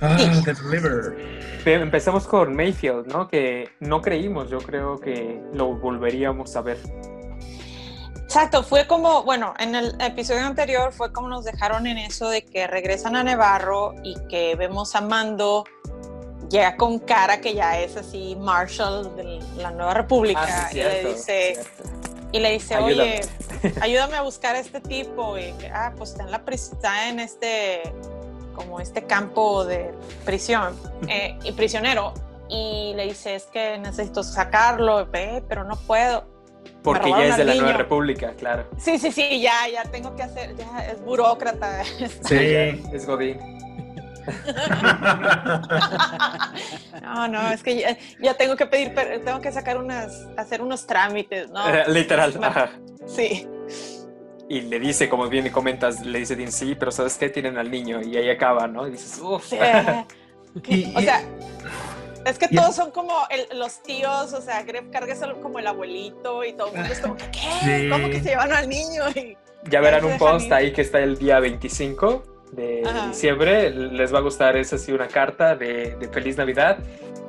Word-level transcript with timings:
Ah, 0.00 0.16
The 0.44 0.54
Deliver. 0.54 1.16
Empezamos 1.64 2.26
con 2.26 2.54
Mayfield, 2.54 3.06
¿no? 3.12 3.28
Que 3.28 3.68
no 3.80 4.00
creímos, 4.00 4.48
yo 4.48 4.58
creo 4.58 4.98
que 5.00 5.40
lo 5.52 5.74
volveríamos 5.74 6.54
a 6.56 6.60
ver. 6.62 6.78
Exacto, 8.22 8.62
fue 8.62 8.86
como, 8.86 9.22
bueno, 9.24 9.54
en 9.58 9.74
el 9.74 9.96
episodio 10.00 10.44
anterior 10.44 10.92
fue 10.92 11.12
como 11.12 11.28
nos 11.28 11.44
dejaron 11.44 11.86
en 11.86 11.96
eso 11.98 12.28
de 12.28 12.44
que 12.44 12.66
regresan 12.66 13.16
a 13.16 13.24
Nevarro 13.24 13.94
y 14.04 14.16
que 14.28 14.54
vemos 14.54 14.94
a 14.94 15.00
Mando 15.00 15.64
llega 16.50 16.76
con 16.76 16.98
cara 16.98 17.40
que 17.40 17.54
ya 17.54 17.78
es 17.80 17.96
así 17.96 18.36
Marshall 18.38 19.14
de 19.16 19.40
la 19.56 19.70
Nueva 19.70 19.94
República 19.94 20.40
Ah, 20.46 20.68
sí, 20.70 20.78
y 20.78 20.82
le 20.82 21.04
dice 21.04 21.54
cierto. 21.54 21.82
y 22.32 22.38
le 22.40 22.50
dice 22.52 22.74
Ayúdame. 22.74 23.20
oye 23.62 23.74
ayúdame 23.82 24.16
a 24.16 24.22
buscar 24.22 24.56
a 24.56 24.58
este 24.60 24.80
tipo 24.80 25.36
y 25.36 25.52
que, 25.58 25.68
ah 25.68 25.92
pues 25.96 26.10
está 26.12 26.24
en 26.24 26.30
la 26.30 26.44
pris- 26.44 26.72
está 26.72 27.08
en 27.10 27.20
este 27.20 27.82
como 28.58 28.80
este 28.80 29.04
campo 29.04 29.64
de 29.64 29.94
prisión 30.24 30.74
eh, 31.08 31.38
y 31.44 31.52
prisionero 31.52 32.12
y 32.48 32.92
le 32.96 33.04
dice 33.04 33.36
es 33.36 33.44
que 33.44 33.78
necesito 33.78 34.24
sacarlo 34.24 35.06
ve 35.06 35.44
pero 35.48 35.62
no 35.62 35.76
puedo 35.76 36.24
Porque 36.82 37.10
ya 37.10 37.26
es 37.26 37.36
de 37.36 37.44
la 37.44 37.52
Nueva 37.54 37.66
niño. 37.68 37.78
República, 37.78 38.32
claro. 38.36 38.66
sí 38.76 38.98
sí 38.98 39.12
sí 39.12 39.40
ya 39.40 39.68
ya 39.72 39.84
tengo 39.84 40.16
que 40.16 40.24
hacer 40.24 40.56
ya 40.56 40.84
es 40.86 41.00
burócrata 41.02 41.84
Sí. 41.84 42.34
Es 42.92 43.06
Godín. 43.06 43.38
no 47.02 47.28
no 47.28 47.50
es 47.50 47.62
que 47.62 47.80
ya, 47.80 47.96
ya 48.20 48.34
tengo 48.34 48.56
que 48.56 48.66
pedir 48.66 48.94
tengo 49.24 49.40
que 49.40 49.52
sacar 49.52 49.78
unas 49.78 50.26
hacer 50.36 50.62
unos 50.62 50.86
trámites 50.86 51.50
no 51.50 51.68
Eh, 51.68 51.84
Literal. 51.88 52.32
Sí 53.06 53.46
Y 54.48 54.62
le 54.62 54.80
dice, 54.80 55.08
como 55.08 55.28
bien 55.28 55.48
comentas, 55.50 56.04
le 56.04 56.20
dice 56.20 56.34
Dean, 56.34 56.50
sí, 56.52 56.74
pero 56.74 56.90
¿sabes 56.90 57.16
qué? 57.18 57.28
Tienen 57.28 57.58
al 57.58 57.70
niño. 57.70 58.00
Y 58.00 58.16
ahí 58.16 58.30
acaba, 58.30 58.66
¿no? 58.66 58.86
Y 58.88 58.92
dices, 58.92 59.18
uff. 59.22 59.44
Sí. 59.46 59.58
O 60.96 61.00
sea, 61.00 61.22
es 62.24 62.38
que 62.38 62.48
y- 62.50 62.56
todos 62.56 62.74
son 62.74 62.90
como 62.90 63.12
el- 63.30 63.58
los 63.58 63.82
tíos, 63.82 64.32
o 64.32 64.40
sea, 64.40 64.62
Greg 64.62 64.90
Carga 64.90 65.12
es 65.12 65.20
como 65.42 65.58
el 65.58 65.66
abuelito 65.66 66.42
y 66.44 66.54
todo 66.54 66.68
el 66.68 66.78
mundo 66.78 66.92
es 66.92 67.00
como, 67.00 67.16
que, 67.16 67.30
¿qué? 67.30 67.48
Sí. 67.82 67.88
¿Cómo 67.90 68.08
que 68.08 68.20
se 68.22 68.30
llevan 68.30 68.52
al 68.52 68.68
niño? 68.68 69.04
Y, 69.14 69.36
Ya 69.70 69.80
verán 69.80 70.04
un 70.04 70.16
post 70.18 70.46
ir. 70.46 70.54
ahí 70.54 70.72
que 70.72 70.80
está 70.80 71.00
el 71.00 71.18
día 71.18 71.38
25 71.40 72.24
de 72.52 72.82
Ajá. 72.86 73.08
diciembre. 73.08 73.70
Les 73.70 74.12
va 74.12 74.18
a 74.18 74.22
gustar, 74.22 74.56
es 74.56 74.72
así 74.72 74.90
una 74.90 75.06
carta 75.06 75.54
de, 75.54 75.94
de 75.96 76.08
Feliz 76.08 76.36
Navidad. 76.38 76.78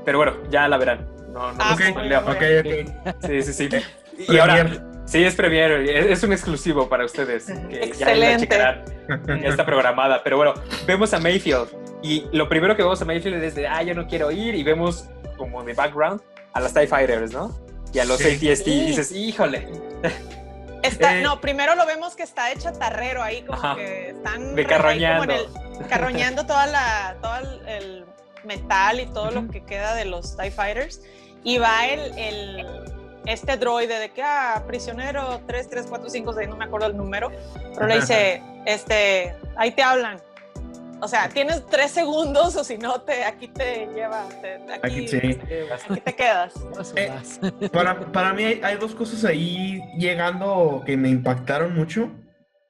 Pero 0.05 0.17
bueno, 0.19 0.37
ya 0.49 0.67
la 0.69 0.77
verán. 0.77 1.07
No, 1.33 1.51
no 1.51 1.57
Ah, 1.59 1.71
los 1.71 1.79
ok, 1.81 1.85
spoileamos. 1.91 2.35
ok, 2.35 2.41
ok. 2.61 3.25
Sí, 3.27 3.41
sí, 3.43 3.53
sí. 3.53 3.69
Y 4.33 4.37
ahora, 4.37 4.65
sí, 5.09 5.23
es 5.23 5.35
Premiere, 5.35 5.99
es, 5.99 6.05
es 6.17 6.23
un 6.23 6.31
exclusivo 6.33 6.87
para 6.89 7.05
ustedes. 7.05 7.45
Que 7.45 7.53
ya 7.53 7.79
la 7.79 7.85
Excelente. 7.85 8.39
checarán, 8.47 8.85
ya 9.41 9.49
está 9.49 9.65
programada. 9.65 10.21
Pero 10.23 10.37
bueno, 10.37 10.53
vemos 10.85 11.13
a 11.13 11.19
Mayfield. 11.19 11.69
Y 12.01 12.25
lo 12.31 12.47
primero 12.47 12.75
que 12.75 12.83
vemos 12.83 13.01
a 13.01 13.05
Mayfield 13.05 13.43
es 13.43 13.55
de, 13.55 13.67
ah, 13.67 13.83
yo 13.83 13.93
no 13.93 14.07
quiero 14.07 14.31
ir. 14.31 14.55
Y 14.55 14.63
vemos 14.63 15.05
como 15.37 15.63
de 15.63 15.73
background 15.73 16.21
a 16.53 16.59
las 16.61 16.73
TIE 16.73 16.87
Fighters, 16.87 17.31
¿no? 17.31 17.57
Y 17.93 17.99
a 17.99 18.05
los 18.05 18.17
Sí. 18.19 18.29
ATST. 18.49 18.65
Sí. 18.65 18.71
Y 18.71 18.85
dices, 18.87 19.11
híjole. 19.11 19.67
está, 20.83 21.17
Eh. 21.17 21.21
no, 21.21 21.41
primero 21.41 21.75
lo 21.75 21.85
vemos 21.85 22.15
que 22.15 22.23
está 22.23 22.45
de 22.47 22.55
chatarrero 22.57 23.21
ahí, 23.21 23.41
como 23.43 23.57
Ajá. 23.59 23.75
que 23.75 24.09
están 24.09 24.55
De 24.55 24.65
carroñando. 24.65 25.25
como 25.25 25.31
en 25.39 25.39
el- 25.81 25.87
carroñando 25.87 26.45
toda 26.45 26.67
la, 26.67 27.17
todo 27.21 27.35
el, 27.37 27.67
el 27.67 28.05
metal 28.45 28.99
y 28.99 29.05
todo 29.07 29.25
Ujú. 29.29 29.41
lo 29.41 29.47
que 29.51 29.63
queda 29.65 29.93
de 29.95 30.05
los 30.05 30.37
TIE 30.37 30.51
Fighters. 30.51 31.01
Y 31.43 31.57
va 31.57 31.87
el, 31.87 32.17
el 32.17 32.65
este 33.25 33.57
droide 33.57 33.99
de 33.99 34.09
que, 34.09 34.21
ah, 34.23 34.63
prisionero 34.67 35.41
3, 35.47 35.69
3, 35.69 35.85
4, 35.89 36.09
5, 36.09 36.33
6, 36.33 36.49
no 36.49 36.57
me 36.57 36.65
acuerdo 36.65 36.87
el 36.87 36.97
número, 36.97 37.31
pero 37.75 37.87
le 37.87 37.95
dice, 37.95 38.41
este, 38.65 39.33
ahí 39.57 39.71
te 39.71 39.83
hablan. 39.83 40.19
O 41.01 41.07
sea, 41.07 41.29
tienes 41.29 41.65
tres 41.67 41.91
segundos 41.91 42.57
o 42.57 42.63
si 42.65 42.77
no, 42.77 42.99
te, 43.01 43.23
aquí 43.23 43.47
te 43.47 43.87
lleva, 43.95 44.27
te- 44.41 44.55
aquí, 44.73 45.05
Aquí 45.05 45.07
sí. 45.07 45.17
aquí 45.17 46.01
te 46.01 46.13
quedas. 46.15 46.53
Eh. 46.97 47.11
Para, 47.71 48.11
para 48.11 48.33
mí 48.33 48.43
hay, 48.43 48.59
hay 48.61 48.75
dos 48.77 48.95
cosas 48.95 49.23
ahí 49.23 49.81
llegando 49.97 50.83
que 50.85 50.97
me 50.97 51.07
impactaron 51.07 51.73
mucho. 51.73 52.11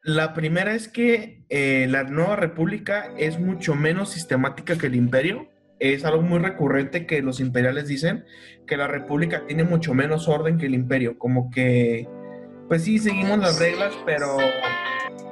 La 0.03 0.33
primera 0.35 0.75
es 0.75 0.87
que 0.87 1.43
eh, 1.49 1.87
la 1.89 2.03
Nueva 2.03 2.35
República 2.35 3.11
es 3.17 3.39
mucho 3.39 3.73
menos 3.73 4.11
sistemática 4.11 4.77
que 4.77 4.85
el 4.87 4.95
Imperio. 4.95 5.49
Es 5.79 6.03
algo 6.05 6.21
muy 6.21 6.39
recurrente 6.39 7.05
que 7.05 7.21
los 7.21 7.39
imperiales 7.39 7.87
dicen, 7.87 8.25
que 8.67 8.77
la 8.77 8.87
República 8.87 9.45
tiene 9.47 9.63
mucho 9.63 9.93
menos 9.93 10.27
orden 10.27 10.57
que 10.57 10.65
el 10.65 10.73
Imperio. 10.73 11.17
Como 11.17 11.49
que, 11.49 12.07
pues 12.67 12.83
sí, 12.83 12.99
seguimos 12.99 13.39
las 13.39 13.59
reglas, 13.59 13.93
pero, 14.05 14.37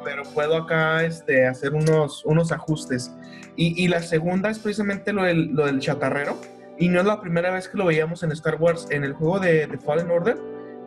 pero 0.03 0.23
puedo 0.33 0.55
acá 0.55 1.03
este, 1.03 1.45
hacer 1.45 1.73
unos, 1.73 2.23
unos 2.25 2.51
ajustes. 2.51 3.13
Y, 3.55 3.83
y 3.83 3.87
la 3.87 4.01
segunda 4.01 4.49
es 4.49 4.59
precisamente 4.59 5.11
lo 5.13 5.23
del, 5.23 5.53
lo 5.53 5.65
del 5.65 5.79
chatarrero. 5.79 6.39
Y 6.79 6.89
no 6.89 6.99
es 6.99 7.05
la 7.05 7.19
primera 7.19 7.51
vez 7.51 7.67
que 7.67 7.77
lo 7.77 7.85
veíamos 7.85 8.23
en 8.23 8.31
Star 8.31 8.55
Wars. 8.55 8.87
En 8.91 9.03
el 9.03 9.13
juego 9.13 9.39
de, 9.39 9.67
de 9.67 9.77
Fallen 9.77 10.11
Order, 10.11 10.37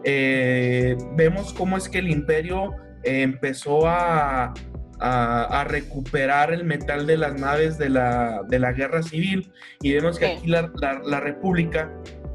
eh, 0.05 0.97
vemos 1.17 1.53
cómo 1.53 1.77
es 1.77 1.89
que 1.89 1.99
el 1.99 2.09
Imperio 2.09 2.73
eh, 3.03 3.23
empezó 3.23 3.87
a, 3.87 4.55
a- 5.01 5.61
a 5.61 5.65
recuperar 5.65 6.53
el 6.53 6.65
metal 6.65 7.07
de 7.07 7.17
las 7.17 7.35
naves 7.41 7.79
de 7.79 7.89
la, 7.89 8.43
de 8.49 8.59
la 8.59 8.73
guerra 8.73 9.03
civil. 9.03 9.53
Y 9.83 9.93
vemos 9.95 10.19
que 10.19 10.27
aquí 10.27 10.47
la, 10.47 10.71
la- 10.81 11.01
la 11.05 11.21
República 11.21 11.91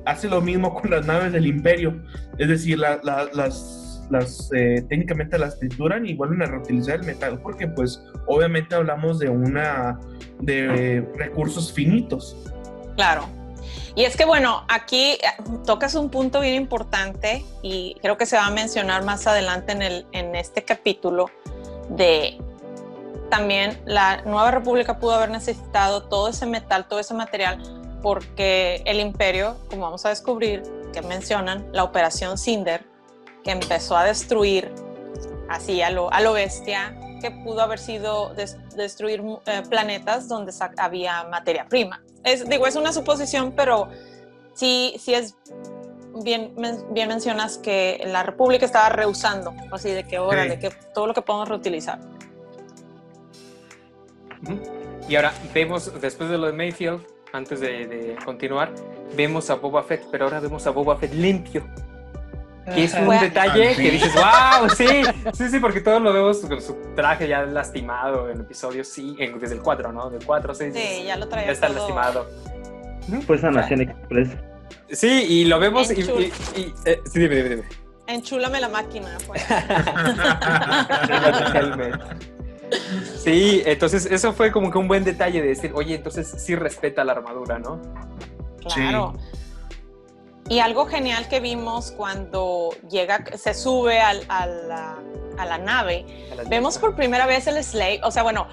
hace 0.05 0.27
lo 0.27 0.41
mismo 0.41 0.73
con 0.73 0.89
las 0.91 1.05
naves 1.05 1.31
del 1.33 1.45
Imperio. 1.45 2.01
Es 2.37 2.47
decir, 2.49 2.79
la- 2.79 2.99
la- 3.03 3.29
las, 3.33 4.05
las 4.09 4.49
eh, 4.53 4.83
técnicamente 4.89 5.37
las 5.39 5.57
trituran 5.59 6.05
y 6.05 6.13
vuelven 6.13 6.41
a 6.43 6.45
reutilizar 6.45 6.95
el 6.99 7.03
metal. 7.05 7.39
Porque 7.41 7.67
pues 7.67 8.01
obviamente 8.27 8.75
hablamos 8.75 9.19
de 9.19 9.29
una 9.29 9.99
de 10.41 11.07
recursos 11.15 11.71
finitos. 11.71 12.35
Claro. 12.95 13.27
Y 13.95 14.03
es 14.03 14.17
que 14.17 14.25
bueno, 14.25 14.63
aquí 14.67 15.13
eh, 15.13 15.19
tocas 15.65 15.95
un 15.95 16.09
punto 16.09 16.41
bien 16.41 16.55
importante 16.55 17.43
y 17.63 17.95
creo 18.01 18.17
que 18.17 18.25
se 18.25 18.35
va 18.35 18.47
a 18.47 18.51
mencionar 18.51 19.03
más 19.05 19.25
adelante 19.25 19.71
en, 19.71 19.81
el, 19.81 20.05
en 20.11 20.35
este 20.35 20.63
capítulo 20.63 21.29
de 21.89 22.37
también 23.29 23.81
la 23.85 24.21
Nueva 24.23 24.51
República 24.51 24.99
pudo 24.99 25.13
haber 25.13 25.29
necesitado 25.31 26.03
todo 26.03 26.29
ese 26.29 26.45
metal, 26.45 26.87
todo 26.87 26.99
ese 26.99 27.13
material, 27.13 27.61
porque 28.01 28.81
el 28.85 28.99
imperio, 28.99 29.57
como 29.69 29.83
vamos 29.83 30.05
a 30.05 30.09
descubrir, 30.09 30.63
que 30.93 31.01
mencionan, 31.01 31.67
la 31.73 31.83
operación 31.83 32.37
Cinder, 32.37 32.85
que 33.43 33.51
empezó 33.51 33.97
a 33.97 34.03
destruir 34.05 34.73
así 35.49 35.81
a 35.81 35.89
lo, 35.89 36.11
a 36.11 36.21
lo 36.21 36.33
bestia, 36.33 36.97
que 37.21 37.31
pudo 37.31 37.61
haber 37.61 37.79
sido 37.79 38.33
des- 38.33 38.57
destruir 38.75 39.23
eh, 39.45 39.63
planetas 39.69 40.27
donde 40.27 40.53
había 40.77 41.23
materia 41.25 41.65
prima. 41.67 42.01
Es, 42.23 42.47
digo, 42.47 42.65
es 42.67 42.75
una 42.75 42.91
suposición, 42.93 43.53
pero 43.55 43.89
sí, 44.53 44.95
sí 44.99 45.13
es 45.13 45.35
bien, 46.23 46.53
bien 46.91 47.07
mencionas 47.09 47.57
que 47.57 48.01
la 48.07 48.23
República 48.23 48.65
estaba 48.65 48.89
rehusando, 48.89 49.53
así 49.71 49.91
de 49.91 50.05
que 50.05 50.19
órale, 50.19 50.53
Sí. 50.55 50.59
que 50.59 50.69
todo 50.93 51.07
lo 51.07 51.13
que 51.13 51.21
podemos 51.21 51.49
reutilizar. 51.49 51.99
Y 55.07 55.15
ahora 55.15 55.33
vemos, 55.53 55.91
después 56.01 56.29
de 56.29 56.37
lo 56.37 56.47
de 56.47 56.53
Mayfield, 56.53 57.01
antes 57.33 57.59
de, 57.59 57.85
de 57.87 58.15
continuar, 58.25 58.73
vemos 59.15 59.49
a 59.49 59.55
Boba 59.55 59.83
Fett, 59.83 60.03
pero 60.11 60.25
ahora 60.25 60.39
vemos 60.39 60.65
a 60.67 60.71
Boba 60.71 60.97
Fett 60.97 61.13
limpio. 61.13 61.65
Que 62.73 62.85
es 62.85 62.95
un 62.95 63.07
detalle 63.09 63.69
Ah, 63.69 63.73
sí. 63.75 63.83
que 63.83 63.91
dices, 63.91 64.11
wow, 64.15 64.69
sí, 64.75 64.87
sí, 65.33 65.49
sí, 65.49 65.59
porque 65.59 65.81
todos 65.81 66.01
lo 66.01 66.11
vemos 66.11 66.39
con 66.39 66.59
su 66.59 66.75
traje 66.95 67.27
ya 67.27 67.43
lastimado 67.43 68.27
en 68.31 68.39
episodios, 68.41 68.87
sí, 68.87 69.15
en- 69.19 69.37
desde 69.37 69.53
el 69.55 69.61
4, 69.61 69.91
¿no? 69.91 70.09
Del 70.09 70.25
4, 70.25 70.55
6, 70.55 70.73
Sí, 70.73 71.03
ya 71.05 71.15
lo 71.15 71.27
traía 71.27 71.45
ya 71.47 71.51
está 71.51 71.67
todo. 71.67 71.77
lastimado. 71.77 72.27
Pues 73.27 73.43
a 73.43 73.51
Nación 73.51 73.81
Express. 73.81 74.29
Sí, 74.89 75.25
y 75.29 75.45
lo 75.45 75.59
vemos 75.59 75.91
y, 75.91 76.01
En 76.01 76.09
y- 76.09 76.23
y- 76.59 76.73
eh, 76.85 76.99
sí, 77.05 77.19
dime, 77.19 77.35
dime, 77.35 77.49
dime. 77.49 77.63
Enchúlame 78.07 78.59
la 78.59 78.69
máquina. 78.69 79.15
Pues. 79.27 79.45
Sí, 83.17 83.61
entonces 83.65 84.05
eso 84.05 84.33
fue 84.33 84.51
como 84.51 84.71
que 84.71 84.77
un 84.77 84.87
buen 84.87 85.03
detalle 85.03 85.41
de 85.41 85.49
decir, 85.49 85.71
oye, 85.75 85.95
entonces 85.95 86.27
sí 86.37 86.55
respeta 86.55 87.03
la 87.03 87.13
armadura, 87.13 87.59
¿no? 87.59 87.81
Claro. 88.73 89.13
Y 90.47 90.59
algo 90.59 90.85
genial 90.85 91.27
que 91.27 91.39
vimos 91.39 91.91
cuando 91.91 92.69
llega, 92.89 93.23
se 93.35 93.53
sube 93.55 93.99
al- 93.99 94.25
a, 94.29 94.45
la, 94.45 94.97
a 95.39 95.45
la 95.45 95.57
nave, 95.57 96.05
A 96.39 96.47
vemos 96.47 96.77
por 96.77 96.95
primera 96.95 97.25
vez 97.25 97.47
el 97.47 97.63
Slave, 97.63 97.99
o 98.03 98.11
sea, 98.11 98.21
bueno, 98.21 98.47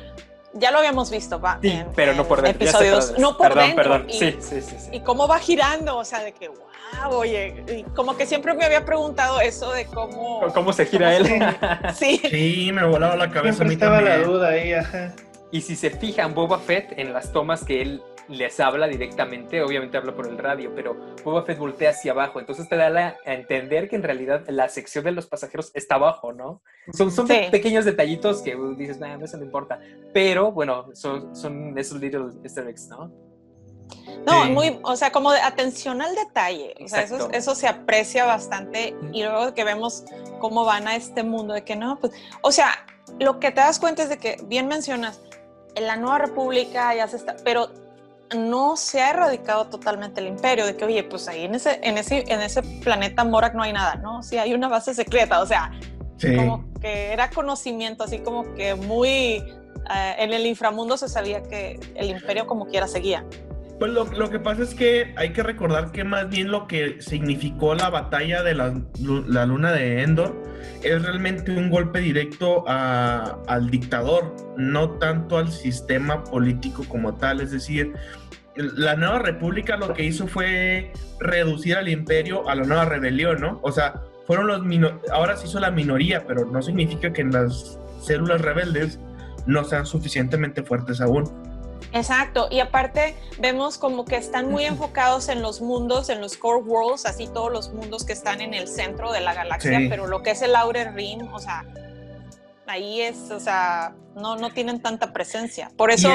ya 0.54 0.70
lo 0.70 0.78
habíamos 0.78 1.10
visto, 1.10 1.40
va. 1.40 1.58
Sí, 1.62 1.69
en- 1.70 1.88
pero 1.94 2.14
no 2.14 2.25
por 2.26 2.43
dentro. 2.43 2.64
Episodios, 2.66 3.06
por- 3.12 3.20
no 3.20 3.37
por 3.37 3.49
perdón, 3.49 3.64
dentro. 3.66 3.82
Perdón, 3.82 4.06
y, 4.10 4.19
sí, 4.19 4.37
sí, 4.40 4.60
sí. 4.62 4.76
sí. 4.78 4.88
y 4.93 5.00
cómo 5.00 5.26
va 5.28 5.38
girando, 5.38 5.96
o 5.96 6.04
sea, 6.04 6.20
de 6.22 6.32
que, 6.32 6.49
wow, 6.49 7.12
oye, 7.19 7.64
y 7.69 7.82
como 7.94 8.16
que 8.16 8.26
siempre 8.26 8.54
me 8.54 8.64
había 8.64 8.84
preguntado 8.84 9.40
eso 9.40 9.72
de 9.72 9.87
cómo... 9.87 10.40
¿Cómo 10.54 10.72
se 10.72 10.87
gira 10.87 11.16
él? 11.16 11.26
Sí, 11.94 12.20
Sí, 12.31 12.70
me 12.72 12.84
volaba 12.84 13.16
la 13.16 13.31
cabeza 13.31 13.64
a 13.64 13.66
Siempre 13.66 13.69
mí 13.69 13.75
estaba 13.75 14.00
la 14.00 14.19
duda 14.19 14.49
ahí, 14.49 14.72
ajá. 14.75 15.12
y 15.50 15.60
si 15.62 15.75
se 15.76 15.90
fijan, 15.90 16.34
Boba 16.34 16.58
Fett 16.58 16.93
en 16.99 17.12
las 17.12 17.32
tomas 17.32 17.64
que 17.64 17.81
él 17.82 18.02
les 18.28 18.58
habla 18.60 18.86
directamente, 18.86 19.62
obviamente 19.62 19.96
habla 19.96 20.14
por 20.14 20.26
el 20.26 20.38
radio, 20.38 20.72
pero 20.74 21.14
Boba 21.24 21.44
Fett 21.44 21.58
voltea 21.58 21.90
hacia 21.90 22.12
abajo, 22.12 22.40
entonces 22.40 22.69
te 22.69 22.76
da 22.76 23.16
a 23.24 23.34
entender 23.34 23.88
que 23.88 23.96
en 23.96 24.02
realidad 24.02 24.44
la 24.48 24.69
sección 24.69 25.04
de 25.04 25.12
los 25.12 25.26
pasajeros 25.26 25.70
está 25.74 25.96
abajo, 25.96 26.32
¿no? 26.32 26.62
Son, 26.92 27.10
son 27.10 27.26
pequeños 27.26 27.84
detallitos 27.84 28.42
que 28.42 28.56
dices, 28.76 28.98
nada, 28.98 29.24
eso 29.24 29.36
no 29.36 29.44
importa, 29.44 29.80
pero 30.12 30.52
bueno, 30.52 30.86
son, 30.94 31.34
son 31.34 31.76
esos 31.78 32.00
little 32.00 32.26
easter 32.42 32.66
eggs, 32.66 32.88
¿no? 32.88 33.12
No, 34.26 34.44
muy, 34.46 34.78
o 34.82 34.96
sea, 34.96 35.10
como 35.10 35.32
de 35.32 35.40
atención 35.40 36.00
al 36.00 36.14
detalle, 36.14 36.75
o 36.82 36.88
sea, 36.88 37.02
eso, 37.02 37.30
eso 37.32 37.54
se 37.54 37.66
aprecia 37.68 38.25
bastante 38.25 38.94
y 39.12 39.22
luego 39.22 39.52
que 39.52 39.64
vemos 39.64 40.04
cómo 40.38 40.64
van 40.64 40.88
a 40.88 40.96
este 40.96 41.22
mundo 41.22 41.54
de 41.54 41.64
que 41.64 41.76
no, 41.76 41.98
pues, 41.98 42.12
o 42.42 42.52
sea, 42.52 42.86
lo 43.18 43.40
que 43.40 43.50
te 43.50 43.60
das 43.60 43.78
cuenta 43.78 44.02
es 44.02 44.08
de 44.08 44.18
que, 44.18 44.38
bien 44.44 44.68
mencionas, 44.68 45.20
en 45.75 45.86
la 45.86 45.96
nueva 45.96 46.18
república 46.18 46.94
ya 46.94 47.06
se 47.08 47.16
está, 47.16 47.36
pero 47.44 47.68
no 48.34 48.76
se 48.76 49.00
ha 49.00 49.11
erradicado 49.11 49.67
totalmente 49.67 50.20
el 50.20 50.29
imperio, 50.29 50.67
de 50.67 50.76
que, 50.76 50.84
oye, 50.84 51.05
pues 51.05 51.29
ahí 51.29 51.44
en 51.44 51.55
ese, 51.55 51.81
en 51.82 51.99
ese, 51.99 52.25
en 52.29 52.40
ese 52.40 52.62
planeta 52.62 53.25
Morak 53.25 53.55
no 53.55 53.62
hay 53.62 53.73
nada, 53.73 53.96
¿no? 53.96 54.23
Sí, 54.23 54.38
hay 54.38 54.55
una 54.55 54.69
base 54.69 54.94
secreta, 54.94 55.40
o 55.40 55.46
sea, 55.46 55.70
como 56.37 56.64
que 56.81 57.12
era 57.12 57.31
conocimiento, 57.31 58.05
así 58.05 58.20
como 58.20 58.55
que 58.55 58.75
muy, 58.75 59.08
eh, 59.11 60.14
en 60.19 60.32
el 60.32 60.46
inframundo 60.46 60.96
se 60.96 61.08
sabía 61.08 61.43
que 61.43 61.81
el 61.94 62.11
imperio 62.11 62.46
como 62.46 62.67
quiera 62.67 62.87
seguía. 62.87 63.25
Pues 63.79 63.90
lo, 63.90 64.05
lo, 64.05 64.31
que 64.31 64.38
pasa 64.38 64.62
es 64.62 64.75
que 64.76 65.12
hay 65.17 65.32
que 65.32 65.43
recordar 65.43 65.90
que 65.90 66.05
más 66.05 66.28
bien 66.28 66.52
lo 66.52 66.69
que 66.69 67.02
significó 67.02 67.75
la 67.75 67.90
batalla 67.90 68.44
de 68.44 68.55
la, 68.55 68.81
la 69.00 69.44
luna 69.44 69.73
de 69.73 70.02
Endor 70.02 70.40
es 70.82 71.02
realmente 71.02 71.50
un 71.50 71.69
golpe 71.69 71.99
directo 71.99 72.64
a, 72.69 73.38
al 73.49 73.70
dictador, 73.70 74.37
no 74.56 74.90
tanto 74.99 75.38
al 75.38 75.50
sistema 75.50 76.23
político 76.23 76.85
como 76.88 77.14
tal. 77.14 77.40
Es 77.40 77.50
decir, 77.50 77.93
la 78.54 78.96
nueva 78.96 79.19
república 79.19 79.76
lo 79.76 79.94
que 79.94 80.04
hizo 80.04 80.26
fue 80.26 80.93
reducir 81.19 81.76
al 81.76 81.88
imperio 81.88 82.49
a 82.49 82.54
la 82.54 82.64
nueva 82.64 82.84
rebelión, 82.84 83.40
¿no? 83.40 83.60
O 83.62 83.72
sea, 83.72 84.02
fueron 84.26 84.46
los 84.46 84.62
ahora 85.12 85.37
se 85.37 85.46
hizo 85.46 85.60
la 85.60 85.70
minoría, 85.70 86.26
pero 86.26 86.44
no 86.44 86.62
significa 86.62 87.12
que 87.12 87.22
en 87.22 87.32
las 87.32 87.78
células 88.02 88.40
rebeldes 88.40 88.99
no 89.46 89.64
sean 89.64 89.87
suficientemente 89.87 90.62
fuertes 90.62 91.00
aún. 91.00 91.25
Exacto, 91.93 92.49
y 92.50 92.60
aparte 92.60 93.14
vemos 93.38 93.76
como 93.76 94.04
que 94.06 94.16
están 94.16 94.50
muy 94.50 94.64
enfocados 94.64 95.28
en 95.28 95.43
los 95.43 95.60
mundos, 95.60 96.08
en 96.08 96.20
los 96.20 96.37
core 96.38 96.62
worlds, 96.62 97.04
así 97.04 97.28
todos 97.28 97.52
los 97.52 97.72
mundos 97.72 98.04
que 98.04 98.14
están 98.14 98.40
en 98.40 98.54
el 98.54 98.66
centro 98.66 99.12
de 99.12 99.20
la 99.20 99.34
galaxia, 99.34 99.78
pero 99.90 100.06
lo 100.06 100.22
que 100.22 100.31
es 100.31 100.40
el 100.40 100.56
Outer 100.56 100.94
Rim, 100.94 101.28
o 101.32 101.38
sea, 101.38 101.66
ahí 102.67 103.00
es, 103.00 103.31
o 103.31 103.41
sea, 103.41 103.94
no, 104.14 104.37
no 104.37 104.50
tienen 104.50 104.81
tanta 104.81 105.12
presencia. 105.12 105.70
Por 105.76 105.91
eso, 105.91 106.11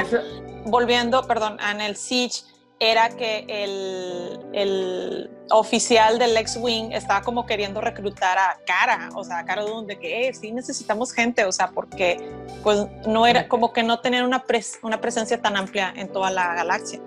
volviendo, 0.65 1.25
perdón, 1.27 1.57
en 1.59 1.81
el 1.81 1.95
Siege, 1.95 2.43
era 2.79 3.09
que 3.09 3.45
el, 3.47 4.39
el 4.53 5.29
oficial 5.49 6.19
del 6.19 6.37
X-Wing 6.37 6.91
estaba 6.91 7.21
como 7.21 7.45
queriendo 7.45 7.81
reclutar 7.81 8.37
a 8.37 8.59
Cara, 8.65 9.09
o 9.15 9.23
sea, 9.23 9.39
a 9.39 9.45
Cara 9.45 9.63
Dune, 9.63 9.87
de 9.87 9.99
que 9.99 10.27
eh, 10.27 10.33
sí 10.33 10.51
necesitamos 10.51 11.11
gente, 11.11 11.45
o 11.45 11.51
sea, 11.51 11.71
porque 11.71 12.17
pues 12.63 12.85
no 13.07 13.25
era 13.25 13.47
como 13.47 13.73
que 13.73 13.81
no 13.81 13.99
tener 13.99 14.23
una, 14.23 14.43
una 14.83 15.01
presencia 15.01 15.41
tan 15.41 15.57
amplia 15.57 15.91
en 15.95 16.11
toda 16.11 16.29
la 16.29 16.53
galaxia. 16.53 16.99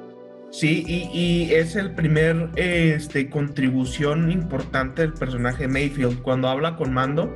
Sí, 0.50 0.84
y, 0.84 1.08
y, 1.16 1.54
es 1.54 1.76
el 1.76 1.94
primer 1.94 2.50
este, 2.56 3.30
contribución 3.30 4.32
importante 4.32 5.02
del 5.02 5.12
personaje 5.12 5.68
Mayfield 5.68 6.22
cuando 6.22 6.48
habla 6.48 6.74
con 6.74 6.92
Mando 6.92 7.32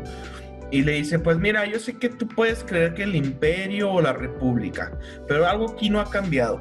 y 0.75 0.83
le 0.83 0.95
dice, 0.95 1.21
pues 1.21 1.39
mira, 1.39 1.65
yo 1.67 1.79
sé 1.79 1.99
que 1.99 2.09
tú 2.09 2.27
puedes 2.27 2.65
creer 2.65 2.95
que 2.95 3.05
el 3.05 3.15
imperio 3.15 3.93
o 3.93 4.01
la 4.01 4.13
república, 4.13 4.91
pero 5.29 5.47
algo 5.47 5.71
aquí 5.71 5.89
no 5.89 6.01
ha 6.01 6.11
cambiado. 6.11 6.59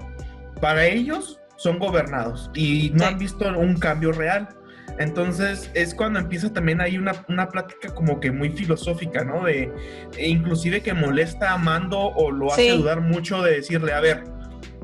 Para 0.62 0.86
ellos, 0.86 1.42
son 1.56 1.80
gobernados 1.80 2.52
y 2.54 2.92
no 2.94 3.06
han 3.06 3.18
visto 3.18 3.48
un 3.58 3.76
cambio 3.76 4.12
real. 4.12 4.50
Entonces 5.00 5.72
es 5.74 5.96
cuando 5.96 6.20
empieza 6.20 6.54
también 6.54 6.80
ahí 6.80 6.96
una, 6.96 7.26
una 7.28 7.50
plática 7.50 7.92
como 7.96 8.20
que 8.20 8.32
muy 8.32 8.52
filosófica, 8.52 9.24
¿no? 9.24 9.46
De 9.46 9.72
e 10.16 10.30
inclusive 10.30 10.82
que 10.82 10.94
molesta 10.94 11.52
a 11.52 11.58
Mando 11.58 12.00
o 12.00 12.30
lo 12.30 12.54
hace 12.54 12.70
dudar 12.78 13.02
mucho 13.02 13.42
de 13.42 13.56
decirle, 13.56 13.94
a 13.94 14.00
ver, 14.00 14.26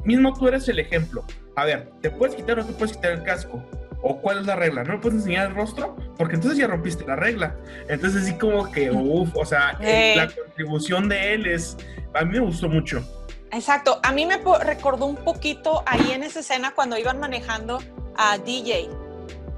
mismo 0.06 0.34
tú 0.34 0.48
eres 0.48 0.68
el 0.70 0.80
ejemplo. 0.80 1.24
A 1.56 1.66
ver, 1.66 1.92
¿te 2.02 2.10
puedes 2.10 2.36
quitar 2.36 2.58
o 2.60 2.66
te 2.66 2.74
puedes 2.74 2.96
quitar 2.96 3.12
el 3.12 3.22
casco? 3.22 3.64
¿O 4.02 4.22
cuál 4.22 4.40
es 4.40 4.46
la 4.46 4.56
regla? 4.56 4.84
¿No 4.84 4.94
le 4.94 5.00
puedes 5.00 5.20
enseñar 5.20 5.48
el 5.48 5.56
rostro? 5.56 5.96
Porque 6.18 6.36
entonces 6.36 6.58
ya 6.58 6.68
rompiste 6.68 7.06
la 7.06 7.16
regla. 7.16 7.56
Entonces 7.88 8.26
sí 8.26 8.38
como 8.38 8.72
que, 8.72 8.92
uff, 8.92 9.36
o 9.36 9.46
sea, 9.46 9.78
la 9.80 10.28
contribución 10.28 11.10
de 11.10 11.34
él 11.34 11.48
es, 11.48 11.78
a 12.14 12.24
mí 12.24 12.40
me 12.40 12.46
gustó 12.46 12.70
mucho. 12.70 13.04
Exacto, 13.52 14.00
a 14.04 14.12
mí 14.12 14.26
me 14.26 14.40
recordó 14.64 15.06
un 15.06 15.16
poquito 15.16 15.84
ahí 15.86 16.12
en 16.12 16.24
esa 16.24 16.42
escena 16.42 16.74
cuando 16.76 16.98
iban 16.98 17.20
manejando 17.20 17.80
a 18.16 18.38
DJ 18.38 18.90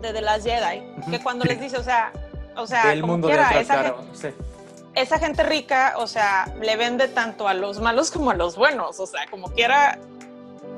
de 0.02 0.14
The 0.14 0.22
Last 0.22 0.46
Jedi, 0.46 0.82
que 1.10 1.20
cuando 1.22 1.46
les 1.46 1.60
dice, 1.60 1.78
o 1.78 1.84
sea, 1.84 2.12
o 2.56 2.66
sea, 2.68 3.00
como 3.00 3.20
quiera, 3.20 3.60
esa, 3.60 3.84
gente, 3.84 4.34
esa 4.96 5.20
gente 5.20 5.44
rica, 5.44 5.96
o 5.98 6.08
sea, 6.08 6.54
le 6.62 6.76
vende 6.78 7.08
tanto 7.08 7.48
a 7.48 7.54
los 7.54 7.80
malos 7.80 8.12
como 8.12 8.32
a 8.32 8.34
los 8.34 8.56
buenos, 8.56 9.00
o 9.00 9.06
sea, 9.06 9.26
como 9.30 9.50
quiera, 9.52 10.00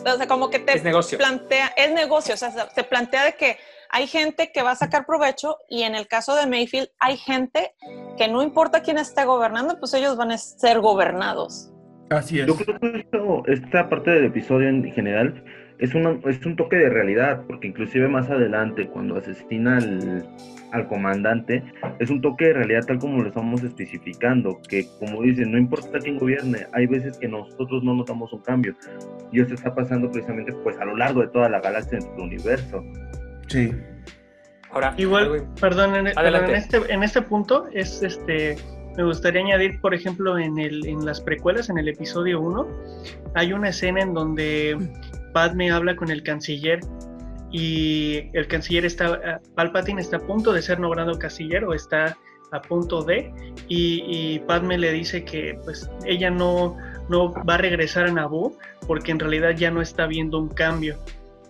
o 0.05 0.17
sea, 0.17 0.27
como 0.27 0.49
que 0.49 0.59
te 0.59 0.79
plantea, 1.17 1.67
es 1.77 1.91
negocio, 1.93 2.33
o 2.33 2.37
sea, 2.37 2.51
se 2.51 2.83
plantea 2.83 3.25
de 3.25 3.33
que 3.33 3.57
hay 3.89 4.07
gente 4.07 4.51
que 4.51 4.63
va 4.63 4.71
a 4.71 4.75
sacar 4.75 5.05
provecho 5.05 5.57
y 5.69 5.83
en 5.83 5.95
el 5.95 6.07
caso 6.07 6.35
de 6.35 6.47
Mayfield 6.47 6.89
hay 6.99 7.15
gente 7.15 7.75
que 8.17 8.27
no 8.27 8.41
importa 8.41 8.81
quién 8.81 8.97
esté 8.97 9.23
gobernando, 9.23 9.79
pues 9.79 9.93
ellos 9.93 10.17
van 10.17 10.31
a 10.31 10.37
ser 10.37 10.79
gobernados. 10.79 11.71
Así 12.09 12.39
es. 12.39 12.47
Yo 12.47 12.55
creo 12.55 12.79
que 12.79 13.53
esta 13.53 13.89
parte 13.89 14.11
del 14.11 14.25
episodio 14.25 14.69
en 14.69 14.91
general 14.91 15.43
es, 15.83 15.93
es 15.93 16.45
un 16.45 16.55
toque 16.55 16.77
de 16.77 16.89
realidad, 16.89 17.43
porque 17.45 17.67
inclusive 17.67 18.07
más 18.07 18.29
adelante, 18.29 18.87
cuando 18.87 19.17
asesina 19.17 19.77
al, 19.77 20.25
al, 20.71 20.87
comandante, 20.87 21.61
es 21.99 22.09
un 22.09 22.21
toque 22.21 22.45
de 22.45 22.53
realidad 22.53 22.85
tal 22.87 22.99
como 22.99 23.21
lo 23.21 23.27
estamos 23.27 23.61
especificando, 23.63 24.61
que 24.69 24.87
como 24.99 25.21
dicen, 25.21 25.51
no 25.51 25.57
importa 25.57 25.99
quién 25.99 26.17
gobierne, 26.17 26.67
hay 26.71 26.87
veces 26.87 27.17
que 27.17 27.27
nosotros 27.27 27.83
no 27.83 27.95
notamos 27.95 28.31
un 28.31 28.41
cambio, 28.43 28.73
y 29.33 29.41
esto 29.41 29.55
está 29.55 29.75
pasando 29.75 30.09
precisamente 30.09 30.53
pues 30.63 30.79
a 30.79 30.85
lo 30.85 30.95
largo 30.95 31.19
de 31.19 31.27
toda 31.27 31.49
la 31.49 31.59
galaxia 31.59 31.97
en 31.97 32.05
el 32.15 32.21
universo. 32.21 32.81
Sí. 33.47 33.71
Ahora, 34.71 34.93
igual, 34.97 35.45
perdón, 35.59 35.95
en, 35.95 36.07
en, 36.07 36.55
este, 36.55 36.77
en 36.91 37.03
este 37.03 37.21
punto 37.21 37.67
es 37.73 38.01
este 38.01 38.55
me 38.95 39.03
gustaría 39.03 39.41
añadir, 39.41 39.81
por 39.81 39.93
ejemplo, 39.95 40.37
en, 40.37 40.59
el, 40.59 40.85
en 40.85 41.03
las 41.03 41.19
precuelas, 41.19 41.69
en 41.69 41.79
el 41.79 41.87
episodio 41.87 42.39
1, 42.39 42.67
hay 43.33 43.51
una 43.51 43.69
escena 43.69 44.01
en 44.01 44.13
donde 44.13 44.77
Padme 45.33 45.71
habla 45.71 45.95
con 45.95 46.11
el 46.11 46.23
canciller 46.23 46.79
y 47.51 48.29
el 48.33 48.47
canciller 48.47 48.85
está, 48.85 49.41
Palpatine 49.55 50.01
está 50.01 50.17
a 50.17 50.19
punto 50.19 50.53
de 50.53 50.61
ser 50.61 50.79
nombrado 50.79 51.19
canciller 51.19 51.65
o 51.65 51.73
está 51.73 52.17
a 52.51 52.61
punto 52.61 53.03
de, 53.03 53.33
y, 53.67 54.39
Padme 54.47 54.77
le 54.77 54.91
dice 54.91 55.25
que 55.25 55.57
pues 55.63 55.89
ella 56.05 56.29
no, 56.29 56.77
no 57.09 57.33
va 57.33 57.55
a 57.55 57.57
regresar 57.57 58.05
a 58.05 58.11
Naboo 58.11 58.57
porque 58.87 59.11
en 59.11 59.19
realidad 59.19 59.51
ya 59.51 59.71
no 59.71 59.81
está 59.81 60.05
viendo 60.05 60.39
un 60.39 60.49
cambio 60.49 60.97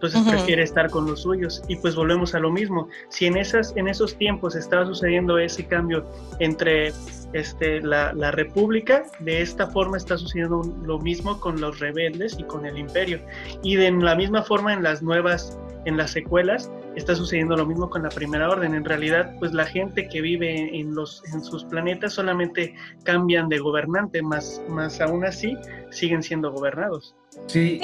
entonces 0.03 0.33
prefiere 0.33 0.63
estar 0.63 0.89
con 0.89 1.05
los 1.05 1.21
suyos. 1.21 1.61
Y 1.67 1.77
pues 1.77 1.95
volvemos 1.95 2.35
a 2.35 2.39
lo 2.39 2.51
mismo. 2.51 2.89
Si 3.09 3.25
en, 3.25 3.37
esas, 3.37 3.73
en 3.77 3.87
esos 3.87 4.17
tiempos 4.17 4.55
estaba 4.55 4.85
sucediendo 4.85 5.37
ese 5.37 5.65
cambio 5.65 6.05
entre 6.39 6.91
este, 7.31 7.81
la, 7.81 8.11
la, 8.13 8.31
república, 8.31 9.03
de 9.19 9.41
esta 9.41 9.67
forma 9.67 9.97
está 9.97 10.17
sucediendo 10.17 10.61
lo 10.83 10.99
mismo 10.99 11.39
con 11.39 11.61
los 11.61 11.79
rebeldes 11.79 12.37
y 12.37 12.43
con 12.43 12.65
el 12.65 12.77
imperio. 12.77 13.21
Y 13.63 13.75
de 13.75 13.91
la 13.91 14.15
misma 14.15 14.43
forma 14.43 14.73
en 14.73 14.83
las 14.83 15.01
nuevas, 15.01 15.57
en 15.85 15.95
las 15.95 16.11
secuelas, 16.11 16.69
está 16.95 17.15
sucediendo 17.15 17.55
lo 17.55 17.65
mismo 17.65 17.89
con 17.89 18.03
la 18.03 18.09
primera 18.09 18.49
orden. 18.49 18.75
En 18.75 18.83
realidad, 18.83 19.33
pues 19.39 19.53
la 19.53 19.65
gente 19.65 20.09
que 20.09 20.19
vive 20.19 20.77
en, 20.77 20.93
los, 20.93 21.23
en 21.33 21.43
sus 21.43 21.63
planetas 21.63 22.13
solamente 22.13 22.75
cambian 23.03 23.47
de 23.47 23.59
gobernante, 23.59 24.21
más, 24.21 24.61
más 24.67 24.99
aún 24.99 25.25
así 25.25 25.55
siguen 25.91 26.21
siendo 26.23 26.51
gobernados. 26.51 27.15
Sí, 27.47 27.79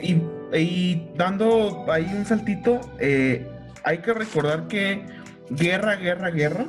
y, 0.00 1.02
dando 1.16 1.84
ahí 1.90 2.06
un 2.14 2.24
saltito, 2.24 2.80
eh, 2.98 3.46
hay 3.84 3.98
que 3.98 4.14
recordar 4.14 4.68
que 4.68 5.04
guerra, 5.50 5.96
guerra, 5.96 6.30
guerra, 6.30 6.66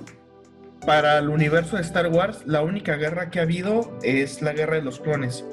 para 0.86 1.18
el 1.18 1.30
universo 1.30 1.78
de 1.78 1.82
Star 1.82 2.08
Wars, 2.08 2.44
la 2.46 2.62
única 2.62 2.96
guerra 2.96 3.30
que 3.30 3.40
ha 3.40 3.44
habido 3.44 3.98
es 4.04 4.42
la 4.42 4.54
guerra 4.54 4.76
de 4.76 4.82
los 4.82 5.00
clones, 5.00 5.46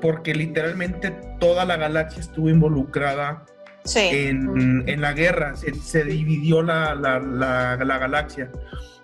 porque 0.00 0.34
literalmente 0.34 1.10
toda 1.40 1.64
la 1.64 1.76
galaxia 1.76 2.20
estuvo 2.20 2.48
involucrada 2.48 3.44
en, 3.94 5.00
la 5.00 5.12
guerra, 5.12 5.54
se, 5.56 6.04
dividió 6.04 6.62
la, 6.62 6.94
la, 6.94 7.76
galaxia. 7.76 8.50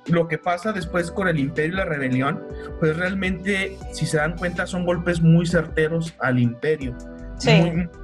Lo 0.07 0.27
que 0.27 0.39
pasa 0.39 0.73
después 0.73 1.13
con 1.13 1.29
el 1.29 1.39
imperio 1.39 1.75
y 1.75 1.77
la 1.77 1.85
rebelión, 1.85 2.43
pues 2.81 2.97
realmente, 2.97 3.79
si 3.93 4.07
se 4.07 4.17
dan 4.17 4.37
cuenta, 4.37 4.67
son 4.67 4.85
golpes 4.85 5.21
muy 5.21 5.47
certeros 5.47 6.15
al 6.19 6.41
imperio 6.41 6.97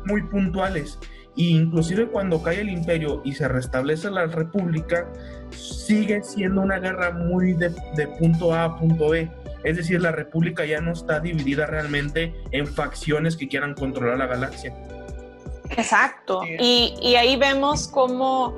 muy, 0.07 0.23
puntuales. 0.23 0.99
E 1.37 1.43
inclusive 1.43 2.09
cuando 2.09 2.43
cae 2.43 2.61
el 2.61 2.69
imperio 2.69 3.23
y 3.25 3.33
se 3.33 3.47
restablece 3.47 4.11
la 4.11 4.27
república, 4.27 5.07
sigue 5.51 6.23
siendo 6.23 6.63
una 6.63 6.79
guerra 6.79 7.13
muy 7.13 7.55
de, 7.55 7.71
punto 8.19 8.53
A 8.53 8.65
a 8.65 8.77
punto 8.77 9.11
B. 9.11 9.31
Es 9.65 9.77
decir, 9.77 10.01
la 10.01 10.13
república 10.13 10.65
ya 10.65 10.81
no 10.81 10.93
está 10.93 11.21
dividida 11.21 11.67
realmente 11.67 12.35
en 12.51 12.67
facciones 12.67 13.37
que 13.37 13.49
quieran 13.49 13.75
controlar 13.75 14.19
la 14.19 14.27
galaxia. 14.27 14.75
Exacto. 15.71 16.41
Y, 16.59 16.95
y 17.01 17.17
ahí 17.17 17.37
vemos 17.37 17.89
cómo 17.89 18.55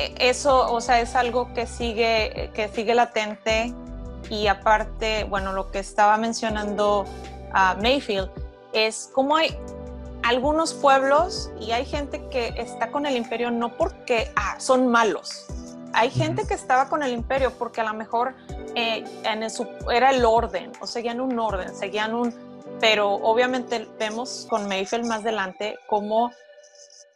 e, 0.00 0.14
eso, 0.18 0.72
o 0.72 0.80
sea, 0.80 1.00
es 1.00 1.14
algo 1.14 1.52
que 1.54 1.66
sigue, 1.66 2.50
que 2.54 2.68
sigue 2.68 2.94
latente 2.94 3.74
y 4.28 4.46
aparte, 4.46 5.24
bueno, 5.24 5.52
lo 5.52 5.70
que 5.70 5.80
estaba 5.80 6.16
mencionando 6.16 7.04
a 7.52 7.74
Mayfield 7.74 8.30
es 8.72 9.10
cómo 9.12 9.36
hay 9.36 9.56
algunos 10.30 10.74
pueblos 10.74 11.50
y 11.58 11.72
hay 11.72 11.84
gente 11.84 12.28
que 12.28 12.54
está 12.56 12.92
con 12.92 13.04
el 13.04 13.16
imperio 13.16 13.50
no 13.50 13.76
porque 13.76 14.30
ah, 14.36 14.60
son 14.60 14.86
malos. 14.86 15.46
Hay 15.92 16.08
gente 16.08 16.46
que 16.46 16.54
estaba 16.54 16.88
con 16.88 17.02
el 17.02 17.12
imperio 17.12 17.50
porque 17.58 17.80
a 17.80 17.84
lo 17.84 17.94
mejor 17.94 18.36
eh, 18.76 19.02
en 19.24 19.42
era 19.92 20.10
el 20.10 20.24
orden, 20.24 20.70
o 20.80 20.86
seguían 20.86 21.20
un 21.20 21.36
orden, 21.36 21.74
seguían 21.74 22.14
un... 22.14 22.32
Pero 22.78 23.12
obviamente 23.12 23.88
vemos 23.98 24.46
con 24.48 24.68
Mayfield 24.68 25.04
más 25.04 25.22
adelante 25.22 25.80
cómo 25.88 26.30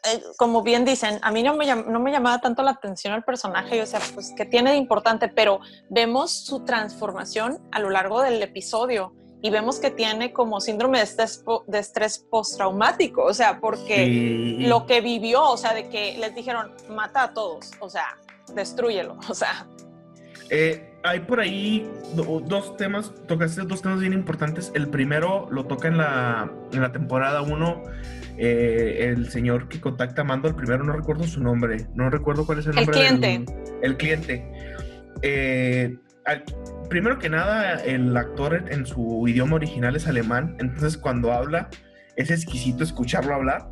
eh, 0.06 0.20
como 0.36 0.62
bien 0.62 0.84
dicen, 0.84 1.20
a 1.22 1.30
mí 1.30 1.44
no 1.44 1.54
me, 1.54 1.66
no 1.72 2.00
me 2.00 2.10
llamaba 2.10 2.40
tanto 2.40 2.64
la 2.64 2.72
atención 2.72 3.14
el 3.14 3.22
personaje, 3.22 3.80
o 3.80 3.86
sea, 3.86 4.00
pues 4.12 4.34
que 4.36 4.44
tiene 4.44 4.72
de 4.72 4.76
importante, 4.76 5.28
pero 5.28 5.60
vemos 5.88 6.32
su 6.32 6.64
transformación 6.64 7.60
a 7.70 7.78
lo 7.78 7.90
largo 7.90 8.22
del 8.22 8.42
episodio 8.42 9.12
y 9.44 9.50
vemos 9.50 9.78
que 9.78 9.90
tiene 9.90 10.32
como 10.32 10.58
síndrome 10.58 10.96
de 10.96 11.04
estrés, 11.04 11.44
de 11.66 11.78
estrés 11.78 12.18
postraumático, 12.30 13.22
o 13.22 13.34
sea, 13.34 13.60
porque 13.60 14.56
lo 14.60 14.86
que 14.86 15.02
vivió, 15.02 15.42
o 15.42 15.58
sea, 15.58 15.74
de 15.74 15.90
que 15.90 16.16
les 16.16 16.34
dijeron, 16.34 16.70
mata 16.88 17.24
a 17.24 17.34
todos, 17.34 17.72
o 17.78 17.90
sea, 17.90 18.16
destruyelo, 18.54 19.18
o 19.28 19.34
sea. 19.34 19.66
Eh, 20.48 20.94
hay 21.02 21.20
por 21.20 21.40
ahí 21.40 21.86
dos 22.14 22.78
temas, 22.78 23.12
tocaste 23.28 23.60
dos 23.62 23.82
temas 23.82 24.00
bien 24.00 24.14
importantes. 24.14 24.72
El 24.74 24.88
primero 24.88 25.46
lo 25.50 25.66
toca 25.66 25.88
en 25.88 25.98
la, 25.98 26.50
en 26.72 26.80
la 26.80 26.92
temporada 26.92 27.42
1 27.42 27.82
eh, 28.38 29.10
el 29.10 29.30
señor 29.30 29.68
que 29.68 29.78
contacta 29.78 30.22
a 30.22 30.24
Mando, 30.24 30.48
el 30.48 30.54
primero 30.54 30.84
no 30.84 30.94
recuerdo 30.94 31.24
su 31.24 31.42
nombre, 31.42 31.86
no 31.94 32.08
recuerdo 32.08 32.46
cuál 32.46 32.60
es 32.60 32.66
el 32.66 32.76
nombre. 32.76 32.98
El 32.98 33.18
cliente. 33.18 33.54
el 33.82 33.96
cliente. 33.98 34.52
Eh, 35.20 35.98
primero 36.88 37.18
que 37.18 37.28
nada, 37.28 37.82
el 37.84 38.16
actor 38.16 38.64
en 38.70 38.86
su 38.86 39.26
idioma 39.26 39.56
original 39.56 39.96
es 39.96 40.06
alemán, 40.06 40.56
entonces 40.60 40.96
cuando 40.96 41.32
habla 41.32 41.68
es 42.16 42.30
exquisito 42.30 42.84
escucharlo 42.84 43.34
hablar. 43.34 43.68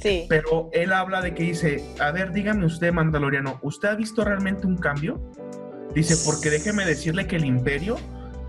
Sí. 0.00 0.26
Pero 0.28 0.70
él 0.72 0.92
habla 0.92 1.20
de 1.22 1.34
que 1.34 1.42
dice, 1.42 1.82
a 1.98 2.12
ver, 2.12 2.32
dígame 2.32 2.64
usted, 2.66 2.92
Mandaloriano, 2.92 3.58
¿usted 3.62 3.88
ha 3.88 3.94
visto 3.94 4.24
realmente 4.24 4.66
un 4.66 4.76
cambio? 4.76 5.20
Dice, 5.94 6.14
porque 6.24 6.50
déjeme 6.50 6.84
decirle 6.84 7.26
que 7.26 7.36
el 7.36 7.44
imperio 7.44 7.96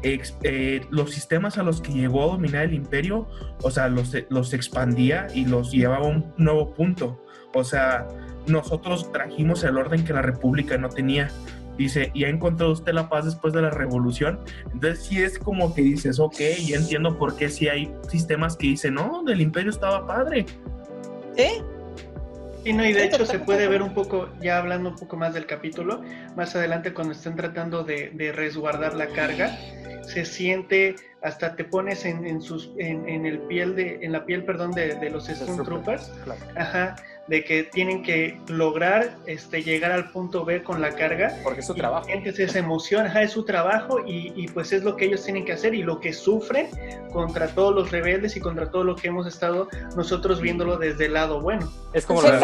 eh, 0.01 0.81
los 0.91 1.11
sistemas 1.11 1.57
a 1.57 1.63
los 1.63 1.81
que 1.81 1.91
llegó 1.91 2.23
a 2.23 2.27
dominar 2.27 2.63
el 2.63 2.73
imperio, 2.73 3.27
o 3.61 3.71
sea, 3.71 3.89
los, 3.89 4.15
los 4.29 4.53
expandía 4.53 5.27
y 5.33 5.45
los 5.45 5.71
llevaba 5.71 6.05
a 6.05 6.09
un 6.09 6.33
nuevo 6.37 6.73
punto. 6.73 7.21
O 7.53 7.63
sea, 7.63 8.07
nosotros 8.47 9.11
trajimos 9.11 9.63
el 9.63 9.77
orden 9.77 10.05
que 10.05 10.13
la 10.13 10.21
república 10.21 10.77
no 10.77 10.89
tenía. 10.89 11.29
Dice, 11.79 12.11
¿y 12.13 12.25
ha 12.25 12.29
encontrado 12.29 12.73
usted 12.73 12.93
la 12.93 13.09
paz 13.09 13.25
después 13.25 13.53
de 13.53 13.61
la 13.61 13.69
revolución? 13.69 14.39
Entonces 14.73 15.05
sí 15.05 15.23
es 15.23 15.39
como 15.39 15.73
que 15.73 15.81
dices, 15.81 16.19
ok, 16.19 16.37
ya 16.67 16.75
entiendo 16.75 17.17
por 17.17 17.35
qué 17.37 17.49
si 17.49 17.69
hay 17.69 17.91
sistemas 18.09 18.55
que 18.57 18.67
dicen, 18.67 18.95
no, 18.95 19.23
del 19.23 19.39
imperio 19.39 19.71
estaba 19.71 20.05
padre. 20.05 20.45
Sí, 21.37 21.63
y 22.65 22.73
no, 22.73 22.85
y 22.85 22.91
de 22.91 23.05
hecho 23.05 23.25
se 23.25 23.39
puede 23.39 23.67
ver 23.67 23.81
un 23.81 23.93
poco, 23.93 24.29
ya 24.41 24.57
hablando 24.57 24.89
un 24.89 24.95
poco 24.97 25.15
más 25.15 25.33
del 25.33 25.45
capítulo, 25.45 26.01
más 26.35 26.55
adelante 26.55 26.93
cuando 26.93 27.13
están 27.13 27.35
tratando 27.35 27.83
de, 27.83 28.11
de 28.13 28.33
resguardar 28.33 28.95
la 28.95 29.07
carga, 29.07 29.57
se 30.03 30.25
siente, 30.25 30.95
hasta 31.21 31.55
te 31.55 31.63
pones 31.63 32.03
en, 32.03 32.27
en 32.27 32.41
sus, 32.41 32.71
en, 32.77 33.07
en, 33.07 33.25
el 33.25 33.39
piel 33.39 33.75
de, 33.75 33.99
en 34.01 34.11
la 34.11 34.25
piel, 34.25 34.43
perdón, 34.43 34.71
de, 34.71 34.95
de 34.95 35.09
los 35.09 35.27
Stormtroopers, 35.27 36.11
ajá, 36.57 36.95
de 37.29 37.43
que 37.43 37.63
tienen 37.63 38.03
que 38.03 38.39
lograr 38.47 39.15
este, 39.27 39.63
llegar 39.63 39.91
al 39.91 40.11
punto 40.11 40.43
B 40.43 40.63
con 40.63 40.81
la 40.81 40.95
carga. 40.95 41.33
Porque 41.43 41.61
es 41.61 41.67
su 41.67 41.75
trabajo. 41.75 42.05
Sientes 42.05 42.39
esa 42.39 42.59
emoción, 42.59 43.05
ajá, 43.05 43.21
es 43.21 43.31
su 43.31 43.45
trabajo 43.45 43.99
y, 44.05 44.33
y, 44.35 44.47
pues 44.47 44.71
es 44.73 44.83
lo 44.83 44.95
que 44.95 45.05
ellos 45.05 45.23
tienen 45.23 45.45
que 45.45 45.53
hacer 45.53 45.73
y 45.75 45.83
lo 45.83 45.99
que 45.99 46.11
sufren 46.11 46.67
contra 47.13 47.47
todos 47.47 47.73
los 47.73 47.91
rebeldes 47.91 48.35
y 48.35 48.39
contra 48.39 48.69
todo 48.71 48.83
lo 48.83 48.95
que 48.95 49.07
hemos 49.07 49.27
estado 49.27 49.67
nosotros 49.95 50.41
viéndolo 50.41 50.77
desde 50.77 51.05
el 51.05 51.13
lado 51.13 51.39
bueno. 51.39 51.71
Es 51.93 52.05
como 52.05 52.21
lo 52.21 52.31
de 52.31 52.39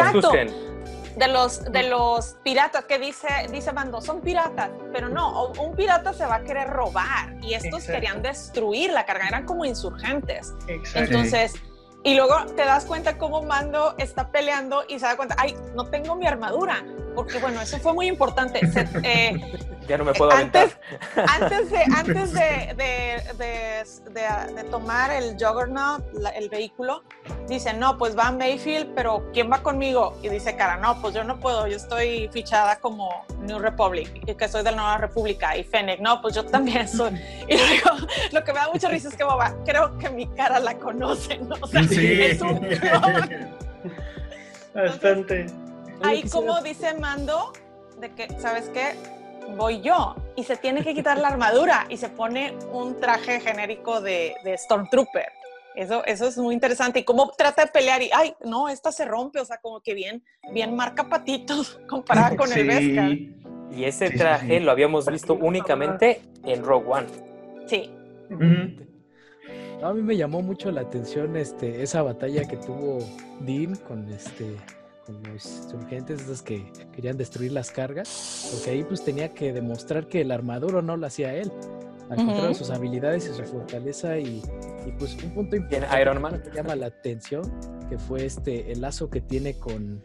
de 1.16 1.28
los, 1.28 1.64
de 1.72 1.88
los 1.88 2.36
piratas 2.44 2.84
que 2.84 2.98
dice, 2.98 3.26
dice 3.50 3.72
Mando, 3.72 4.00
son 4.00 4.20
piratas, 4.20 4.70
pero 4.92 5.08
no, 5.08 5.52
un 5.52 5.74
pirata 5.74 6.12
se 6.12 6.26
va 6.26 6.36
a 6.36 6.44
querer 6.44 6.68
robar 6.68 7.34
y 7.42 7.54
estos 7.54 7.84
querían 7.84 8.22
destruir 8.22 8.92
la 8.92 9.06
carga, 9.06 9.28
eran 9.28 9.46
como 9.46 9.64
insurgentes. 9.64 10.54
Entonces, 10.94 11.54
y 12.06 12.14
luego 12.14 12.46
te 12.54 12.64
das 12.64 12.84
cuenta 12.84 13.18
cómo 13.18 13.42
Mando 13.42 13.96
está 13.98 14.30
peleando 14.30 14.84
y 14.88 15.00
se 15.00 15.06
da 15.06 15.16
cuenta, 15.16 15.34
ay, 15.38 15.56
no 15.74 15.86
tengo 15.86 16.14
mi 16.14 16.24
armadura, 16.24 16.84
porque 17.16 17.38
bueno, 17.38 17.60
eso 17.60 17.78
fue 17.78 17.92
muy 17.92 18.06
importante. 18.06 18.60
Eh, 19.02 19.40
ya 19.88 19.98
no 19.98 20.04
me 20.04 20.12
puedo 20.12 20.30
antes, 20.30 20.76
antes 21.16 21.70
de 21.70 21.78
antes 21.96 22.32
de, 22.32 22.74
de, 23.34 24.64
tomar 24.70 25.10
el 25.10 25.36
Juggernaut, 25.38 26.04
el 26.34 26.48
vehículo, 26.48 27.02
dice, 27.48 27.72
no, 27.72 27.96
pues 27.96 28.16
va 28.16 28.30
Mayfield, 28.30 28.94
pero 28.94 29.30
¿quién 29.32 29.50
va 29.50 29.62
conmigo? 29.62 30.18
Y 30.22 30.28
dice 30.28 30.56
Cara, 30.56 30.76
no, 30.76 31.00
pues 31.00 31.14
yo 31.14 31.24
no 31.24 31.40
puedo, 31.40 31.66
yo 31.66 31.76
estoy 31.76 32.28
fichada 32.32 32.76
como 32.76 33.24
New 33.40 33.58
Republic, 33.58 34.10
y 34.26 34.34
que 34.34 34.48
soy 34.48 34.62
de 34.62 34.70
la 34.72 34.76
Nueva 34.76 34.98
República, 34.98 35.56
y 35.56 35.64
Fennec, 35.64 36.00
no, 36.00 36.20
pues 36.20 36.34
yo 36.34 36.44
también 36.44 36.86
soy. 36.86 37.12
Y 37.48 37.56
luego, 37.56 38.06
lo 38.32 38.44
que 38.44 38.52
me 38.52 38.58
da 38.58 38.68
mucha 38.72 38.88
risa 38.88 39.08
es 39.08 39.16
que, 39.16 39.24
boba, 39.24 39.54
creo 39.64 39.96
que 39.98 40.10
mi 40.10 40.26
cara 40.26 40.58
la 40.58 40.76
conocen, 40.76 41.48
¿no? 41.48 41.56
O 41.60 41.66
sea, 41.66 41.82
sí. 41.84 42.22
es 42.22 42.40
un 42.42 42.60
Bastante. 44.74 45.46
Ahí 46.02 46.28
como 46.28 46.60
dice 46.60 46.94
Mando, 46.94 47.52
de 48.00 48.12
que, 48.14 48.28
¿sabes 48.38 48.68
qué? 48.70 48.94
Voy 49.56 49.80
yo. 49.80 50.16
Y 50.36 50.44
se 50.44 50.56
tiene 50.56 50.82
que 50.82 50.94
quitar 50.94 51.18
la 51.18 51.28
armadura 51.28 51.86
y 51.88 51.96
se 51.96 52.08
pone 52.08 52.56
un 52.72 53.00
traje 53.00 53.40
genérico 53.40 54.00
de, 54.00 54.34
de 54.44 54.58
Stormtrooper. 54.58 55.28
Eso, 55.74 56.02
eso 56.06 56.26
es 56.26 56.38
muy 56.38 56.54
interesante. 56.54 57.00
Y 57.00 57.04
cómo 57.04 57.30
trata 57.36 57.66
de 57.66 57.70
pelear 57.70 58.02
y, 58.02 58.10
ay, 58.12 58.34
no, 58.44 58.68
esta 58.68 58.90
se 58.90 59.04
rompe, 59.04 59.40
o 59.40 59.44
sea, 59.44 59.58
como 59.58 59.80
que 59.80 59.94
bien, 59.94 60.24
bien 60.52 60.74
marca 60.74 61.08
patitos 61.08 61.78
comparada 61.88 62.34
con 62.34 62.50
el 62.52 62.66
Beskar. 62.66 63.12
Y 63.70 63.84
ese 63.84 64.10
traje 64.10 64.58
lo 64.60 64.70
habíamos 64.70 65.06
visto 65.06 65.34
únicamente 65.34 66.22
en 66.44 66.64
Rogue 66.64 66.86
One. 66.88 67.06
Sí. 67.66 67.90
A 69.82 69.92
mí 69.92 70.02
me 70.02 70.16
llamó 70.16 70.40
mucho 70.40 70.70
la 70.70 70.80
atención 70.80 71.36
este, 71.36 71.82
esa 71.82 72.02
batalla 72.02 72.48
que 72.48 72.56
tuvo 72.56 72.98
Dean 73.40 73.76
con 73.76 74.10
este 74.10 74.56
los 75.08 75.46
insurgentes, 75.46 76.22
esos 76.22 76.42
que 76.42 76.70
querían 76.92 77.16
destruir 77.16 77.52
las 77.52 77.70
cargas, 77.70 78.50
porque 78.52 78.70
ahí 78.70 78.84
pues 78.84 79.04
tenía 79.04 79.32
que 79.34 79.52
demostrar 79.52 80.08
que 80.08 80.22
el 80.22 80.30
armaduro 80.30 80.82
no 80.82 80.96
lo 80.96 81.06
hacía 81.06 81.34
él, 81.34 81.52
al 82.10 82.16
contrario 82.16 82.54
sus 82.54 82.70
habilidades 82.70 83.28
y 83.28 83.34
su 83.34 83.44
fortaleza 83.44 84.18
y, 84.18 84.42
pues 84.98 85.16
un 85.22 85.34
punto 85.34 85.56
importante 85.56 86.00
Iron 86.00 86.22
Man? 86.22 86.40
que 86.42 86.50
llama 86.50 86.76
la 86.76 86.86
atención, 86.86 87.42
que 87.88 87.98
fue 87.98 88.24
este 88.24 88.70
el 88.70 88.80
lazo 88.80 89.10
que 89.10 89.20
tiene 89.20 89.54
con, 89.58 90.02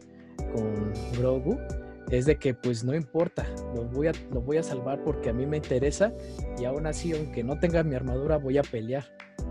con 0.53 0.93
Grogu, 1.17 1.57
es 2.09 2.25
de 2.25 2.37
que 2.37 2.53
pues 2.53 2.83
no 2.83 2.95
importa, 2.95 3.45
lo 3.75 3.83
voy, 3.85 4.07
a, 4.07 4.11
lo 4.31 4.41
voy 4.41 4.57
a 4.57 4.63
salvar 4.63 5.03
porque 5.03 5.29
a 5.29 5.33
mí 5.33 5.45
me 5.45 5.57
interesa 5.57 6.11
y 6.59 6.65
aún 6.65 6.87
así, 6.87 7.13
aunque 7.13 7.43
no 7.43 7.59
tenga 7.59 7.83
mi 7.83 7.95
armadura, 7.95 8.37
voy 8.37 8.57
a 8.57 8.63
pelear. 8.63 9.05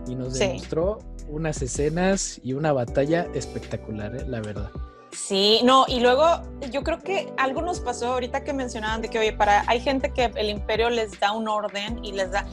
Y 0.07 0.15
nos 0.15 0.39
demostró 0.39 0.99
unas 1.29 1.63
escenas 1.63 2.41
y 2.43 2.55
una 2.55 2.73
batalla 2.73 3.29
espectacular, 3.35 4.17
¿eh? 4.17 4.25
la 4.27 4.41
verdad. 4.41 4.71
Sí, 5.13 5.61
no, 5.65 5.87
y 5.89 6.01
luego 6.01 6.43
yo 6.71 6.83
creo 6.83 7.01
que 7.01 7.33
algo 7.37 7.63
nos 7.63 7.81
pasó 7.81 8.13
ahorita 8.13 8.45
que 8.45 8.53
mencionaban 8.53 9.03
de 9.03 9.09
que, 9.09 9.19
oye, 9.19 9.33
para, 9.33 9.65
hay 9.67 9.81
gente 9.81 10.13
que 10.13 10.31
el 10.37 10.51
imperio 10.51 10.89
les 10.89 11.19
da 11.19 11.33
un 11.33 11.49
orden 11.49 12.05
y 12.05 12.13
les 12.13 12.31
da... 12.31 12.47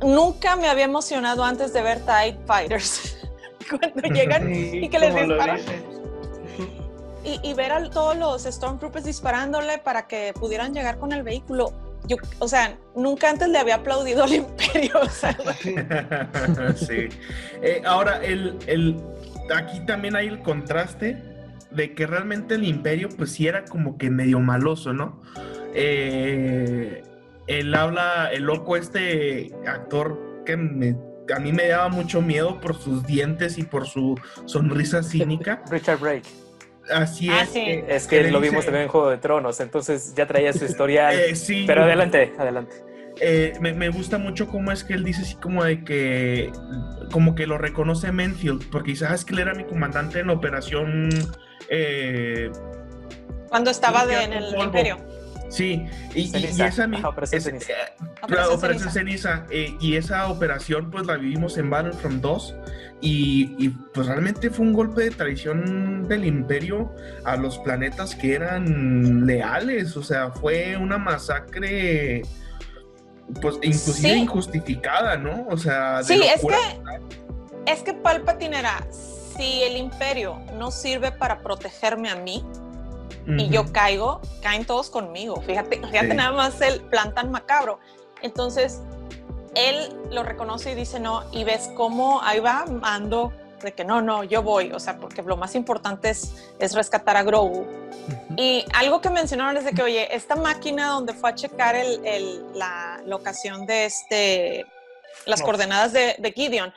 Nunca 0.00 0.54
me 0.54 0.68
había 0.68 0.84
emocionado 0.84 1.42
antes 1.42 1.72
de 1.72 1.82
ver 1.82 2.00
TIE 2.04 2.38
Fighters, 2.46 3.18
cuando 3.68 4.08
llegan 4.08 4.54
y 4.54 4.88
que 4.88 4.98
les 4.98 5.14
disparan. 5.14 5.60
Y, 7.24 7.40
y, 7.42 7.54
ver 7.54 7.72
a 7.72 7.90
todos 7.90 8.16
los 8.16 8.44
Stormtroopers 8.44 9.04
disparándole 9.04 9.78
para 9.78 10.06
que 10.06 10.32
pudieran 10.34 10.72
llegar 10.72 10.98
con 10.98 11.12
el 11.12 11.24
vehículo. 11.24 11.72
Yo, 12.06 12.16
o 12.38 12.46
sea, 12.46 12.78
nunca 12.94 13.28
antes 13.28 13.48
le 13.48 13.58
había 13.58 13.74
aplaudido 13.74 14.22
al 14.22 14.32
imperio. 14.34 15.00
sí. 16.76 17.08
Eh, 17.60 17.82
ahora, 17.84 18.20
el, 18.22 18.56
el, 18.66 18.96
aquí 19.52 19.80
también 19.80 20.14
hay 20.14 20.28
el 20.28 20.40
contraste 20.42 21.27
de 21.70 21.94
que 21.94 22.06
realmente 22.06 22.54
el 22.54 22.64
imperio 22.64 23.08
pues 23.16 23.32
sí 23.32 23.46
era 23.46 23.64
como 23.64 23.98
que 23.98 24.10
medio 24.10 24.40
maloso, 24.40 24.92
¿no? 24.92 25.22
Eh, 25.74 27.02
él 27.46 27.74
habla, 27.74 28.30
el 28.32 28.44
loco 28.44 28.76
este 28.76 29.52
actor 29.66 30.42
que 30.44 30.54
a 30.54 31.38
mí 31.38 31.52
me 31.52 31.68
daba 31.68 31.88
mucho 31.88 32.22
miedo 32.22 32.60
por 32.60 32.74
sus 32.74 33.06
dientes 33.06 33.58
y 33.58 33.64
por 33.64 33.86
su 33.86 34.18
sonrisa 34.46 35.02
cínica. 35.02 35.62
Richard 35.70 35.98
Brake. 35.98 36.28
Así 36.90 37.28
ah, 37.30 37.42
es. 37.42 37.54
es 37.54 38.06
que, 38.06 38.30
lo 38.30 38.40
vimos 38.40 38.64
también 38.64 38.84
en 38.84 38.88
Juego 38.88 39.10
de 39.10 39.18
Tronos, 39.18 39.60
entonces 39.60 40.14
ya 40.14 40.26
traía 40.26 40.52
su 40.52 40.64
historial. 40.64 41.14
Eh, 41.18 41.36
sí. 41.36 41.64
Pero 41.66 41.84
adelante, 41.84 42.32
adelante. 42.38 42.76
eh, 43.20 43.52
me, 43.60 43.88
gusta 43.90 44.18
mucho 44.18 44.48
cómo 44.48 44.72
es 44.72 44.84
que 44.84 44.94
él 44.94 45.04
dice 45.04 45.22
así 45.22 45.34
como 45.36 45.64
de 45.64 45.84
que, 45.84 46.50
como 47.12 47.34
que 47.34 47.46
lo 47.46 47.58
reconoce 47.58 48.10
Menfield, 48.12 48.70
porque 48.70 48.96
sabes 48.96 49.24
que 49.24 49.34
él 49.34 49.40
era 49.40 49.54
mi 49.54 49.64
comandante 49.64 50.20
en 50.20 50.28
la 50.28 50.32
operación. 50.34 51.10
Eh, 51.68 52.50
Cuando 53.48 53.70
estaba 53.70 54.04
en 54.22 54.32
el 54.32 54.54
Imperio. 54.58 54.98
Sí, 55.48 55.86
y, 56.14 56.30
esa 56.60 56.84
operación 57.08 57.40
ceniza. 57.40 57.72
la 58.28 58.50
operación 58.50 58.90
ceniza, 58.90 59.46
eh, 59.50 59.74
y 59.80 59.96
esa 59.96 60.28
operación 60.28 60.90
pues 60.90 61.06
la 61.06 61.16
vivimos 61.16 61.56
en 61.56 61.70
Battlefront 61.70 62.20
2 62.20 62.54
y, 63.00 63.54
y, 63.58 63.70
pues 63.94 64.08
realmente 64.08 64.50
fue 64.50 64.66
un 64.66 64.74
golpe 64.74 65.04
de 65.04 65.10
traición 65.10 66.06
del 66.06 66.26
imperio 66.26 66.92
a 67.24 67.36
los 67.36 67.58
planetas 67.60 68.14
que 68.14 68.34
eran 68.34 69.24
leales, 69.24 69.96
o 69.96 70.02
sea, 70.02 70.32
fue 70.32 70.76
una 70.76 70.98
masacre 70.98 72.22
pues 73.40 73.56
inclusive 73.62 74.16
injustificada, 74.16 75.16
¿no? 75.16 75.46
O 75.48 75.56
sea, 75.56 76.02
sí, 76.02 76.20
es 76.22 76.40
que 76.40 77.72
es 77.72 77.82
que 77.82 77.94
Palpatine 77.94 78.58
era 78.58 78.86
si 79.38 79.62
el 79.62 79.76
imperio 79.76 80.40
no 80.54 80.70
sirve 80.72 81.12
para 81.12 81.38
protegerme 81.42 82.10
a 82.10 82.16
mí, 82.16 82.44
y 83.26 83.50
yo 83.50 83.70
caigo, 83.72 84.22
caen 84.42 84.64
todos 84.64 84.88
conmigo. 84.88 85.42
Fíjate, 85.42 85.80
fíjate 85.86 86.14
nada 86.14 86.32
más 86.32 86.62
el 86.62 86.80
plan 86.80 87.14
tan 87.14 87.30
macabro. 87.30 87.78
Entonces, 88.22 88.80
él 89.54 89.94
lo 90.10 90.22
reconoce 90.22 90.72
y 90.72 90.74
dice 90.74 90.98
no, 90.98 91.24
y 91.30 91.44
ves 91.44 91.70
cómo 91.76 92.22
ahí 92.22 92.40
va 92.40 92.64
ando 92.82 93.30
de 93.62 93.72
que 93.72 93.84
no, 93.84 94.00
no, 94.00 94.24
yo 94.24 94.42
voy, 94.42 94.72
o 94.72 94.80
sea, 94.80 94.98
porque 94.98 95.20
lo 95.22 95.36
más 95.36 95.54
importante 95.54 96.10
es, 96.10 96.48
es 96.58 96.74
rescatar 96.74 97.16
a 97.16 97.22
Grogu. 97.22 97.66
Y 98.36 98.64
algo 98.72 99.00
que 99.00 99.10
mencionaron 99.10 99.56
es 99.56 99.64
de 99.64 99.72
que, 99.72 99.82
oye, 99.82 100.14
esta 100.14 100.36
máquina 100.36 100.88
donde 100.88 101.12
fue 101.12 101.30
a 101.30 101.34
checar 101.34 101.76
el, 101.76 102.04
el, 102.06 102.46
la 102.54 103.02
locación 103.04 103.66
de 103.66 103.84
este, 103.84 104.66
las 105.26 105.42
coordenadas 105.42 105.92
de, 105.92 106.16
de, 106.18 106.32
Gideon, 106.32 106.72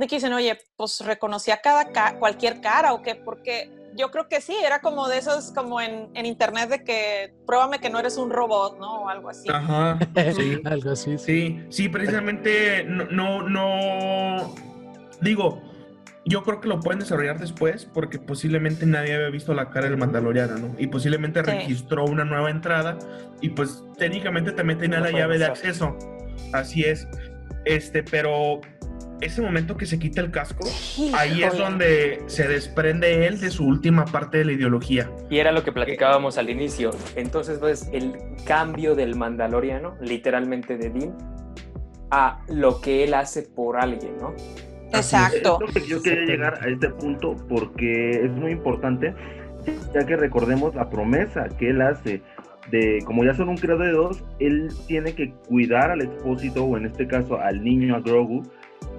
de 0.00 0.06
que 0.06 0.16
dicen, 0.16 0.32
oye, 0.32 0.58
pues 0.76 1.00
reconocía 1.04 1.60
cada 1.62 2.18
cualquier 2.18 2.60
cara 2.60 2.94
o 2.94 3.02
qué, 3.02 3.14
porque 3.14 3.70
yo 3.94 4.10
creo 4.10 4.28
que 4.28 4.40
sí, 4.40 4.56
era 4.64 4.80
como 4.80 5.08
de 5.08 5.18
esos, 5.18 5.52
como 5.52 5.78
en, 5.80 6.08
en, 6.14 6.24
internet 6.24 6.70
de 6.70 6.84
que 6.84 7.34
pruébame 7.46 7.80
que 7.80 7.90
no 7.90 7.98
eres 7.98 8.16
un 8.16 8.30
robot, 8.30 8.78
¿no? 8.78 9.02
O 9.02 9.08
algo 9.08 9.28
así. 9.28 9.48
Ajá, 9.50 9.98
sí. 10.34 10.60
algo 10.64 10.90
así. 10.90 11.18
Sí, 11.18 11.60
sí, 11.68 11.88
precisamente 11.90 12.84
no, 12.84 13.04
no, 13.10 13.42
no, 13.42 14.54
digo, 15.20 15.60
yo 16.24 16.44
creo 16.44 16.62
que 16.62 16.68
lo 16.68 16.80
pueden 16.80 17.00
desarrollar 17.00 17.38
después 17.38 17.84
porque 17.84 18.18
posiblemente 18.18 18.86
nadie 18.86 19.14
había 19.16 19.28
visto 19.28 19.52
la 19.52 19.68
cara 19.68 19.86
del 19.86 19.98
Mandaloriano, 19.98 20.56
¿no? 20.56 20.74
Y 20.78 20.86
posiblemente 20.86 21.42
registró 21.42 22.06
una 22.06 22.24
nueva 22.24 22.50
entrada 22.50 22.98
y 23.42 23.50
pues 23.50 23.84
técnicamente 23.98 24.52
te 24.52 24.64
meten 24.64 24.94
a 24.94 25.00
la 25.00 25.10
llave 25.10 25.36
de 25.36 25.44
acceso. 25.44 25.98
Así 26.54 26.84
es. 26.84 27.06
Este, 27.66 28.02
pero 28.02 28.60
ese 29.20 29.42
momento 29.42 29.76
que 29.76 29.86
se 29.86 29.98
quita 29.98 30.20
el 30.20 30.30
casco, 30.30 30.66
ahí 31.14 31.42
es 31.42 31.56
donde 31.56 32.22
se 32.26 32.48
desprende 32.48 33.26
él 33.26 33.40
de 33.40 33.50
su 33.50 33.66
última 33.66 34.04
parte 34.04 34.38
de 34.38 34.44
la 34.46 34.52
ideología. 34.52 35.10
Y 35.28 35.38
era 35.38 35.52
lo 35.52 35.62
que 35.62 35.72
platicábamos 35.72 36.38
al 36.38 36.50
inicio. 36.50 36.90
Entonces, 37.16 37.58
pues, 37.58 37.88
el 37.92 38.14
cambio 38.46 38.94
del 38.94 39.16
mandaloriano, 39.16 39.96
literalmente 40.00 40.76
de 40.76 40.90
Dean, 40.90 41.18
a 42.10 42.42
lo 42.48 42.80
que 42.80 43.04
él 43.04 43.14
hace 43.14 43.42
por 43.42 43.78
alguien, 43.78 44.16
¿no? 44.18 44.34
Exacto. 44.92 45.58
yo 45.88 46.02
quería 46.02 46.24
llegar 46.24 46.58
a 46.62 46.68
este 46.68 46.88
punto 46.90 47.36
porque 47.48 48.10
es 48.24 48.30
muy 48.32 48.52
importante, 48.52 49.14
ya 49.94 50.04
que 50.04 50.16
recordemos 50.16 50.74
la 50.74 50.90
promesa 50.90 51.46
que 51.58 51.70
él 51.70 51.80
hace 51.82 52.22
de, 52.70 53.02
como 53.04 53.24
ya 53.24 53.34
son 53.34 53.48
un 53.48 53.56
creador 53.56 53.86
de 53.86 53.92
dos, 53.92 54.24
él 54.38 54.68
tiene 54.86 55.14
que 55.14 55.32
cuidar 55.48 55.90
al 55.90 56.02
expósito, 56.02 56.64
o 56.64 56.76
en 56.76 56.86
este 56.86 57.06
caso 57.06 57.38
al 57.38 57.62
niño, 57.62 57.96
a 57.96 58.00
Grogu, 58.00 58.42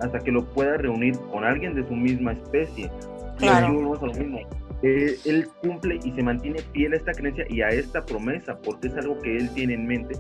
hasta 0.02 0.20
que 0.20 0.32
lo 0.32 0.46
pueda 0.46 0.78
reunir 0.78 1.18
con 1.32 1.44
alguien 1.44 1.76
de 1.76 1.88
su 1.88 1.94
misma 1.94 2.34
especie. 2.34 2.90
Claro. 3.38 3.70
lo 3.74 4.14
mismo. 4.14 4.40
Eh, 4.84 5.18
él 5.26 5.48
cumple 5.62 6.00
y 6.04 6.12
se 6.12 6.24
mantiene 6.24 6.60
fiel 6.74 6.94
a 6.94 6.98
esta 6.98 7.12
creencia 7.12 7.46
y 7.50 7.62
a 7.62 7.70
esta 7.70 8.04
promesa, 8.04 8.58
porque 8.64 8.88
es 8.88 8.96
algo 8.96 9.20
que 9.22 9.38
él 9.38 9.50
tiene 9.54 9.76
en 9.76 9.88
mente 9.88 10.16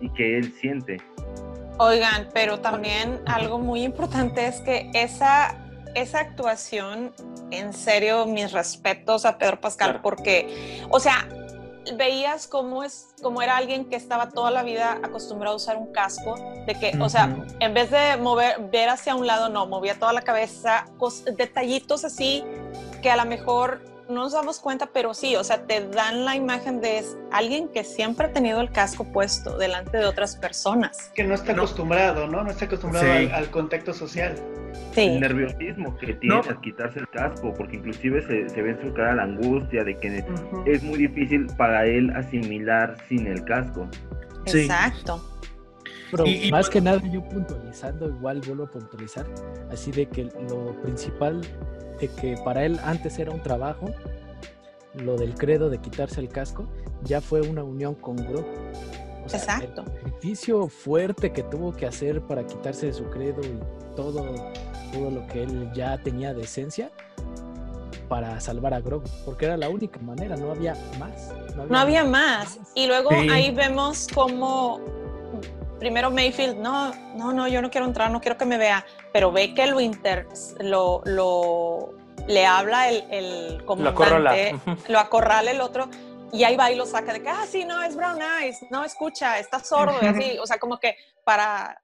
y 0.00 0.08
que 0.10 0.38
él 0.38 0.52
siente. 0.60 0.98
Oigan, 1.78 2.28
pero 2.32 2.60
también 2.60 3.20
algo 3.26 3.58
muy 3.58 3.82
importante 3.82 4.46
es 4.46 4.60
que 4.60 4.90
esa, 4.94 5.58
esa 5.94 6.20
actuación, 6.20 7.12
en 7.50 7.74
serio, 7.74 8.24
mis 8.24 8.52
respetos 8.52 9.26
a 9.26 9.36
Pedro 9.36 9.60
Pascal, 9.60 10.00
porque, 10.02 10.80
o 10.88 10.98
sea, 10.98 11.28
veías 11.94 12.46
cómo, 12.46 12.82
es, 12.82 13.14
cómo 13.22 13.42
era 13.42 13.56
alguien 13.56 13.88
que 13.88 13.96
estaba 13.96 14.30
toda 14.30 14.50
la 14.50 14.62
vida 14.62 14.98
acostumbrado 15.02 15.54
a 15.54 15.56
usar 15.56 15.76
un 15.76 15.92
casco, 15.92 16.34
de 16.66 16.74
que, 16.74 16.96
o 17.00 17.08
sea, 17.08 17.44
en 17.60 17.74
vez 17.74 17.90
de 17.90 18.16
mover, 18.16 18.70
ver 18.70 18.88
hacia 18.88 19.14
un 19.14 19.26
lado, 19.26 19.48
no, 19.48 19.66
movía 19.66 19.98
toda 19.98 20.12
la 20.12 20.22
cabeza, 20.22 20.86
detallitos 21.36 22.04
así 22.04 22.44
que 23.02 23.10
a 23.10 23.16
lo 23.16 23.24
mejor 23.24 23.95
no 24.08 24.14
nos 24.22 24.32
damos 24.32 24.60
cuenta, 24.60 24.86
pero 24.86 25.14
sí, 25.14 25.36
o 25.36 25.44
sea, 25.44 25.66
te 25.66 25.86
dan 25.88 26.24
la 26.24 26.36
imagen 26.36 26.80
de 26.80 27.02
alguien 27.30 27.68
que 27.68 27.84
siempre 27.84 28.26
ha 28.26 28.32
tenido 28.32 28.60
el 28.60 28.70
casco 28.70 29.04
puesto 29.12 29.58
delante 29.58 29.98
de 29.98 30.06
otras 30.06 30.36
personas. 30.36 31.10
Que 31.14 31.24
no 31.24 31.34
está 31.34 31.52
acostumbrado, 31.52 32.26
¿no? 32.26 32.42
No 32.44 32.50
está 32.50 32.66
acostumbrado 32.66 33.06
al, 33.34 33.50
contexto 33.50 33.92
social. 33.92 34.34
El 34.94 35.20
nerviosismo 35.20 35.96
que 35.96 36.14
tiene 36.14 36.36
al 36.36 36.60
quitarse 36.60 37.00
el 37.00 37.08
casco, 37.08 37.52
porque 37.54 37.76
inclusive 37.76 38.22
se, 38.22 38.62
ve 38.62 38.70
en 38.70 38.80
su 38.80 38.92
cara 38.94 39.14
la 39.14 39.24
angustia 39.24 39.84
de 39.84 39.96
que 39.96 40.24
es 40.66 40.82
muy 40.82 40.98
difícil 40.98 41.46
para 41.56 41.86
él 41.86 42.10
asimilar 42.10 42.96
sin 43.08 43.26
el 43.26 43.44
casco. 43.44 43.88
Exacto. 44.46 45.35
Pero 46.10 46.24
más 46.50 46.70
que 46.70 46.80
nada 46.80 47.00
yo 47.10 47.22
puntualizando, 47.28 48.08
igual 48.08 48.40
vuelvo 48.46 48.64
a 48.64 48.70
puntualizar, 48.70 49.26
así 49.70 49.90
de 49.90 50.06
que 50.06 50.24
lo 50.48 50.80
principal 50.82 51.40
de 52.00 52.08
que 52.08 52.36
para 52.44 52.64
él 52.64 52.78
antes 52.84 53.18
era 53.18 53.32
un 53.32 53.42
trabajo, 53.42 53.86
lo 54.94 55.16
del 55.16 55.34
credo 55.34 55.68
de 55.70 55.78
quitarse 55.78 56.20
el 56.20 56.28
casco, 56.28 56.66
ya 57.02 57.20
fue 57.20 57.40
una 57.40 57.62
unión 57.62 57.94
con 57.94 58.16
Grogu. 58.16 58.46
Exacto. 59.24 59.82
El 59.82 59.92
sacrificio 59.92 60.68
fuerte 60.68 61.32
que 61.32 61.42
tuvo 61.42 61.72
que 61.72 61.86
hacer 61.86 62.22
para 62.22 62.46
quitarse 62.46 62.86
de 62.86 62.92
su 62.92 63.04
credo 63.10 63.40
y 63.42 63.94
todo, 63.96 64.24
todo 64.92 65.10
lo 65.10 65.26
que 65.26 65.42
él 65.42 65.70
ya 65.74 65.98
tenía 65.98 66.32
de 66.32 66.42
esencia 66.42 66.90
para 68.08 68.38
salvar 68.40 68.72
a 68.72 68.80
Grogu, 68.80 69.08
porque 69.24 69.46
era 69.46 69.56
la 69.56 69.68
única 69.68 69.98
manera, 69.98 70.36
no 70.36 70.52
había 70.52 70.76
más. 70.98 71.32
No 71.68 71.78
había, 71.78 72.04
más. 72.04 72.58
Y 72.74 72.86
luego 72.86 73.10
ahí 73.10 73.50
vemos 73.50 74.06
cómo 74.14 74.80
primero 75.78 76.10
Mayfield, 76.10 76.56
no, 76.56 76.94
no, 77.14 77.32
no, 77.32 77.48
yo 77.48 77.62
no 77.62 77.70
quiero 77.70 77.86
entrar, 77.86 78.10
no 78.10 78.20
quiero 78.20 78.36
que 78.36 78.44
me 78.44 78.58
vea, 78.58 78.84
pero 79.12 79.32
ve 79.32 79.54
que 79.54 79.62
el 79.62 79.74
Winter 79.74 80.26
lo, 80.60 81.02
lo 81.04 81.94
le 82.26 82.46
habla 82.46 82.88
el, 82.88 83.04
el 83.10 83.64
comandante, 83.64 84.56
lo 84.88 84.98
acorrala. 84.98 85.50
el 85.50 85.60
otro, 85.60 85.88
y 86.32 86.44
ahí 86.44 86.56
va 86.56 86.70
y 86.70 86.76
lo 86.76 86.86
saca 86.86 87.12
de 87.12 87.22
que, 87.22 87.28
ah, 87.28 87.44
sí, 87.48 87.64
no, 87.64 87.82
es 87.82 87.96
Brown 87.96 88.18
Eyes, 88.40 88.58
no 88.70 88.84
escucha, 88.84 89.38
está 89.38 89.60
sordo, 89.60 89.96
y 90.02 90.06
así, 90.06 90.38
o 90.40 90.46
sea, 90.46 90.58
como 90.58 90.78
que 90.78 90.96
para, 91.24 91.80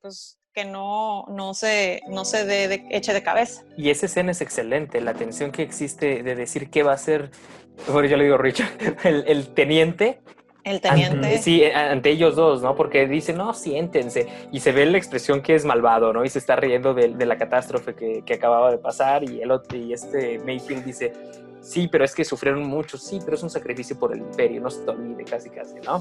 pues, 0.00 0.38
que 0.52 0.64
no, 0.64 1.26
no 1.28 1.54
se, 1.54 2.02
no 2.08 2.24
se 2.24 2.44
de, 2.46 2.86
eche 2.90 3.12
de 3.12 3.22
cabeza. 3.22 3.62
Y 3.76 3.90
esa 3.90 4.06
escena 4.06 4.32
es 4.32 4.40
excelente, 4.40 5.00
la 5.00 5.14
tensión 5.14 5.52
que 5.52 5.62
existe 5.62 6.22
de 6.22 6.34
decir 6.34 6.70
qué 6.70 6.82
va 6.82 6.92
a 6.92 6.94
hacer, 6.94 7.30
mejor 7.86 8.06
yo 8.06 8.16
le 8.16 8.24
digo 8.24 8.38
Richard, 8.38 8.70
el, 9.04 9.24
el 9.26 9.54
teniente 9.54 10.20
el 10.66 10.80
teniente. 10.80 11.38
sí, 11.38 11.62
eh, 11.62 11.72
ante 11.72 12.10
ellos 12.10 12.34
dos, 12.34 12.60
¿no? 12.60 12.74
Porque 12.74 13.06
dice, 13.06 13.32
no, 13.32 13.54
siéntense. 13.54 14.26
Y 14.50 14.58
se 14.58 14.72
ve 14.72 14.84
la 14.84 14.98
expresión 14.98 15.40
que 15.40 15.54
es 15.54 15.64
malvado, 15.64 16.12
¿no? 16.12 16.24
Y 16.24 16.28
se 16.28 16.40
está 16.40 16.56
riendo 16.56 16.92
de, 16.92 17.08
la 17.24 17.38
catástrofe 17.38 17.94
que, 17.94 18.34
acababa 18.34 18.72
de 18.72 18.78
pasar. 18.78 19.22
Y, 19.22 19.40
el, 19.40 19.52
y 19.72 19.92
este 19.92 20.40
Mayfield 20.40 20.84
dice, 20.84 21.12
sí, 21.60 21.88
pero 21.90 22.04
es 22.04 22.16
que 22.16 22.24
sufrieron 22.24 22.66
mucho. 22.66 22.98
Sí, 22.98 23.20
pero 23.24 23.36
es 23.36 23.44
un 23.44 23.50
sacrificio 23.50 23.96
por 23.96 24.12
el 24.12 24.18
imperio. 24.18 24.60
No 24.60 24.68
se 24.68 24.82
te 24.82 24.90
olvide, 24.90 25.24
casi, 25.24 25.50
casi, 25.50 25.76
¿no? 25.84 26.00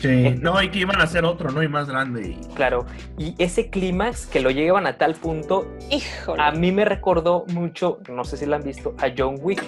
Sí, 0.00 0.36
no, 0.38 0.62
y 0.62 0.70
que 0.70 0.80
iban 0.80 1.00
a 1.00 1.04
hacer 1.04 1.24
otro, 1.24 1.50
¿no? 1.50 1.62
Y 1.62 1.68
más 1.68 1.88
grande. 1.88 2.36
Claro, 2.54 2.84
y 3.16 3.34
ese 3.38 3.70
clímax 3.70 4.26
que 4.26 4.40
lo 4.40 4.50
llevan 4.50 4.86
a 4.86 4.98
tal 4.98 5.14
punto, 5.14 5.66
Híjole. 5.90 6.42
a 6.42 6.52
mí 6.52 6.72
me 6.72 6.84
recordó 6.84 7.46
mucho, 7.48 8.00
no 8.10 8.24
sé 8.24 8.36
si 8.36 8.44
lo 8.44 8.54
han 8.54 8.62
visto, 8.62 8.94
a 8.98 9.08
John 9.16 9.38
Wick 9.40 9.64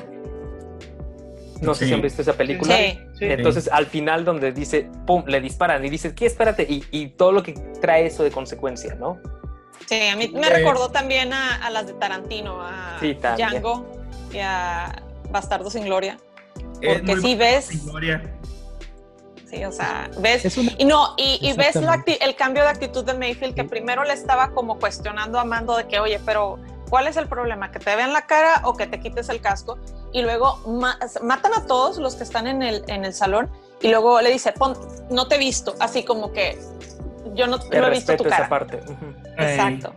no 1.61 1.75
sé 1.75 1.87
si 1.87 1.95
han 1.95 2.03
visto 2.03 2.23
esa 2.23 2.35
película. 2.35 2.75
Sí. 2.77 2.99
Entonces, 3.21 3.69
al 3.73 3.87
final, 3.87 4.25
donde 4.25 4.53
dice, 4.53 4.89
pum, 5.07 5.25
le 5.27 5.41
disparan 5.41 5.85
y 5.85 5.91
dice, 5.91 6.15
¿qué? 6.15 6.27
Espérate. 6.27 6.67
Y, 6.69 7.09
todo 7.09 7.33
lo 7.33 7.43
que 7.43 7.53
trae 7.81 8.07
eso 8.07 8.23
de 8.23 8.31
consecuencia, 8.31 8.95
¿no? 8.95 9.19
Sí, 9.87 10.09
a 10.09 10.17
mí 10.17 10.29
me 10.29 10.49
recordó 10.49 10.91
también 10.91 11.33
a, 11.33 11.69
las 11.71 11.87
de 11.87 11.95
Tarantino, 11.95 12.61
a 12.61 12.99
Django 13.01 13.87
y 14.33 14.39
a 14.39 15.03
Bastardo 15.31 15.71
sin 15.71 15.85
Gloria. 15.85 16.19
Porque 16.55 17.17
si 17.21 17.35
ves. 17.35 17.69
Sí, 19.51 19.65
o 19.65 19.73
sea, 19.73 20.09
ves. 20.21 20.57
Y 20.79 20.85
no, 20.85 21.15
y, 21.17 21.53
ves 21.57 21.77
el 21.77 22.37
cambio 22.37 22.63
de 22.63 22.69
actitud 22.69 23.05
de 23.05 23.15
Mayfield, 23.15 23.55
que 23.55 23.65
primero 23.65 24.05
le 24.05 24.13
estaba 24.13 24.51
como 24.53 24.79
cuestionando 24.79 25.39
a 25.39 25.45
Mando 25.45 25.77
de 25.77 25.89
que, 25.89 25.99
oye, 25.99 26.21
pero 26.25 26.59
¿Cuál 26.91 27.07
es 27.07 27.17
el 27.17 27.29
problema? 27.29 27.71
¿Que 27.71 27.79
te 27.79 27.95
vean 27.95 28.13
la 28.13 28.27
cara 28.27 28.63
o 28.65 28.77
que 28.77 28.89
te 28.89 28.99
quites 28.99 29.29
el 29.29 29.41
casco? 29.41 29.79
Y 30.13 30.23
luego 30.23 30.59
matan 31.23 31.53
a 31.55 31.67
todos 31.67 31.99
los 31.99 32.17
que 32.17 32.25
están 32.25 32.47
en 32.47 32.63
el, 32.63 32.85
en 32.89 33.05
el 33.05 33.15
salón 33.15 33.51
y 33.81 33.89
luego 33.89 34.21
le 34.21 34.31
dice, 34.31 34.53
Pon, 34.53 34.75
no 35.11 35.29
te 35.29 35.37
he 35.37 35.39
visto, 35.39 35.75
así 35.81 36.05
como 36.05 36.33
que 36.33 36.59
yo 37.35 37.47
no, 37.47 37.59
he 37.71 37.91
visto 37.91 38.17
tu 38.17 38.25
cara. 38.25 38.37
Esa 38.37 38.49
parte. 38.49 38.81
Exacto. 39.39 39.95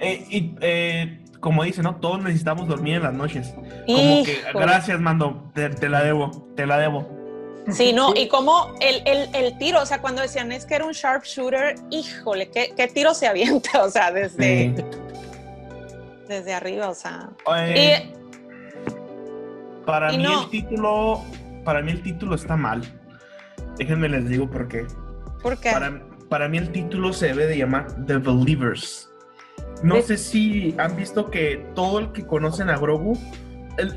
Eh, 0.00 0.26
y 0.30 0.54
eh, 0.60 1.20
como 1.40 1.62
dice, 1.64 1.82
¿no? 1.82 1.96
Todos 1.96 2.22
necesitamos 2.22 2.68
dormir 2.68 2.96
en 2.96 3.02
las 3.02 3.14
noches. 3.14 3.54
Como 3.86 4.24
que, 4.24 4.42
gracias, 4.54 4.98
Mando, 5.00 5.50
te, 5.54 5.88
la 5.88 6.02
debo, 6.02 6.30
te 6.56 6.66
la 6.66 6.78
debo. 6.78 7.08
Sí, 7.70 7.92
no, 7.92 8.12
y 8.16 8.26
como 8.26 8.74
el, 8.80 9.02
el, 9.06 9.58
tiro, 9.58 9.82
o 9.82 9.86
sea, 9.86 10.00
cuando 10.00 10.22
decían 10.22 10.50
es 10.50 10.66
que 10.66 10.74
era 10.74 10.84
un 10.84 10.92
sharpshooter, 10.92 11.76
híjole, 11.90 12.50
¿qué, 12.50 12.72
qué 12.76 12.88
tiro 12.88 13.14
se 13.14 13.28
avienta? 13.28 13.70
O 13.84 13.90
sea, 13.90 14.10
desde, 14.10 14.74
desde 16.28 16.54
arriba, 16.54 16.88
o 16.88 16.94
sea. 16.94 17.30
Para 19.84 20.12
mí 20.12 20.24
el 20.24 20.50
título, 20.50 21.22
para 21.64 21.82
mí 21.82 21.92
el 21.92 22.02
título 22.02 22.34
está 22.34 22.56
mal. 22.56 22.82
Déjenme 23.78 24.08
les 24.08 24.28
digo 24.28 24.50
por 24.50 24.68
qué. 24.68 24.86
¿Por 25.42 25.58
qué? 25.58 25.72
Para, 25.72 26.02
para 26.28 26.48
mí 26.48 26.58
el 26.58 26.70
título 26.70 27.12
se 27.12 27.28
debe 27.28 27.46
de 27.46 27.58
llamar 27.58 27.86
The 28.06 28.18
Believers. 28.18 29.12
No 29.82 30.00
sé 30.00 30.16
si 30.16 30.74
han 30.78 30.96
visto 30.96 31.30
que 31.30 31.66
todo 31.74 31.98
el 31.98 32.12
que 32.12 32.24
conocen 32.24 32.70
a 32.70 32.76
Grogu, 32.76 33.18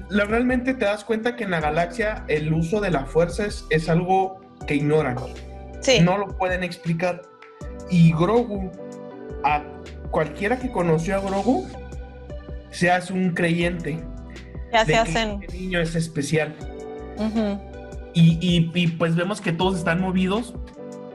realmente 0.10 0.74
te 0.74 0.86
das 0.86 1.04
cuenta 1.04 1.36
que 1.36 1.44
en 1.44 1.52
la 1.52 1.60
galaxia 1.60 2.26
el 2.28 2.52
uso 2.54 2.82
de 2.82 2.92
la 2.92 3.06
fuerza 3.06 3.46
es, 3.46 3.90
algo 3.90 4.42
que 4.68 4.76
ignoran. 4.76 5.18
Sí. 5.82 6.02
No 6.02 6.18
lo 6.18 6.28
pueden 6.38 6.64
explicar. 6.64 7.22
Y 7.90 8.14
Grogu, 8.14 8.72
a 9.44 9.64
cualquiera 10.10 10.58
que 10.58 10.72
conoció 10.72 11.18
a 11.18 11.20
Grogu, 11.20 11.68
se 12.72 12.90
hace 12.90 13.14
un 13.14 13.32
creyente. 13.32 14.04
Ya 14.76 14.86
se 14.86 14.96
hacen. 14.98 15.40
Que 15.40 15.46
el 15.48 15.62
niño 15.62 15.80
es 15.80 15.96
especial. 15.96 16.54
y, 18.14 18.38
y, 18.42 18.88
pues 18.88 19.16
vemos 19.16 19.42
que 19.42 19.52
todos 19.54 19.78
están 19.78 20.02
movidos 20.02 20.54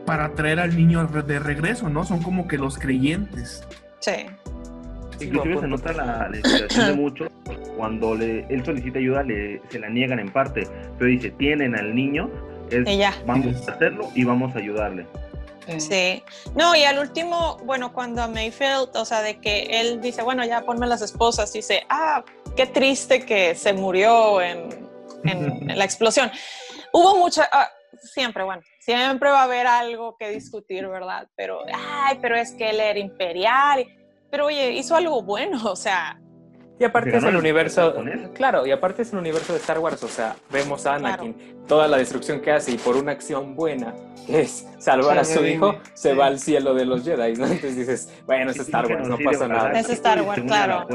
para 0.06 0.34
traer 0.34 0.60
al 0.60 0.76
niño 0.76 1.06
de 1.06 1.38
regreso, 1.38 1.88
¿no? 1.88 2.04
Son 2.04 2.22
como 2.22 2.48
que 2.48 2.56
los 2.56 2.78
creyentes. 2.78 3.64
Sí. 4.00 4.26
Inclusive 5.20 5.60
se 5.60 5.68
nota 5.68 5.92
la, 5.92 6.30
la 6.30 6.86
de 6.86 6.92
muchos 6.96 7.30
cuando 7.76 8.14
le, 8.14 8.46
él 8.48 8.64
solicita 8.64 8.98
ayuda 8.98 9.22
le, 9.22 9.60
se 9.70 9.78
la 9.78 9.88
niegan 9.88 10.18
en 10.18 10.30
parte, 10.30 10.66
pero 10.98 11.10
dice, 11.10 11.30
tienen 11.30 11.76
al 11.76 11.94
niño, 11.94 12.30
vamos 13.26 13.68
a 13.68 13.72
hacerlo 13.72 14.10
y 14.14 14.24
vamos 14.24 14.54
a 14.54 14.58
ayudarle. 14.58 15.06
Sí, 15.78 16.22
no, 16.56 16.74
y 16.74 16.82
al 16.82 16.98
último, 16.98 17.58
bueno, 17.64 17.92
cuando 17.92 18.22
a 18.22 18.28
Mayfield, 18.28 18.96
o 18.96 19.04
sea, 19.04 19.22
de 19.22 19.38
que 19.38 19.80
él 19.80 20.00
dice, 20.00 20.22
bueno, 20.22 20.44
ya 20.44 20.62
ponme 20.62 20.86
las 20.86 21.02
esposas, 21.02 21.52
dice, 21.52 21.84
ah, 21.88 22.24
qué 22.56 22.66
triste 22.66 23.24
que 23.24 23.54
se 23.54 23.72
murió 23.72 24.40
en, 24.40 24.88
en, 25.24 25.78
la 25.78 25.84
explosión. 25.84 26.30
Hubo 26.92 27.16
mucha, 27.16 27.48
ah, 27.52 27.68
siempre, 28.02 28.44
bueno, 28.44 28.62
siempre 28.78 29.30
va 29.30 29.40
a 29.40 29.44
haber 29.44 29.66
algo 29.66 30.16
que 30.18 30.30
discutir, 30.30 30.86
¿verdad? 30.88 31.28
Pero, 31.36 31.60
ay, 31.72 32.18
pero 32.20 32.36
es 32.36 32.52
que 32.52 32.70
él 32.70 32.80
era 32.80 32.98
imperial. 32.98 33.86
Pero 34.30 34.46
oye, 34.46 34.72
hizo 34.72 34.94
algo 34.96 35.22
bueno, 35.22 35.60
o 35.70 35.76
sea. 35.76 36.20
Y 36.78 36.84
aparte 36.84 37.14
es 37.14 37.24
el 37.24 37.36
universo, 37.36 37.94
claro, 38.32 38.66
y 38.66 38.72
aparte 38.72 39.02
es 39.02 39.12
el 39.12 39.18
universo 39.18 39.52
de 39.52 39.58
Star 39.58 39.78
Wars, 39.80 40.02
o 40.02 40.08
sea, 40.08 40.34
vemos 40.48 40.86
a 40.86 40.94
Anakin, 40.94 41.66
toda 41.68 41.86
la 41.86 41.98
destrucción 41.98 42.40
que 42.40 42.52
hace 42.52 42.72
y 42.72 42.78
por 42.78 42.96
una 42.96 43.12
acción 43.12 43.54
buena, 43.54 43.94
que 44.26 44.40
es 44.40 44.66
salvar 44.78 45.18
a 45.18 45.24
su 45.24 45.44
hijo, 45.44 45.78
se 45.92 46.14
va 46.14 46.24
al 46.24 46.38
cielo 46.38 46.72
de 46.72 46.86
los 46.86 47.04
Jedi, 47.04 47.34
¿no? 47.34 47.44
Entonces 47.44 47.76
dices, 47.76 48.22
bueno, 48.24 48.50
es 48.50 48.60
Star 48.60 48.86
Wars, 48.86 49.06
no 49.06 49.18
pasa 49.22 49.46
nada. 49.46 49.78
Es 49.78 49.90
Star 49.90 50.22
Wars, 50.22 50.40
claro. 50.46 50.86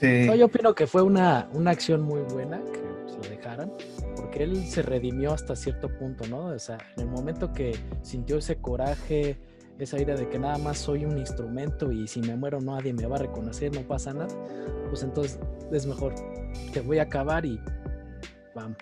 Yo 0.00 0.46
opino 0.46 0.74
que 0.74 0.86
fue 0.86 1.02
una, 1.02 1.48
una 1.52 1.70
acción 1.70 2.02
muy 2.02 2.20
buena, 2.22 2.60
que 2.72 2.80
lo 2.80 3.28
dejaran, 3.28 3.72
porque 4.16 4.44
él 4.44 4.66
se 4.66 4.82
redimió 4.82 5.32
hasta 5.32 5.56
cierto 5.56 5.88
punto, 5.88 6.26
¿no? 6.28 6.46
O 6.46 6.58
sea, 6.58 6.78
en 6.96 7.04
el 7.04 7.08
momento 7.08 7.52
que 7.52 7.76
sintió 8.02 8.38
ese 8.38 8.56
coraje, 8.56 9.38
esa 9.78 10.00
idea 10.00 10.16
de 10.16 10.28
que 10.28 10.38
nada 10.38 10.58
más 10.58 10.78
soy 10.78 11.04
un 11.04 11.18
instrumento 11.18 11.92
y 11.92 12.08
si 12.08 12.20
me 12.20 12.36
muero 12.36 12.60
nadie 12.60 12.92
me 12.92 13.06
va 13.06 13.16
a 13.16 13.20
reconocer, 13.20 13.72
no 13.74 13.82
pasa 13.82 14.12
nada, 14.12 14.34
pues 14.88 15.02
entonces 15.02 15.38
es 15.72 15.86
mejor, 15.86 16.14
te 16.72 16.80
voy 16.80 16.98
a 16.98 17.02
acabar 17.02 17.44
y 17.44 17.60
vamos. 18.54 18.78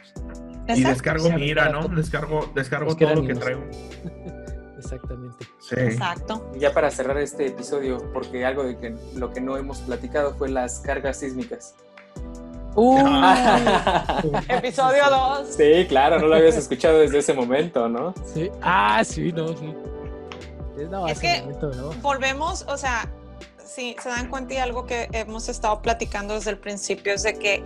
Y 0.68 0.82
descargo 0.82 1.30
mi 1.30 1.46
ira, 1.46 1.70
¿no? 1.70 1.88
Descargo, 1.88 2.50
descargo 2.54 2.96
todo 2.96 3.14
lo 3.14 3.26
que 3.26 3.34
traigo. 3.34 3.64
Exactamente. 4.78 5.46
Sí. 5.58 5.76
Exacto. 5.78 6.50
Ya 6.58 6.72
para 6.72 6.90
cerrar 6.90 7.18
este 7.18 7.46
episodio, 7.46 8.12
porque 8.12 8.44
algo 8.44 8.64
de 8.64 8.76
que 8.76 8.94
lo 9.14 9.32
que 9.32 9.40
no 9.40 9.56
hemos 9.56 9.78
platicado 9.80 10.34
fue 10.34 10.48
las 10.48 10.80
cargas 10.80 11.18
sísmicas. 11.18 11.74
Uh, 12.74 12.98
episodio 14.48 15.04
2. 15.10 15.48
Sí, 15.48 15.86
claro, 15.88 16.18
no 16.18 16.26
lo 16.26 16.36
habías 16.36 16.56
escuchado 16.56 16.98
desde 16.98 17.18
ese 17.18 17.32
momento, 17.32 17.88
¿no? 17.88 18.14
Sí. 18.34 18.50
Ah, 18.60 19.02
sí, 19.04 19.32
no, 19.32 19.48
sí 19.48 19.74
es 21.08 21.20
que 21.20 21.42
volvemos, 22.02 22.64
o 22.68 22.76
sea, 22.76 23.08
si 23.64 23.96
se 24.00 24.08
dan 24.08 24.28
cuenta 24.28 24.54
y 24.54 24.56
algo 24.58 24.86
que 24.86 25.08
hemos 25.12 25.48
estado 25.48 25.80
platicando 25.82 26.34
desde 26.34 26.50
el 26.50 26.58
principio 26.58 27.14
es 27.14 27.22
de 27.22 27.38
que 27.38 27.62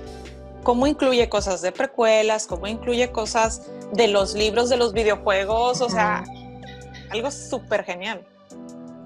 cómo 0.63 0.87
incluye 0.87 1.29
cosas 1.29 1.63
de 1.63 1.73
precuelas, 1.73 2.47
cómo 2.47 2.67
incluye 2.67 3.11
cosas 3.11 3.71
de 3.93 4.09
los 4.09 4.35
libros, 4.35 4.69
de 4.69 4.77
los 4.77 4.93
videojuegos, 4.93 5.81
o 5.81 5.89
sea, 5.89 6.25
algo 7.11 7.31
súper 7.31 7.85
genial. 7.85 8.27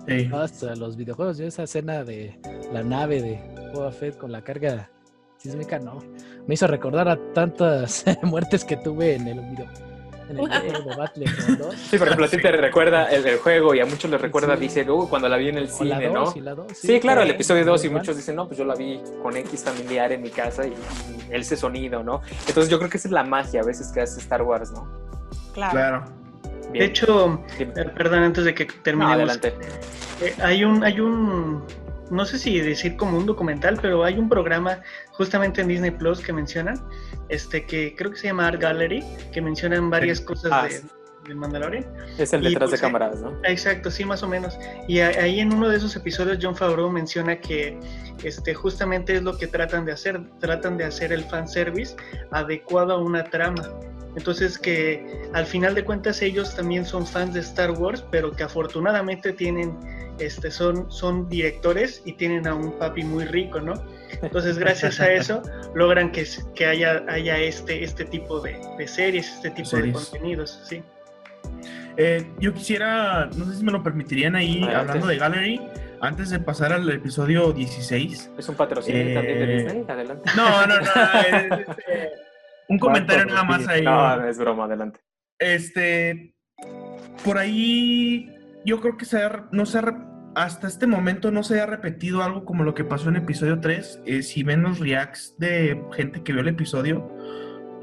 Sí. 0.06 0.28
Hasta 0.32 0.76
los 0.76 0.96
videojuegos, 0.96 1.38
yo 1.38 1.46
esa 1.46 1.62
escena 1.62 2.04
de 2.04 2.38
la 2.72 2.82
nave 2.82 3.22
de 3.22 3.70
Boba 3.72 3.90
Fett 3.90 4.18
con 4.18 4.30
la 4.32 4.42
carga 4.42 4.90
sísmica, 5.38 5.78
no, 5.78 5.98
me 6.46 6.54
hizo 6.54 6.66
recordar 6.66 7.08
a 7.08 7.18
tantas 7.32 8.04
muertes 8.22 8.64
que 8.64 8.76
tuve 8.76 9.14
en 9.14 9.28
el 9.28 9.40
videojuego 9.40 9.94
en 10.28 10.38
el 10.38 10.48
Sí, 11.90 11.98
por 11.98 12.06
ejemplo, 12.06 12.26
a 12.26 12.28
ti 12.28 12.38
te 12.38 12.52
recuerda 12.52 13.10
el, 13.10 13.38
juego 13.38 13.74
y 13.74 13.80
a 13.80 13.86
muchos 13.86 14.10
les 14.10 14.20
recuerda, 14.20 14.56
dice, 14.56 14.88
uh, 14.90 15.08
cuando 15.08 15.28
la 15.28 15.36
vi 15.36 15.48
en 15.48 15.58
el 15.58 15.68
cine, 15.68 16.08
¿no? 16.08 16.32
sí, 16.72 17.00
claro, 17.00 17.22
el 17.22 17.30
episodio 17.30 17.64
2 17.64 17.84
y 17.84 17.88
muchos 17.90 18.16
dicen, 18.16 18.36
no, 18.36 18.46
pues 18.46 18.58
yo 18.58 18.64
la 18.64 18.74
vi 18.74 19.00
con 19.22 19.36
X 19.36 19.64
familiar 19.64 20.12
en 20.12 20.22
mi 20.22 20.30
casa 20.30 20.66
y, 20.66 20.74
ese 21.30 21.56
sonido, 21.56 22.02
¿no? 22.02 22.22
Entonces 22.46 22.68
yo 22.68 22.78
creo 22.78 22.90
que 22.90 22.96
esa 22.96 23.08
es 23.08 23.12
la 23.12 23.24
magia 23.24 23.60
a 23.60 23.64
veces 23.64 23.90
que 23.92 24.00
hace 24.00 24.20
Star 24.20 24.42
Wars, 24.42 24.72
¿no? 24.72 24.88
Claro. 25.52 26.04
De 26.78 26.84
hecho, 26.84 27.44
eh, 27.58 27.66
perdón, 27.66 28.20
antes 28.20 28.44
de 28.44 28.54
que 28.54 28.66
terminemos. 28.66 29.16
adelante. 29.16 29.54
Eh, 30.20 30.34
hay 30.42 30.64
un, 30.64 30.84
hay 30.84 31.00
un 31.00 31.64
no 32.10 32.24
sé 32.24 32.38
si 32.38 32.60
decir 32.60 32.96
como 32.96 33.18
un 33.18 33.26
documental, 33.26 33.78
pero 33.80 34.04
hay 34.04 34.18
un 34.18 34.28
programa 34.28 34.78
justamente 35.12 35.60
en 35.60 35.68
Disney 35.68 35.90
Plus 35.90 36.20
que 36.20 36.32
mencionan, 36.32 36.80
este 37.28 37.64
que 37.66 37.94
creo 37.96 38.10
que 38.10 38.18
se 38.18 38.28
llama 38.28 38.48
Art 38.48 38.60
Gallery, 38.60 39.04
que 39.32 39.40
mencionan 39.40 39.90
varias 39.90 40.20
cosas 40.20 40.52
ah, 40.52 40.68
de, 41.26 41.34
Mandalorian. 41.34 41.86
Es 42.18 42.34
el 42.34 42.42
detrás 42.42 42.70
de 42.70 42.78
cámaras, 42.78 43.22
¿no? 43.22 43.32
Exacto, 43.44 43.90
sí, 43.90 44.04
más 44.04 44.22
o 44.22 44.28
menos. 44.28 44.58
Y 44.86 45.00
ahí 45.00 45.40
en 45.40 45.54
uno 45.54 45.70
de 45.70 45.78
esos 45.78 45.96
episodios 45.96 46.38
John 46.40 46.54
Favreau 46.54 46.90
menciona 46.90 47.40
que 47.40 47.78
este 48.22 48.52
justamente 48.54 49.16
es 49.16 49.22
lo 49.22 49.36
que 49.38 49.46
tratan 49.46 49.86
de 49.86 49.92
hacer, 49.92 50.20
tratan 50.38 50.76
de 50.76 50.84
hacer 50.84 51.12
el 51.12 51.24
fanservice 51.24 51.96
adecuado 52.30 52.92
a 52.92 52.98
una 52.98 53.24
trama. 53.24 53.62
Entonces 54.16 54.58
que 54.58 55.28
al 55.32 55.46
final 55.46 55.74
de 55.74 55.84
cuentas 55.84 56.22
ellos 56.22 56.54
también 56.54 56.84
son 56.86 57.06
fans 57.06 57.34
de 57.34 57.40
Star 57.40 57.72
Wars, 57.72 58.04
pero 58.10 58.32
que 58.32 58.44
afortunadamente 58.44 59.32
tienen 59.32 59.76
este, 60.18 60.50
son, 60.50 60.90
son 60.90 61.28
directores 61.28 62.02
y 62.04 62.12
tienen 62.12 62.46
a 62.46 62.54
un 62.54 62.78
papi 62.78 63.02
muy 63.02 63.24
rico, 63.24 63.60
¿no? 63.60 63.74
Entonces, 64.22 64.58
gracias 64.58 65.00
a 65.00 65.12
eso, 65.12 65.42
logran 65.74 66.12
que, 66.12 66.26
que 66.54 66.66
haya, 66.66 67.04
haya 67.08 67.38
este, 67.38 67.82
este 67.82 68.04
tipo 68.04 68.40
de, 68.40 68.56
series, 68.86 69.32
este 69.32 69.50
tipo 69.50 69.76
de 69.76 69.92
contenidos, 69.92 70.60
sí. 70.64 70.82
Eh, 71.96 72.26
yo 72.38 72.52
quisiera, 72.52 73.26
no 73.36 73.44
sé 73.44 73.56
si 73.56 73.64
me 73.64 73.72
lo 73.72 73.82
permitirían 73.82 74.34
ahí, 74.34 74.62
hablando 74.64 75.06
de 75.06 75.16
Gallery, 75.16 75.60
antes 76.00 76.30
de 76.30 76.40
pasar 76.40 76.72
al 76.72 76.88
episodio 76.90 77.52
16. 77.52 78.30
¿Es 78.36 78.48
un 78.48 78.54
patrocinio 78.56 79.14
también 79.14 79.38
de 79.38 79.44
eh, 79.44 79.62
Disney? 79.62 79.84
Adelante. 79.88 80.30
No, 80.36 80.66
no, 80.66 80.80
no. 80.80 80.84
Este, 81.58 82.23
un 82.68 82.78
comentario 82.78 83.26
nada 83.26 83.44
más 83.44 83.66
ahí. 83.68 83.82
No, 83.82 84.26
es 84.26 84.38
broma, 84.38 84.64
adelante. 84.64 85.00
Este, 85.38 86.34
por 87.24 87.38
ahí 87.38 88.32
yo 88.64 88.80
creo 88.80 88.96
que 88.96 89.04
se 89.04 89.18
no 89.52 89.66
se 89.66 89.80
hasta 90.34 90.66
este 90.66 90.86
momento 90.86 91.30
no 91.30 91.42
se 91.42 91.60
ha 91.60 91.66
repetido 91.66 92.22
algo 92.22 92.44
como 92.44 92.64
lo 92.64 92.74
que 92.74 92.84
pasó 92.84 93.08
en 93.08 93.16
episodio 93.16 93.60
3. 93.60 94.02
Eh, 94.06 94.22
si 94.22 94.42
ven 94.42 94.62
los 94.62 94.80
reacts 94.80 95.36
de 95.38 95.80
gente 95.92 96.22
que 96.22 96.32
vio 96.32 96.42
el 96.42 96.48
episodio, 96.48 97.08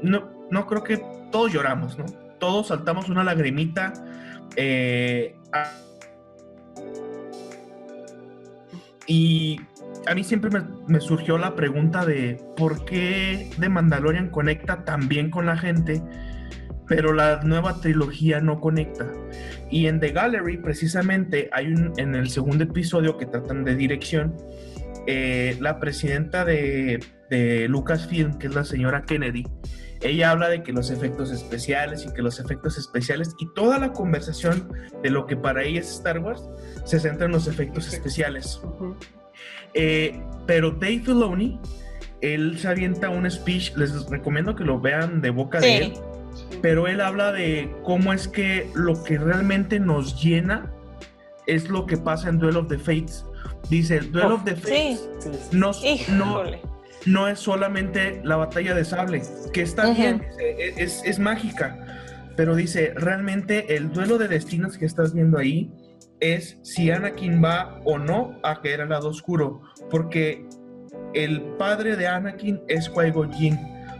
no, 0.02 0.30
no 0.50 0.66
creo 0.66 0.84
que 0.84 1.02
todos 1.30 1.52
lloramos, 1.52 1.98
¿no? 1.98 2.04
Todos 2.38 2.68
saltamos 2.68 3.08
una 3.08 3.24
lagrimita. 3.24 3.92
Eh, 4.56 5.34
y 9.06 9.60
a 10.06 10.14
mí 10.14 10.24
siempre 10.24 10.50
me, 10.50 10.62
me, 10.88 11.00
surgió 11.00 11.38
la 11.38 11.54
pregunta 11.54 12.04
de 12.04 12.40
por 12.56 12.84
qué 12.84 13.50
The 13.58 13.68
Mandalorian 13.68 14.30
conecta 14.30 14.84
tan 14.84 15.08
bien 15.08 15.30
con 15.30 15.46
la 15.46 15.56
gente, 15.56 16.02
pero 16.88 17.12
la 17.12 17.40
nueva 17.42 17.80
trilogía 17.80 18.40
no 18.40 18.60
conecta. 18.60 19.10
Y 19.70 19.86
en 19.86 20.00
The 20.00 20.10
Gallery, 20.10 20.58
precisamente, 20.58 21.48
hay 21.52 21.72
un, 21.72 21.92
en 21.96 22.14
el 22.14 22.30
segundo 22.30 22.64
episodio 22.64 23.16
que 23.16 23.26
tratan 23.26 23.64
de 23.64 23.76
dirección, 23.76 24.36
eh, 25.06 25.56
la 25.60 25.80
presidenta 25.80 26.44
de, 26.44 27.00
de 27.30 27.68
Lucasfilm, 27.68 28.38
que 28.38 28.48
es 28.48 28.54
la 28.54 28.64
señora 28.64 29.02
Kennedy, 29.02 29.44
ella 30.02 30.32
habla 30.32 30.48
de 30.48 30.62
que 30.62 30.72
los 30.72 30.90
efectos 30.90 31.30
especiales 31.30 32.04
y 32.04 32.12
que 32.12 32.22
los 32.22 32.40
efectos 32.40 32.76
especiales 32.76 33.34
y 33.38 33.46
toda 33.54 33.78
la 33.78 33.92
conversación 33.92 34.72
de 35.02 35.10
lo 35.10 35.26
que 35.26 35.36
para 35.36 35.62
ella 35.62 35.80
es 35.80 35.90
Star 35.92 36.18
Wars 36.18 36.42
se 36.84 36.98
centra 36.98 37.26
en 37.26 37.32
los 37.32 37.46
efectos 37.46 37.92
especiales. 37.92 38.60
Eh, 39.74 40.20
pero 40.46 40.70
Dave 40.72 41.00
Filoni, 41.04 41.58
él 42.20 42.58
se 42.58 42.68
avienta 42.68 43.10
un 43.10 43.30
speech, 43.30 43.74
les 43.76 44.06
recomiendo 44.06 44.54
que 44.54 44.64
lo 44.64 44.80
vean 44.80 45.20
de 45.20 45.30
boca 45.30 45.60
de 45.60 45.78
él, 45.78 45.92
pero 46.60 46.86
él 46.86 47.00
habla 47.00 47.32
de 47.32 47.74
cómo 47.84 48.12
es 48.12 48.28
que 48.28 48.68
lo 48.74 49.02
que 49.02 49.18
realmente 49.18 49.80
nos 49.80 50.22
llena 50.22 50.72
es 51.46 51.68
lo 51.68 51.86
que 51.86 51.96
pasa 51.96 52.28
en 52.28 52.38
Duel 52.38 52.56
of 52.56 52.68
the 52.68 52.78
Fates. 52.78 53.24
Dice, 53.68 53.98
el 53.98 54.12
Duel 54.12 54.32
of 54.32 54.44
the 54.44 54.54
Fates 54.54 55.08
no, 55.52 55.72
no 57.06 57.28
es 57.28 57.38
solamente 57.38 58.20
la 58.24 58.36
batalla 58.36 58.74
de 58.74 58.84
sable, 58.84 59.22
que 59.52 59.62
está 59.62 59.90
bien, 59.92 60.24
e, 60.38 60.74
es, 60.76 61.02
es, 61.04 61.18
mágica, 61.18 61.78
pero 62.36 62.54
dice, 62.54 62.92
realmente 62.94 63.76
el 63.76 63.92
duelo 63.92 64.18
de 64.18 64.28
destinos 64.28 64.78
que 64.78 64.86
estás 64.86 65.12
viendo 65.14 65.38
ahí 65.38 65.70
es 66.22 66.56
si 66.62 66.90
Anakin 66.90 67.42
va 67.44 67.80
o 67.84 67.98
no 67.98 68.38
a 68.44 68.60
caer 68.62 68.80
al 68.80 68.90
lado 68.90 69.08
oscuro, 69.08 69.60
porque 69.90 70.46
el 71.14 71.42
padre 71.58 71.96
de 71.96 72.06
Anakin 72.06 72.62
es 72.68 72.88
Qui-Gon 72.88 73.32
Jinn, 73.32 73.58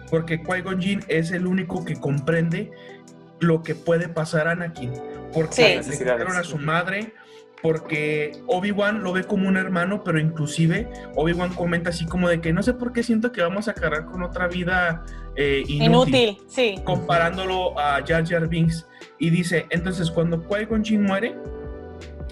porque 0.08 0.40
Qui-Gon 0.40 0.80
Jinn 0.80 1.00
es 1.08 1.32
el 1.32 1.46
único 1.46 1.84
que 1.84 1.96
comprende 1.96 2.70
lo 3.40 3.62
que 3.62 3.74
puede 3.74 4.08
pasar 4.08 4.46
a 4.46 4.52
Anakin, 4.52 4.92
porque 5.34 5.82
le 5.82 6.12
a 6.12 6.44
su 6.44 6.58
madre, 6.58 7.12
porque 7.60 8.32
Obi-Wan 8.46 9.02
lo 9.02 9.12
ve 9.12 9.24
como 9.24 9.48
un 9.48 9.56
hermano, 9.56 10.04
pero 10.04 10.20
inclusive 10.20 10.88
Obi-Wan 11.16 11.54
comenta 11.54 11.90
así 11.90 12.06
como 12.06 12.28
de 12.28 12.40
que 12.40 12.52
no 12.52 12.62
sé 12.62 12.74
por 12.74 12.92
qué 12.92 13.02
siento 13.02 13.32
que 13.32 13.42
vamos 13.42 13.66
a 13.66 13.74
cargar 13.74 14.06
con 14.06 14.22
otra 14.22 14.46
vida 14.46 15.04
eh, 15.34 15.64
inútil, 15.66 16.38
sí. 16.46 16.76
Comparándolo 16.84 17.78
a 17.78 18.00
Jar 18.06 18.24
Jar 18.24 18.48
Binks. 18.48 18.86
Y 19.18 19.30
dice, 19.30 19.66
entonces 19.70 20.10
cuando 20.10 20.46
Qui-Gon 20.46 20.84
Jinn 20.84 21.02
muere, 21.02 21.36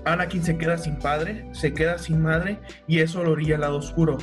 Anakin 0.04 0.42
se 0.42 0.56
queda 0.56 0.78
sin 0.78 0.96
padre, 0.96 1.46
se 1.52 1.72
queda 1.72 1.98
sin 1.98 2.22
madre 2.22 2.58
y 2.86 3.00
eso 3.00 3.22
lo 3.22 3.32
orilla 3.32 3.56
al 3.56 3.62
lado 3.62 3.78
oscuro. 3.78 4.18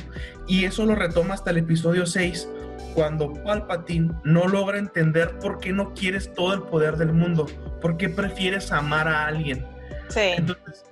Y 0.46 0.64
eso 0.64 0.84
lo 0.86 0.94
retoma 0.94 1.34
hasta 1.34 1.50
el 1.50 1.58
episodio 1.58 2.06
6, 2.06 2.48
cuando 2.94 3.32
Palpatine 3.44 4.12
no 4.24 4.48
logra 4.48 4.78
entender 4.78 5.38
por 5.38 5.58
qué 5.58 5.72
no 5.72 5.94
quieres 5.94 6.32
todo 6.34 6.54
el 6.54 6.62
poder 6.62 6.96
del 6.96 7.12
mundo, 7.12 7.46
por 7.80 7.96
qué 7.96 8.08
prefieres 8.08 8.72
amar 8.72 9.08
a 9.08 9.26
alguien. 9.26 9.64
Sí. 10.08 10.32
Entonces, 10.36 10.84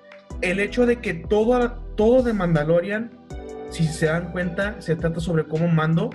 el 0.43 0.61
hecho 0.61 0.87
de 0.87 1.01
que 1.01 1.15
todo, 1.15 1.73
todo 1.97 2.23
de 2.23 2.33
Mandalorian, 2.33 3.11
si 3.71 3.87
se 3.87 4.07
dan 4.07 4.31
cuenta, 4.33 4.81
se 4.81 4.97
trata 4.97 5.21
sobre 5.21 5.45
cómo 5.45 5.69
mando 5.69 6.11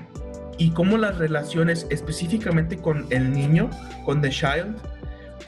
y 0.57 0.71
cómo 0.71 0.97
las 0.97 1.17
relaciones 1.17 1.87
específicamente 1.89 2.77
con 2.77 3.07
el 3.09 3.33
niño, 3.33 3.69
con 4.05 4.21
The 4.21 4.29
Child, 4.29 4.77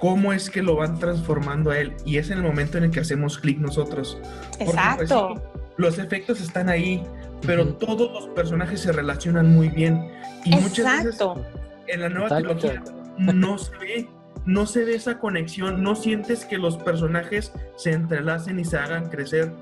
cómo 0.03 0.33
es 0.33 0.49
que 0.49 0.61
lo 0.61 0.75
van 0.75 0.99
transformando 0.99 1.71
a 1.71 1.79
él. 1.79 1.95
Y 2.05 2.17
es 2.17 2.29
en 2.29 2.39
el 2.39 2.43
momento 2.43 2.77
en 2.77 2.83
el 2.83 2.91
que 2.91 2.99
hacemos 2.99 3.37
clic 3.37 3.57
nosotros. 3.59 4.17
Pues, 4.57 4.71
Exacto. 4.71 5.41
los 5.77 5.97
efectos 5.97 6.41
están 6.41 6.67
ahí, 6.67 7.01
pero 7.47 7.75
todos 7.75 8.11
los 8.11 8.27
personajes 8.35 8.81
se 8.81 8.91
relacionan 8.91 9.55
muy 9.55 9.69
bien. 9.69 10.05
Y 10.43 10.57
muchas 10.57 11.05
veces 11.05 11.25
en 11.87 12.01
la 12.01 12.09
nueva 12.09 12.37
trilogía 12.37 12.83
no 13.17 13.57
se 13.57 13.77
ve 13.77 14.09
no 14.45 14.65
se 14.65 14.83
ve 14.83 14.95
esa 14.95 15.19
conexión, 15.19 15.81
no 15.81 15.95
sientes 15.95 16.43
que 16.43 16.57
los 16.57 16.75
personajes 16.75 17.53
se 17.77 17.93
entrelacen 17.93 18.59
y 18.59 18.65
se 18.65 18.75
hagan 18.75 19.07
crecer. 19.07 19.53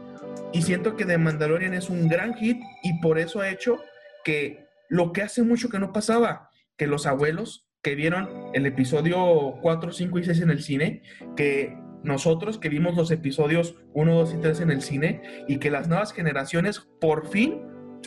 Y 0.53 0.63
siento 0.63 0.95
que 0.95 1.05
The 1.05 1.19
Mandalorian 1.19 1.75
es 1.75 1.87
un 1.87 2.07
gran 2.07 2.33
hit 2.33 2.59
y 2.81 2.99
por 2.99 3.19
eso 3.19 3.41
ha 3.41 3.49
hecho 3.49 3.77
que 4.23 4.65
lo 4.89 5.13
que 5.13 5.21
hace 5.21 5.43
mucho 5.43 5.69
que 5.69 5.77
no 5.77 5.93
pasaba, 5.93 6.49
que 6.77 6.87
los 6.87 7.05
abuelos 7.05 7.67
que 7.81 7.95
vieron 7.95 8.29
el 8.53 8.65
episodio 8.65 9.57
4, 9.61 9.91
5 9.91 10.19
y 10.19 10.23
6 10.23 10.41
en 10.41 10.49
el 10.51 10.61
cine, 10.61 11.01
que 11.35 11.77
nosotros 12.03 12.57
que 12.57 12.69
vimos 12.69 12.95
los 12.95 13.11
episodios 13.11 13.75
1, 13.93 14.13
2 14.13 14.33
y 14.33 14.37
3 14.37 14.59
en 14.61 14.71
el 14.71 14.81
cine 14.81 15.21
y 15.47 15.57
que 15.57 15.71
las 15.71 15.87
nuevas 15.87 16.13
generaciones 16.13 16.79
por 16.99 17.27
fin 17.29 17.61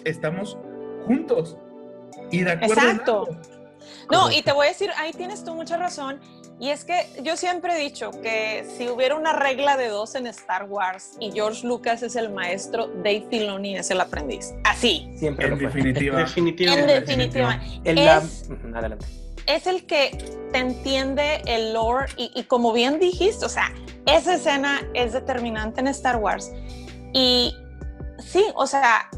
estamos 0.04 0.58
juntos 1.06 1.58
y 2.30 2.42
de 2.42 2.52
acuerdo. 2.52 2.74
Exacto. 2.74 3.40
No, 4.10 4.30
y 4.30 4.42
te 4.42 4.52
voy 4.52 4.66
a 4.66 4.68
decir, 4.70 4.90
ahí 4.96 5.12
tienes 5.12 5.44
tú 5.44 5.54
mucha 5.54 5.76
razón. 5.76 6.20
Y 6.60 6.70
es 6.70 6.84
que 6.84 6.94
yo 7.22 7.36
siempre 7.36 7.74
he 7.74 7.80
dicho 7.80 8.12
que 8.22 8.64
si 8.76 8.88
hubiera 8.88 9.16
una 9.16 9.32
regla 9.32 9.76
de 9.76 9.88
dos 9.88 10.14
en 10.14 10.28
Star 10.28 10.66
Wars 10.68 11.16
y 11.18 11.32
George 11.32 11.66
Lucas 11.66 12.02
es 12.04 12.14
el 12.14 12.30
maestro, 12.32 12.86
Dave 12.86 13.26
Filoni 13.28 13.76
es 13.76 13.90
el 13.90 14.00
aprendiz. 14.00 14.54
Así. 14.62 15.10
Siempre. 15.16 15.48
En 15.48 15.58
definitiva. 15.58 16.20
En 16.36 16.86
definitiva. 16.86 17.60
Es, 17.84 18.48
Adelante. 18.72 19.23
Es 19.46 19.66
el 19.66 19.86
que 19.86 20.10
te 20.52 20.58
entiende 20.58 21.42
el 21.46 21.74
lore 21.74 22.06
y, 22.16 22.44
como 22.44 22.72
bien 22.72 22.98
dijiste, 22.98 23.44
o 23.44 23.48
sea, 23.48 23.72
esa 24.06 24.34
escena 24.34 24.80
es 24.94 25.12
determinante 25.12 25.80
en 25.80 25.88
Star 25.88 26.16
Wars. 26.16 26.52
Y 27.12 27.54
sí, 28.18 28.44
o 28.54 28.66
sea, 28.66 29.10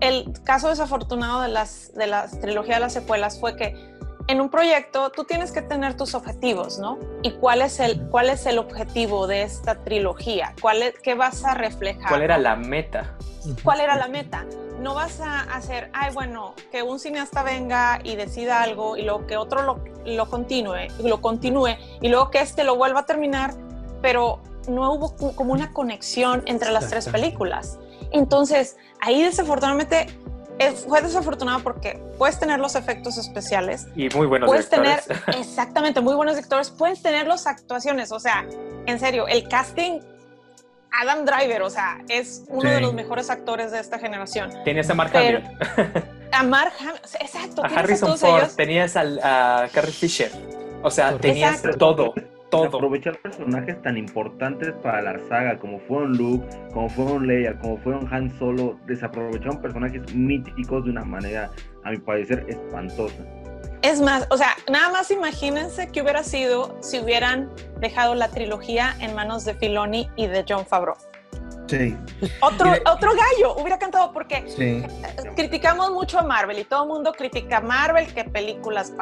el 0.00 0.32
caso 0.44 0.68
desafortunado 0.68 1.42
de 1.42 1.48
las 1.48 1.92
de 1.94 2.06
la 2.06 2.28
trilogía 2.28 2.74
de 2.74 2.80
las 2.80 2.92
secuelas 2.92 3.38
fue 3.38 3.56
que 3.56 3.93
en 4.26 4.40
un 4.40 4.48
proyecto 4.48 5.10
tú 5.10 5.24
tienes 5.24 5.52
que 5.52 5.62
tener 5.62 5.96
tus 5.96 6.14
objetivos, 6.14 6.78
¿no? 6.78 6.98
¿Y 7.22 7.32
cuál 7.32 7.62
es 7.62 7.80
el, 7.80 8.08
cuál 8.08 8.30
es 8.30 8.46
el 8.46 8.58
objetivo 8.58 9.26
de 9.26 9.42
esta 9.42 9.82
trilogía? 9.84 10.54
¿Cuál 10.60 10.82
es, 10.82 10.98
¿Qué 11.00 11.14
vas 11.14 11.44
a 11.44 11.54
reflejar? 11.54 12.08
¿Cuál 12.08 12.22
era 12.22 12.38
la 12.38 12.56
meta? 12.56 13.14
¿Cuál 13.62 13.80
era 13.80 13.96
la 13.96 14.08
meta? 14.08 14.46
No 14.80 14.94
vas 14.94 15.20
a 15.20 15.40
hacer, 15.42 15.90
ay, 15.92 16.12
bueno, 16.14 16.54
que 16.72 16.82
un 16.82 16.98
cineasta 16.98 17.42
venga 17.42 18.00
y 18.02 18.16
decida 18.16 18.62
algo 18.62 18.96
y 18.96 19.02
luego 19.02 19.26
que 19.26 19.36
otro 19.36 19.62
lo, 19.62 19.84
lo 20.04 20.28
continúe, 20.28 20.88
lo 21.02 21.20
continúe 21.20 21.76
y 22.00 22.08
luego 22.08 22.30
que 22.30 22.40
este 22.40 22.64
lo 22.64 22.76
vuelva 22.76 23.00
a 23.00 23.06
terminar, 23.06 23.54
pero 24.00 24.40
no 24.68 24.92
hubo 24.92 25.14
como 25.34 25.52
una 25.52 25.72
conexión 25.72 26.42
entre 26.46 26.72
las 26.72 26.88
tres 26.88 27.08
películas. 27.08 27.78
Entonces, 28.10 28.76
ahí 29.00 29.22
desafortunadamente 29.22 30.06
fue 30.86 31.02
desafortunado 31.02 31.60
porque 31.60 32.00
puedes 32.18 32.38
tener 32.38 32.60
los 32.60 32.74
efectos 32.74 33.18
especiales. 33.18 33.86
Y 33.96 34.08
muy 34.10 34.26
buenos 34.26 34.48
Puedes 34.48 34.68
tener, 34.68 35.02
exactamente, 35.38 36.00
muy 36.00 36.14
buenos 36.14 36.36
actores. 36.36 36.70
Puedes 36.70 37.02
tener 37.02 37.26
las 37.26 37.46
actuaciones. 37.46 38.12
O 38.12 38.20
sea, 38.20 38.46
en 38.86 38.98
serio, 39.00 39.26
el 39.26 39.48
casting, 39.48 40.00
Adam 40.92 41.24
Driver, 41.24 41.62
o 41.62 41.70
sea, 41.70 41.98
es 42.08 42.44
uno 42.48 42.70
de 42.70 42.80
los 42.80 42.94
mejores 42.94 43.30
actores 43.30 43.72
de 43.72 43.80
esta 43.80 43.98
generación. 43.98 44.52
Tenías 44.64 44.88
a 44.90 44.94
Mark 44.94 45.16
Hamill. 45.16 45.42
A 46.32 46.42
Mark 46.42 46.72
Hamill, 46.80 47.00
exacto. 47.20 47.64
A 47.64 47.68
Harrison 47.68 48.16
Ford, 48.16 48.48
tenías 48.56 48.96
a, 48.96 49.68
Carrie 49.72 49.92
Fisher. 49.92 50.30
O 50.82 50.90
sea, 50.90 51.16
tenías 51.16 51.62
todo 51.78 52.14
aprovechar 52.62 53.18
personajes 53.18 53.80
tan 53.82 53.96
importantes 53.96 54.72
para 54.82 55.02
la 55.02 55.18
saga, 55.28 55.58
como 55.58 55.78
fueron 55.80 56.16
Luke, 56.16 56.46
como 56.72 56.88
fueron 56.88 57.26
Leia, 57.26 57.58
como 57.58 57.76
fueron 57.78 58.06
Han 58.12 58.30
Solo, 58.38 58.78
desaprovecharon 58.86 59.60
personajes 59.60 60.14
míticos 60.14 60.84
de 60.84 60.90
una 60.90 61.04
manera, 61.04 61.50
a 61.84 61.90
mi 61.90 61.98
parecer, 61.98 62.44
espantosa. 62.48 63.24
Es 63.82 64.00
más, 64.00 64.26
o 64.30 64.36
sea, 64.36 64.56
nada 64.70 64.90
más 64.90 65.10
imagínense 65.10 65.88
qué 65.88 66.00
hubiera 66.00 66.24
sido 66.24 66.76
si 66.80 67.00
hubieran 67.00 67.50
dejado 67.80 68.14
la 68.14 68.28
trilogía 68.28 68.94
en 69.00 69.14
manos 69.14 69.44
de 69.44 69.54
Filoni 69.54 70.08
y 70.16 70.26
de 70.26 70.44
John 70.48 70.64
Favreau. 70.64 70.96
Sí. 71.66 71.96
Otro, 72.40 72.70
otro 72.90 73.10
gallo 73.10 73.56
hubiera 73.56 73.78
cantado 73.78 74.12
porque 74.12 74.44
criticamos 75.34 75.90
mucho 75.92 76.18
a 76.18 76.22
Marvel 76.22 76.58
y 76.58 76.64
todo 76.64 76.84
el 76.84 76.88
mundo 76.88 77.12
critica 77.12 77.58
a 77.58 77.60
Marvel, 77.60 78.12
que 78.12 78.24
películas 78.24 78.92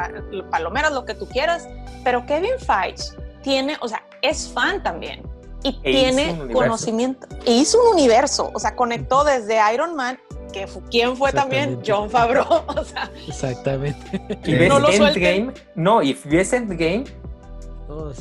palomeras, 0.50 0.92
lo 0.92 1.04
que 1.04 1.14
tú 1.14 1.28
quieras, 1.28 1.68
pero 2.04 2.24
Kevin 2.26 2.58
Feige 2.58 3.16
tiene, 3.42 3.76
o 3.80 3.88
sea, 3.88 4.04
es 4.22 4.48
fan 4.48 4.82
también 4.82 5.22
y 5.62 5.78
e 5.82 5.92
tiene 5.92 6.52
conocimiento. 6.52 7.26
E 7.44 7.52
hizo 7.52 7.80
un 7.82 7.94
universo, 7.94 8.50
o 8.54 8.58
sea, 8.58 8.74
conectó 8.74 9.24
desde 9.24 9.58
Iron 9.72 9.94
Man, 9.94 10.18
que 10.52 10.66
fue, 10.66 10.82
¿quién 10.90 11.16
fue 11.16 11.32
también? 11.32 11.80
John 11.86 12.10
Favreau, 12.10 12.46
o 12.66 12.84
sea. 12.84 13.10
Exactamente. 13.26 14.20
Y 14.44 14.54
ves 14.54 14.68
no 14.68 14.88
Endgame, 14.88 15.52
no, 15.74 16.02
y 16.02 16.18
ves 16.24 16.52
Endgame, 16.52 17.04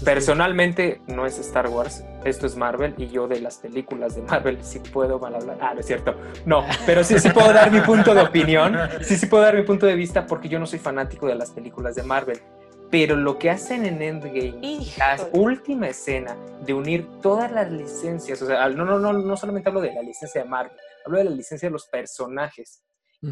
Personalmente 0.03 1.01
no 1.07 1.25
es 1.25 1.38
Star 1.39 1.67
Wars, 1.67 2.03
esto 2.25 2.45
es 2.45 2.55
Marvel 2.55 2.93
y 2.97 3.07
yo 3.07 3.27
de 3.27 3.39
las 3.39 3.57
películas 3.57 4.15
de 4.15 4.21
Marvel 4.23 4.57
sí 4.62 4.79
puedo 4.79 5.19
mal 5.19 5.36
hablar. 5.36 5.57
Ah, 5.62 5.73
no 5.73 5.79
es 5.79 5.86
cierto. 5.86 6.15
No, 6.45 6.65
pero 6.86 7.03
sí, 7.03 7.19
sí 7.19 7.29
puedo 7.29 7.53
dar 7.53 7.71
mi 7.71 7.79
punto 7.81 8.13
de 8.13 8.21
opinión, 8.21 8.77
sí, 9.01 9.15
sí 9.17 9.27
puedo 9.27 9.43
dar 9.43 9.55
mi 9.55 9.63
punto 9.63 9.86
de 9.86 9.95
vista 9.95 10.25
porque 10.25 10.49
yo 10.49 10.60
no 10.60 10.65
soy 10.65 10.79
fanático 10.79 11.27
de 11.27 11.36
las 11.36 11.51
películas 11.51 11.95
de 11.95 12.03
Marvel. 12.03 12.41
Pero 12.91 13.15
lo 13.15 13.39
que 13.39 13.49
hacen 13.49 13.86
en 13.86 14.01
Endgame, 14.01 14.54
la 14.97 15.17
última 15.32 15.88
escena 15.88 16.36
de 16.65 16.73
unir 16.73 17.08
todas 17.21 17.49
las 17.51 17.71
licencias, 17.71 18.41
o 18.41 18.45
sea, 18.45 18.67
no, 18.69 18.84
no, 18.84 18.99
no, 18.99 19.13
no 19.13 19.38
solamente 19.38 19.69
hablo 19.69 19.80
de 19.80 19.93
la 19.93 20.01
licencia 20.01 20.43
de 20.43 20.49
Marvel, 20.49 20.77
hablo 21.06 21.17
de 21.17 21.23
la 21.23 21.32
licencia 21.32 21.69
de 21.69 21.71
los 21.71 21.88
personajes. 21.88 22.84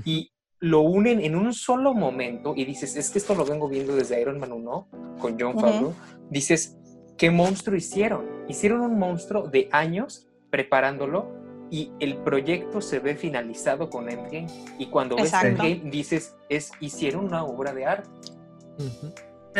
Y 0.05 0.31
lo 0.59 0.81
unen 0.81 1.19
en 1.21 1.35
un 1.35 1.53
solo 1.53 1.93
momento 1.93 2.53
y 2.55 2.63
dices, 2.63 2.95
es 2.95 3.09
que 3.09 3.17
esto 3.17 3.35
lo 3.35 3.45
vengo 3.45 3.67
viendo 3.67 3.95
desde 3.95 4.21
Iron 4.21 4.39
Man 4.39 4.53
1 4.53 4.87
con 5.19 5.37
John 5.39 5.59
Favreau. 5.59 5.93
Dices, 6.29 6.77
¿qué 7.17 7.29
monstruo 7.29 7.75
hicieron? 7.75 8.25
Hicieron 8.47 8.81
un 8.81 8.97
monstruo 8.97 9.47
de 9.47 9.67
años 9.71 10.27
preparándolo 10.49 11.31
y 11.71 11.91
el 11.99 12.17
proyecto 12.17 12.81
se 12.81 12.99
ve 12.99 13.15
finalizado 13.15 13.89
con 13.89 14.09
Endgame. 14.09 14.47
Y 14.77 14.87
cuando 14.87 15.15
ves 15.15 15.33
Endgame 15.33 15.81
dices, 15.85 16.35
es, 16.49 16.71
hicieron 16.79 17.25
una 17.25 17.43
obra 17.43 17.73
de 17.73 17.85
arte. 17.85 18.09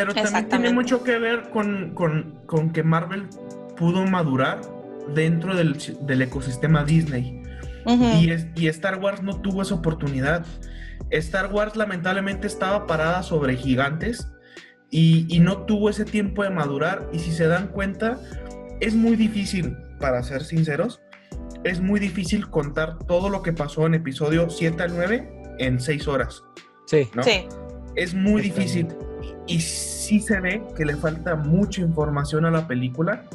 Pero 0.06 0.14
también 0.14 0.50
tiene 0.50 0.74
mucho 0.74 1.04
que 1.04 1.18
ver 1.18 1.50
con, 1.50 1.94
con, 1.94 2.72
que 2.72 2.84
Marvel 2.84 3.28
pudo 3.78 4.06
madurar 4.06 4.62
dentro 5.14 5.56
del, 5.56 5.78
del 6.02 6.22
ecosistema 6.22 6.84
Disney. 6.84 7.42
y, 7.86 8.30
y 8.56 8.68
Star 8.68 9.00
Wars 9.00 9.22
no 9.22 9.42
tuvo 9.42 9.62
esa 9.62 9.76
oportunidad. 9.76 10.46
Star 11.10 11.52
Wars 11.52 11.76
lamentablemente 11.76 12.48
estaba 12.48 12.86
parada 12.86 13.24
sobre 13.24 13.56
gigantes 13.56 14.28
y, 14.92 15.26
y, 15.28 15.40
no 15.40 15.64
tuvo 15.66 15.90
ese 15.90 16.06
tiempo 16.06 16.44
de 16.44 16.50
madurar. 16.50 17.10
Y 17.14 17.20
si 17.20 17.32
se 17.32 17.48
dan 17.48 17.68
cuenta, 17.68 18.20
es 18.80 18.96
muy 18.96 19.16
difícil, 19.16 19.76
para 20.00 20.22
ser 20.24 20.44
sinceros, 20.44 21.02
es 21.64 21.80
muy 21.82 22.00
difícil 22.00 22.50
contar 22.50 22.98
todo 23.00 23.30
lo 23.30 23.42
que 23.42 23.54
pasó 23.54 23.86
en 23.86 23.94
episodio 23.94 24.50
7 24.50 24.84
al 24.84 24.96
9 24.96 25.56
en 25.60 25.80
6 25.80 26.08
horas. 26.08 26.44
Sí. 26.86 27.10
sí. 27.22 27.46
Es 27.96 28.14
muy 28.14 28.42
difícil. 28.42 28.88
Y 29.48 29.60
sí 29.62 30.20
se 30.20 30.40
ve 30.40 30.64
que 30.76 30.86
le 30.86 30.96
falta 30.96 31.36
mucha 31.36 31.82
información 31.82 32.46
a 32.46 32.52
la 32.52 32.68
película. 32.68 33.26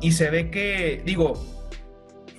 Y 0.00 0.12
se 0.12 0.30
ve 0.30 0.50
que, 0.50 1.02
digo, 1.04 1.34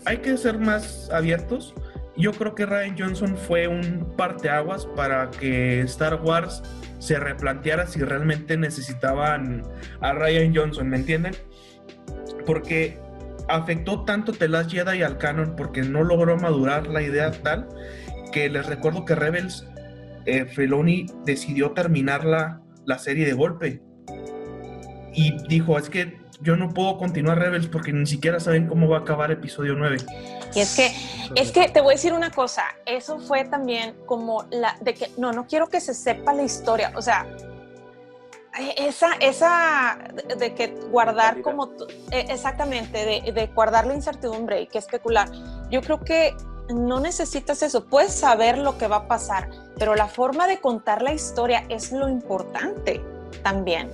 hay 0.05 0.17
que 0.17 0.37
ser 0.37 0.59
más 0.59 1.09
abiertos. 1.11 1.73
Yo 2.17 2.31
creo 2.31 2.55
que 2.55 2.65
Ryan 2.65 2.95
Johnson 2.97 3.35
fue 3.35 3.67
un 3.67 4.13
parteaguas 4.15 4.85
para 4.95 5.29
que 5.31 5.81
Star 5.81 6.21
Wars 6.23 6.63
se 6.99 7.19
replanteara 7.19 7.87
si 7.87 7.99
realmente 7.99 8.57
necesitaban 8.57 9.63
a 9.99 10.13
Ryan 10.13 10.55
Johnson, 10.55 10.89
¿me 10.89 10.97
entienden? 10.97 11.35
Porque 12.45 12.97
afectó 13.49 14.03
tanto 14.05 14.31
The 14.31 14.47
Last 14.47 14.71
Jedi 14.71 15.03
al 15.03 15.17
canon 15.17 15.55
porque 15.55 15.83
no 15.83 16.03
logró 16.03 16.37
madurar 16.37 16.87
la 16.87 17.01
idea 17.01 17.31
tal 17.31 17.67
que 18.31 18.49
les 18.49 18.65
recuerdo 18.65 19.05
que 19.05 19.15
Rebels, 19.15 19.65
eh, 20.25 20.45
decidió 21.25 21.71
terminar 21.71 22.25
la, 22.85 22.97
serie 22.97 23.25
de 23.25 23.33
golpe. 23.33 23.81
Y 25.13 25.37
dijo, 25.47 25.77
es 25.77 25.89
que 25.89 26.17
yo 26.41 26.55
no 26.55 26.69
puedo 26.69 26.97
continuar 26.97 27.39
Rebels 27.39 27.67
porque 27.67 27.93
ni 27.93 28.05
siquiera 28.05 28.39
saben 28.39 28.67
cómo 28.67 28.87
va 28.89 28.97
a 28.97 28.99
acabar 29.01 29.31
episodio 29.31 29.75
9. 29.75 29.97
Y 30.53 30.59
es 30.59 30.75
que, 30.75 30.91
es 31.35 31.51
que 31.51 31.69
te 31.69 31.81
voy 31.81 31.93
a 31.93 31.95
decir 31.95 32.13
una 32.13 32.31
cosa, 32.31 32.63
eso 32.85 33.19
fue 33.19 33.45
también 33.45 33.95
como 34.05 34.45
la 34.51 34.77
de 34.81 34.93
que, 34.93 35.09
no, 35.17 35.31
no 35.31 35.47
quiero 35.47 35.67
que 35.67 35.81
se 35.81 35.93
sepa 35.93 36.33
la 36.33 36.43
historia, 36.43 36.91
o 36.95 37.01
sea, 37.01 37.25
esa, 38.77 39.13
esa 39.19 39.97
de, 40.37 40.53
que 40.53 40.67
guardar 40.89 41.41
como, 41.41 41.73
e, 42.11 42.19
exactamente, 42.29 42.97
de, 43.05 43.31
de, 43.31 43.47
guardar 43.47 43.85
la 43.85 43.93
incertidumbre 43.93 44.61
y 44.61 44.67
que 44.67 44.77
especular, 44.77 45.29
yo 45.69 45.81
creo 45.81 45.99
que 45.99 46.33
no 46.73 46.99
necesitas 46.99 47.61
eso, 47.63 47.85
puedes 47.85 48.13
saber 48.13 48.57
lo 48.57 48.77
que 48.77 48.87
va 48.87 48.97
a 48.97 49.07
pasar, 49.07 49.49
pero 49.77 49.95
la 49.95 50.07
forma 50.07 50.47
de 50.47 50.59
contar 50.59 51.01
la 51.01 51.13
historia 51.13 51.65
es 51.69 51.91
lo 51.91 52.09
importante 52.09 53.01
también. 53.43 53.91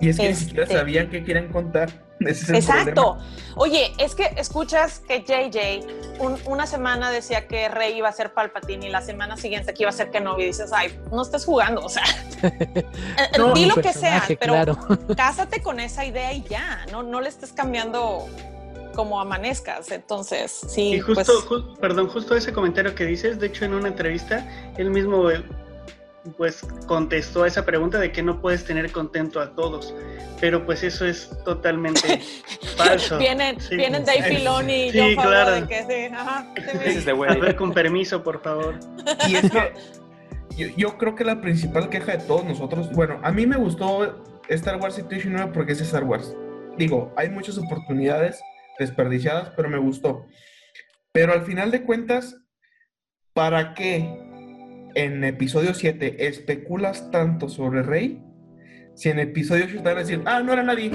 Y 0.00 0.08
es 0.08 0.16
que 0.16 0.28
ni 0.28 0.34
siquiera 0.34 0.62
este 0.64 0.76
sabían 0.76 1.10
qué 1.10 1.22
quieren 1.22 1.52
contar. 1.52 1.90
Exacto. 2.20 3.18
Oye, 3.56 3.92
es 3.98 4.14
que 4.14 4.30
escuchas 4.36 5.00
que 5.00 5.20
JJ 5.22 5.86
una 6.46 6.66
semana 6.66 7.10
decía 7.10 7.46
que 7.46 7.68
Rey 7.68 7.96
iba 7.96 8.08
a 8.08 8.12
ser 8.12 8.34
Palpatine 8.34 8.88
y 8.88 8.90
la 8.90 9.00
semana 9.00 9.36
siguiente 9.36 9.72
que 9.72 9.84
iba 9.84 9.90
a 9.90 9.92
ser 9.92 10.10
Kenobi 10.10 10.44
dices, 10.44 10.70
ay, 10.72 11.00
no 11.10 11.22
estés 11.22 11.46
jugando, 11.46 11.80
o 11.80 11.88
sea, 11.88 12.04
di 13.54 13.64
lo 13.64 13.76
que 13.76 13.92
sea, 13.92 14.22
pero 14.38 14.76
cásate 15.16 15.62
con 15.62 15.80
esa 15.80 16.04
idea 16.04 16.32
y 16.34 16.42
ya, 16.42 16.84
no, 16.92 17.02
no 17.02 17.22
le 17.22 17.30
estés 17.30 17.52
cambiando 17.52 18.26
como 18.94 19.20
amanezcas. 19.20 19.90
Entonces, 19.90 20.50
sí. 20.68 20.94
Y 20.94 21.00
justo, 21.00 21.32
pues 21.48 21.62
perdón, 21.80 22.08
justo 22.08 22.34
ese 22.34 22.52
comentario 22.52 22.94
que 22.94 23.04
dices, 23.04 23.38
de 23.38 23.48
hecho 23.48 23.64
en 23.64 23.74
una 23.74 23.88
entrevista, 23.88 24.46
él 24.76 24.90
mismo 24.90 25.28
pues 26.36 26.60
contestó 26.86 27.44
a 27.44 27.48
esa 27.48 27.64
pregunta 27.64 27.98
de 27.98 28.12
que 28.12 28.22
no 28.22 28.40
puedes 28.40 28.64
tener 28.64 28.92
contento 28.92 29.40
a 29.40 29.54
todos, 29.54 29.94
pero 30.40 30.66
pues 30.66 30.82
eso 30.82 31.06
es 31.06 31.30
totalmente 31.44 32.20
falso. 32.76 33.18
vienen, 33.18 33.56
vienen 33.70 34.04
Dave 34.04 34.22
Filoni 34.24 34.88
y 34.88 34.90
sí, 34.90 35.16
claro. 35.16 35.52
de 35.52 35.66
que 35.66 35.82
sí, 35.84 36.14
ajá, 36.14 36.46
a 37.28 37.34
ver, 37.36 37.56
con 37.56 37.72
permiso, 37.72 38.22
por 38.22 38.42
favor. 38.42 38.78
Y 39.28 39.36
es 39.36 39.50
que 39.50 39.72
yo, 40.76 40.98
creo 40.98 41.14
que 41.14 41.24
la 41.24 41.40
principal 41.40 41.88
queja 41.88 42.16
de 42.16 42.24
todos 42.24 42.44
nosotros, 42.44 42.92
bueno, 42.92 43.18
a 43.22 43.30
mí 43.30 43.46
me 43.46 43.56
gustó 43.56 44.22
Star 44.48 44.76
Wars 44.76 44.94
Situation 44.94 45.32
9 45.32 45.52
porque 45.54 45.72
es 45.72 45.80
Star 45.80 46.04
Wars. 46.04 46.34
Digo, 46.76 47.12
hay 47.16 47.30
muchas 47.30 47.58
oportunidades 47.58 48.40
desperdiciadas, 48.80 49.52
pero 49.56 49.68
me 49.68 49.78
gustó. 49.78 50.26
Pero 51.12 51.32
al 51.32 51.44
final 51.44 51.70
de 51.70 51.82
cuentas, 51.82 52.36
¿para 53.32 53.74
qué 53.74 54.08
en 54.94 55.24
episodio 55.24 55.74
7 55.74 56.26
especulas 56.26 57.10
tanto 57.10 57.48
sobre 57.48 57.82
Rey, 57.82 58.22
si 58.94 59.08
en 59.08 59.18
episodio 59.18 59.64
8 59.66 59.76
te 59.76 59.82
van 59.82 59.96
a 59.96 60.00
decir, 60.00 60.22
ah, 60.26 60.40
no 60.42 60.52
era 60.52 60.62
nadie. 60.62 60.92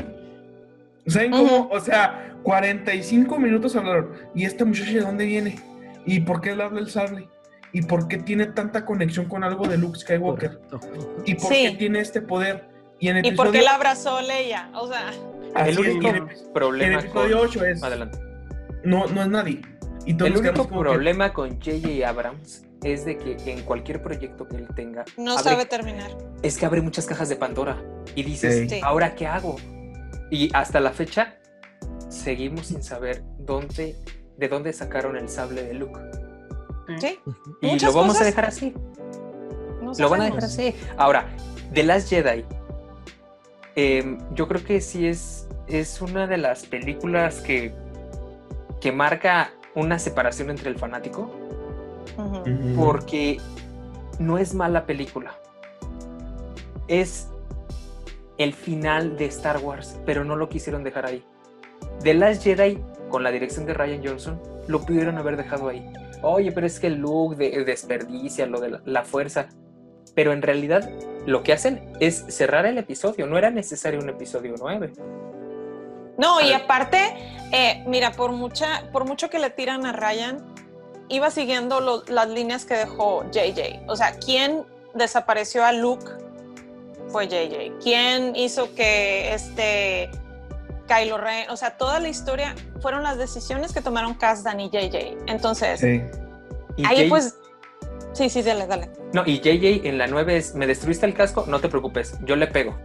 ¿Saben 1.07 1.31
cómo? 1.31 1.69
O 1.71 1.79
sea, 1.79 2.37
45 2.43 3.39
minutos 3.39 3.75
hablaron. 3.75 4.11
¿Y 4.33 4.45
esta 4.45 4.65
muchacha 4.65 4.91
de 4.91 5.01
dónde 5.01 5.25
viene? 5.25 5.55
¿Y 6.05 6.21
por 6.21 6.41
qué 6.41 6.55
le 6.55 6.63
habla 6.63 6.79
el 6.79 6.89
sable? 6.89 7.27
¿Y 7.73 7.83
por 7.83 8.07
qué 8.07 8.17
tiene 8.17 8.47
tanta 8.47 8.85
conexión 8.85 9.27
con 9.27 9.43
algo 9.43 9.67
de 9.67 9.77
Luke 9.77 9.99
Skywalker? 9.99 10.59
¿Y 11.25 11.35
por 11.35 11.49
qué 11.49 11.75
tiene 11.77 11.99
este 11.99 12.21
poder? 12.21 12.74
¿Y, 13.05 13.09
en 13.09 13.17
episodio... 13.17 13.33
¿Y 13.33 13.37
por 13.37 13.51
qué 13.51 13.61
la 13.61 13.75
abrazó 13.75 14.19
Leia? 14.21 14.69
O 14.73 14.87
sea... 14.87 15.13
el 15.67 15.79
único 15.79 16.27
problema 16.53 16.93
en 16.93 16.99
episodio 16.99 17.41
8 17.41 17.65
es... 17.65 17.83
Adelante. 17.83 18.17
No, 18.83 19.05
no 19.07 19.21
es 19.21 19.27
nadie. 19.27 19.61
Y 20.07 20.11
el 20.23 20.37
único 20.37 20.67
problema 20.67 21.31
con 21.31 21.59
J.J. 21.61 22.07
Abrams 22.07 22.63
es 22.83 23.05
de 23.05 23.17
que 23.17 23.37
en 23.45 23.61
cualquier 23.61 24.01
proyecto 24.01 24.47
que 24.47 24.57
él 24.57 24.67
tenga... 24.75 25.05
No 25.17 25.37
sabe 25.37 25.65
terminar. 25.65 26.09
Es 26.41 26.57
que 26.57 26.65
abre 26.65 26.81
muchas 26.81 27.05
cajas 27.05 27.29
de 27.29 27.35
Pandora 27.35 27.77
y 28.15 28.23
dices, 28.23 28.71
¿ahora 28.83 29.13
qué 29.13 29.27
hago? 29.27 29.57
Y 30.31 30.49
hasta 30.53 30.79
la 30.79 30.91
fecha 30.91 31.35
seguimos 32.09 32.67
sin 32.67 32.81
saber 32.81 33.23
dónde, 33.37 33.95
de 34.37 34.47
dónde 34.47 34.73
sacaron 34.73 35.15
el 35.15 35.29
sable 35.29 35.63
de 35.63 35.73
Luke. 35.75 35.99
Sí. 36.99 37.19
Y 37.61 37.79
lo 37.79 37.93
vamos 37.93 38.19
a 38.19 38.23
dejar 38.23 38.45
así. 38.45 38.73
lo 39.99 40.09
van 40.09 40.21
a 40.21 40.25
dejar 40.25 40.45
así. 40.45 40.73
Ahora, 40.97 41.27
The 41.73 41.83
Last 41.83 42.09
Jedi. 42.09 42.45
Em, 43.75 44.17
yo 44.33 44.47
creo 44.47 44.63
que 44.63 44.81
sí 44.81 45.07
es, 45.07 45.47
es 45.67 46.01
una 46.01 46.27
de 46.27 46.37
las 46.37 46.65
películas 46.65 47.41
que, 47.41 47.73
que 48.79 48.91
marca 48.91 49.51
una 49.75 49.99
separación 49.99 50.49
entre 50.49 50.69
el 50.69 50.77
fanático 50.77 51.29
porque 52.77 53.37
no 54.19 54.37
es 54.37 54.53
mala 54.53 54.85
película. 54.85 55.35
Es 56.87 57.27
el 58.37 58.53
final 58.53 59.17
de 59.17 59.25
Star 59.25 59.57
Wars, 59.57 59.99
pero 60.05 60.23
no 60.23 60.35
lo 60.35 60.49
quisieron 60.49 60.83
dejar 60.83 61.05
ahí. 61.05 61.23
The 62.03 62.13
Last 62.13 62.43
Jedi, 62.43 62.79
con 63.09 63.23
la 63.23 63.31
dirección 63.31 63.65
de 63.65 63.73
Ryan 63.73 64.01
Johnson, 64.05 64.41
lo 64.67 64.81
pudieron 64.81 65.17
haber 65.17 65.37
dejado 65.37 65.69
ahí. 65.69 65.85
Oye, 66.21 66.51
pero 66.51 66.67
es 66.67 66.79
que 66.79 66.87
el 66.87 66.95
look 66.95 67.37
de, 67.37 67.63
desperdicia, 67.63 68.45
lo 68.45 68.59
de 68.59 68.79
la, 68.83 69.03
fuerza. 69.03 69.47
Pero 70.13 70.33
en 70.33 70.41
realidad 70.41 70.89
lo 71.25 71.43
que 71.43 71.53
hacen 71.53 71.93
es 71.99 72.25
cerrar 72.29 72.65
el 72.65 72.77
episodio. 72.77 73.27
No 73.27 73.37
era 73.37 73.49
necesario 73.49 73.99
un 73.99 74.09
episodio 74.09 74.55
9. 74.57 74.93
No, 76.17 76.39
y 76.41 76.53
aparte, 76.53 76.97
eh, 77.51 77.83
mira, 77.87 78.11
por, 78.11 78.31
mucha, 78.31 78.89
por 78.91 79.05
mucho 79.05 79.29
que 79.29 79.39
le 79.39 79.49
tiran 79.49 79.85
a 79.85 79.91
Ryan, 79.91 80.45
iba 81.09 81.29
siguiendo 81.29 82.03
las 82.07 82.29
líneas 82.29 82.65
que 82.65 82.75
dejó 82.75 83.25
JJ. 83.31 83.83
O 83.87 83.95
sea, 83.95 84.17
¿quién 84.17 84.63
desapareció 84.93 85.65
a 85.65 85.73
Luke? 85.73 86.05
Fue 87.09 87.27
JJ. 87.27 87.79
¿Quién 87.81 88.35
hizo 88.35 88.73
que 88.73 89.33
este 89.33 90.09
Kylo 90.87 91.17
Ren, 91.17 91.49
o 91.49 91.57
sea, 91.57 91.77
toda 91.77 91.99
la 91.99 92.07
historia 92.07 92.55
fueron 92.81 93.03
las 93.03 93.17
decisiones 93.17 93.73
que 93.73 93.81
tomaron 93.81 94.13
Kasdan 94.13 94.59
y 94.59 94.69
JJ. 94.69 95.17
Entonces, 95.27 95.83
ahí 96.83 97.09
pues 97.09 97.35
Sí, 98.15 98.29
sí, 98.29 98.41
dale, 98.41 98.65
dale. 98.65 98.89
No, 99.13 99.23
y 99.25 99.39
JJ 99.39 99.87
en 99.87 99.97
la 99.97 100.07
9 100.07 100.37
es, 100.37 100.55
me 100.55 100.65
destruiste 100.65 101.05
el 101.05 101.13
casco, 101.13 101.45
no 101.47 101.59
te 101.59 101.69
preocupes, 101.69 102.17
yo 102.23 102.35
le 102.35 102.47
pego 102.47 102.75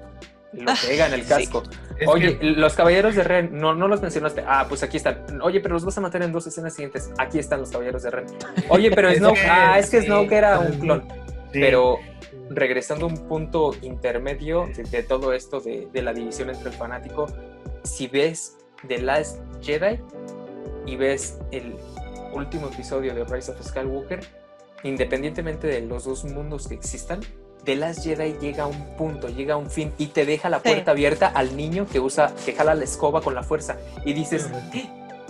lo 0.53 0.73
pega 0.87 1.07
en 1.07 1.15
el 1.15 1.27
casco. 1.27 1.63
Oye, 2.07 2.39
los 2.41 2.75
caballeros 2.75 3.15
de 3.15 3.25
Ren, 3.25 3.51
no, 3.53 3.75
no 3.75 3.89
los 3.89 4.01
mencionaste. 4.03 4.43
Ah, 4.47 4.67
pues 4.69 4.83
aquí 4.83 4.97
están. 4.97 5.41
Oye, 5.43 5.61
pero 5.61 5.75
los 5.75 5.85
vas 5.85 5.97
a 5.99 6.01
matar 6.01 6.23
en 6.23 6.33
dos 6.33 6.47
escenas 6.47 6.75
siguientes. 6.75 7.11
Aquí 7.19 7.39
están 7.39 7.61
los 7.61 7.71
caballeros 7.71 8.03
de 8.03 8.11
Ren. 8.11 8.27
Oye, 8.69 8.91
pero 8.91 9.13
Snoke, 9.13 9.47
ah, 9.49 9.79
es 9.79 9.91
que 9.91 10.03
Snoke 10.03 10.33
era 10.33 10.59
un 10.59 10.73
clon. 10.79 11.05
Pero 11.53 11.99
regresando 12.49 13.07
a 13.07 13.09
un 13.09 13.29
punto 13.29 13.73
intermedio 13.83 14.69
de, 14.91 15.03
todo 15.03 15.33
esto 15.33 15.61
de, 15.61 15.89
de, 15.93 16.03
la 16.03 16.13
división 16.13 16.51
entre 16.51 16.71
el 16.71 16.75
fanático, 16.75 17.27
si 17.85 18.09
ves 18.09 18.59
The 18.89 19.03
Last 19.03 19.41
Jedi 19.61 20.01
y 20.87 20.97
ves 20.97 21.39
el 21.53 21.77
último 22.33 22.69
episodio 22.69 23.15
de 23.15 23.25
Rise 23.25 23.53
of 23.53 23.63
Skywalker, 23.65 24.21
independientemente 24.83 25.67
de 25.67 25.83
los 25.83 26.05
dos 26.05 26.25
mundos 26.25 26.69
que 26.69 26.75
existan, 26.75 27.21
The 27.65 27.77
Last 27.77 28.05
Jedi 28.05 28.39
llega 28.41 28.65
a 28.65 28.67
un 28.67 28.97
punto, 28.97 29.29
llega 29.29 29.55
a 29.55 29.57
un 29.57 29.71
fin 29.71 29.93
y 29.99 30.07
te 30.09 30.25
deja 30.25 30.49
la 30.49 30.61
puerta 30.61 30.93
abierta 30.93 31.27
al 31.29 31.57
niño 31.57 31.87
que 31.87 32.01
usa, 32.01 32.33
que 32.45 32.53
jala 32.53 32.75
la 32.75 32.85
escoba 32.85 33.21
con 33.21 33.35
la 33.35 33.43
fuerza 33.43 33.77
y 34.05 34.13
dices, 34.13 34.49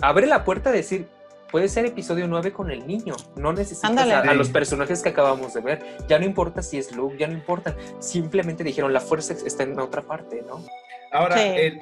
abre 0.01 0.27
la 0.27 0.43
puerta 0.45 0.69
a 0.69 0.73
decir, 0.73 1.07
puede 1.51 1.67
ser 1.67 1.85
episodio 1.85 2.27
9 2.27 2.53
con 2.53 2.71
el 2.71 2.87
niño. 2.87 3.15
No 3.35 3.51
necesitas 3.51 4.09
a, 4.09 4.33
los 4.33 4.49
personajes 4.49 5.03
que 5.03 5.09
acabamos 5.09 5.53
de 5.53 5.61
ver. 5.61 5.83
Ya 6.07 6.17
no 6.19 6.25
importa 6.25 6.63
si 6.63 6.77
es 6.77 6.95
Luke, 6.95 7.17
ya 7.19 7.27
no 7.27 7.33
importa. 7.33 7.75
Simplemente 7.99 8.63
dijeron, 8.63 8.93
la 8.93 9.01
fuerza 9.01 9.33
está 9.33 9.63
en 9.63 9.77
otra 9.79 10.01
parte, 10.01 10.43
¿no? 10.47 10.63
Ahora, 11.11 11.35
eh, 11.37 11.81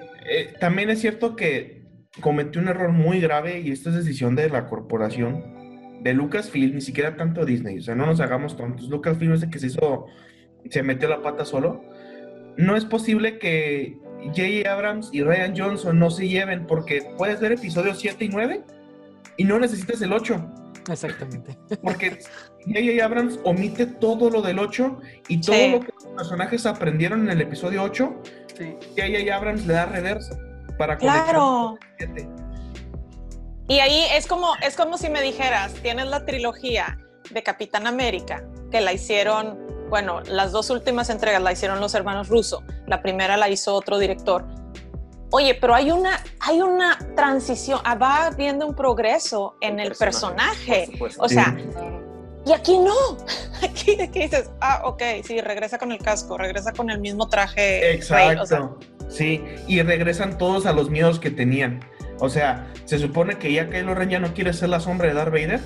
también 0.60 0.90
es 0.90 1.00
cierto 1.02 1.36
que 1.36 1.84
cometí 2.22 2.58
un 2.58 2.68
error 2.68 2.90
muy 2.90 3.22
grave 3.22 3.60
y 3.60 3.72
esta 3.72 3.90
es 3.90 3.96
decisión 3.96 4.36
de 4.36 4.50
la 4.50 4.68
corporación 4.68 5.59
de 6.02 6.14
Lucasfilm, 6.14 6.76
ni 6.76 6.82
siquiera 6.82 7.16
tanto 7.16 7.46
Disney. 7.46 7.80
O 7.80 7.82
sea, 7.82 7.96
no 7.96 8.06
nos 8.06 8.20
hagamos 8.20 8.56
tontos. 8.56 8.90
Lucasfilm 8.90 9.34
es 9.34 9.44
el 9.44 9.50
que 9.50 9.60
se 9.60 9.68
hizo, 9.68 10.06
se 10.70 10.84
metió 10.84 11.10
la 11.10 11.22
pata 11.22 11.46
solo. 11.46 11.84
No 12.58 12.76
es 12.76 12.86
posible 12.86 13.40
que 13.40 13.98
J.J. 14.26 14.72
Abrams 14.72 15.10
y 15.14 15.24
Ryan 15.24 15.54
Johnson 15.58 16.00
no 16.00 16.10
se 16.10 16.28
lleven 16.28 16.68
porque 16.68 17.04
puedes 17.18 17.40
ver 17.40 17.54
episodios 17.54 18.00
7 18.00 18.26
y 18.26 18.30
9 18.30 18.64
y 19.38 19.44
no 19.46 19.60
necesitas 19.60 20.02
el 20.02 20.14
8. 20.14 20.54
Exactamente. 20.92 21.58
Porque 21.84 22.20
J.J. 22.66 23.04
Abrams 23.06 23.40
omite 23.44 23.86
todo 23.86 24.30
lo 24.30 24.42
del 24.42 24.60
8 24.60 25.00
y 25.28 25.40
todo 25.40 25.68
lo 25.70 25.80
que 25.82 25.94
los 25.94 26.14
personajes 26.16 26.66
aprendieron 26.66 27.22
en 27.22 27.30
el 27.30 27.42
episodio 27.42 27.84
8. 27.84 28.22
Sí. 28.58 28.76
J.J. 28.98 29.36
Abrams 29.36 29.66
le 29.68 29.74
da 29.74 29.86
reversa 29.86 30.38
para 30.78 30.98
Claro. 30.98 31.78
Y 33.70 33.80
ahí 33.80 34.04
es 34.12 34.28
como, 34.28 34.56
es 34.62 34.76
como 34.76 34.98
si 34.98 35.10
me 35.10 35.22
dijeras, 35.22 35.74
tienes 35.76 36.08
la 36.08 36.26
trilogía 36.26 36.98
de 37.30 37.44
Capitán 37.44 37.88
América, 37.88 38.44
que 38.72 38.82
la 38.82 38.92
hicieron, 38.92 39.58
bueno, 39.90 40.22
las 40.26 40.52
dos 40.52 40.70
últimas 40.70 41.10
entregas 41.10 41.42
la 41.42 41.54
hicieron 41.54 41.80
los 41.80 41.94
hermanos 41.94 42.28
Russo, 42.28 42.64
la 42.88 43.02
primera 43.02 43.38
la 43.38 43.48
hizo 43.48 43.74
otro 43.74 43.98
director, 43.98 44.46
Oye, 45.32 45.56
pero 45.56 45.76
hay 45.76 45.92
una, 45.92 46.24
hay 46.40 46.62
una 46.62 46.98
transición, 47.16 47.80
ah, 47.84 47.96
va 47.96 48.32
viendo 48.32 48.66
un 48.66 48.76
progreso 48.76 49.56
en 49.62 49.80
el, 49.80 49.94
personaje. 49.94 50.90
O 51.20 51.30
sea, 51.30 51.56
y 52.46 52.52
aquí 52.52 52.80
no. 52.80 52.94
Aquí, 53.62 54.02
aquí, 54.02 54.22
dices, 54.22 54.50
ah, 54.62 54.84
ok, 54.86 55.04
sí, 55.26 55.42
regresa 55.42 55.78
con 55.78 55.92
el 55.92 56.00
casco, 56.00 56.38
regresa 56.38 56.72
con 56.72 56.90
el 56.90 57.00
mismo 57.00 57.28
traje. 57.28 57.94
Exacto. 57.94 58.80
sí, 59.10 59.44
y 59.68 59.82
regresan 59.82 60.38
todos 60.38 60.66
a 60.66 60.72
los 60.72 60.90
miedos 60.90 61.20
que 61.20 61.30
tenían. 61.30 61.82
O 62.20 62.30
sea, 62.30 62.68
se 62.86 63.00
supone 63.00 63.38
que 63.38 63.52
ya 63.54 63.70
Kylo 63.70 63.96
Ren 63.96 64.10
ya 64.10 64.20
no 64.20 64.34
quiere 64.34 64.54
ser 64.54 64.70
la 64.70 64.80
sombra 64.80 65.08
de 65.08 65.14
Darth 65.14 65.32
Vader. 65.32 65.60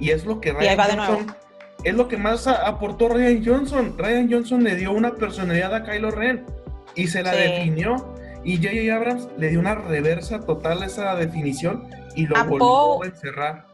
Y 0.00 0.10
es 0.10 0.24
lo 0.24 0.40
que 0.40 0.52
Ryan 0.52 0.78
Johnson. 0.78 1.36
Es 1.84 1.94
lo 1.94 2.08
que 2.08 2.16
más 2.16 2.46
aportó 2.46 3.08
Ryan 3.08 3.44
Johnson. 3.44 3.94
Ryan 3.96 4.30
Johnson 4.30 4.64
le 4.64 4.76
dio 4.76 4.92
una 4.92 5.14
personalidad 5.14 5.74
a 5.74 5.84
Kylo 5.84 6.10
Ren 6.10 6.44
y 6.94 7.06
se 7.06 7.22
la 7.22 7.32
definió 7.32 8.14
y 8.44 8.56
J.J. 8.56 8.94
Abrams 8.94 9.28
le 9.36 9.50
dio 9.50 9.60
una 9.60 9.74
reversa 9.74 10.40
total 10.40 10.82
a 10.82 10.86
esa 10.86 11.14
definición 11.16 11.88
y 12.14 12.26
lo 12.26 12.44
volvió 12.44 13.02
a 13.02 13.06
encerrar. 13.06 13.66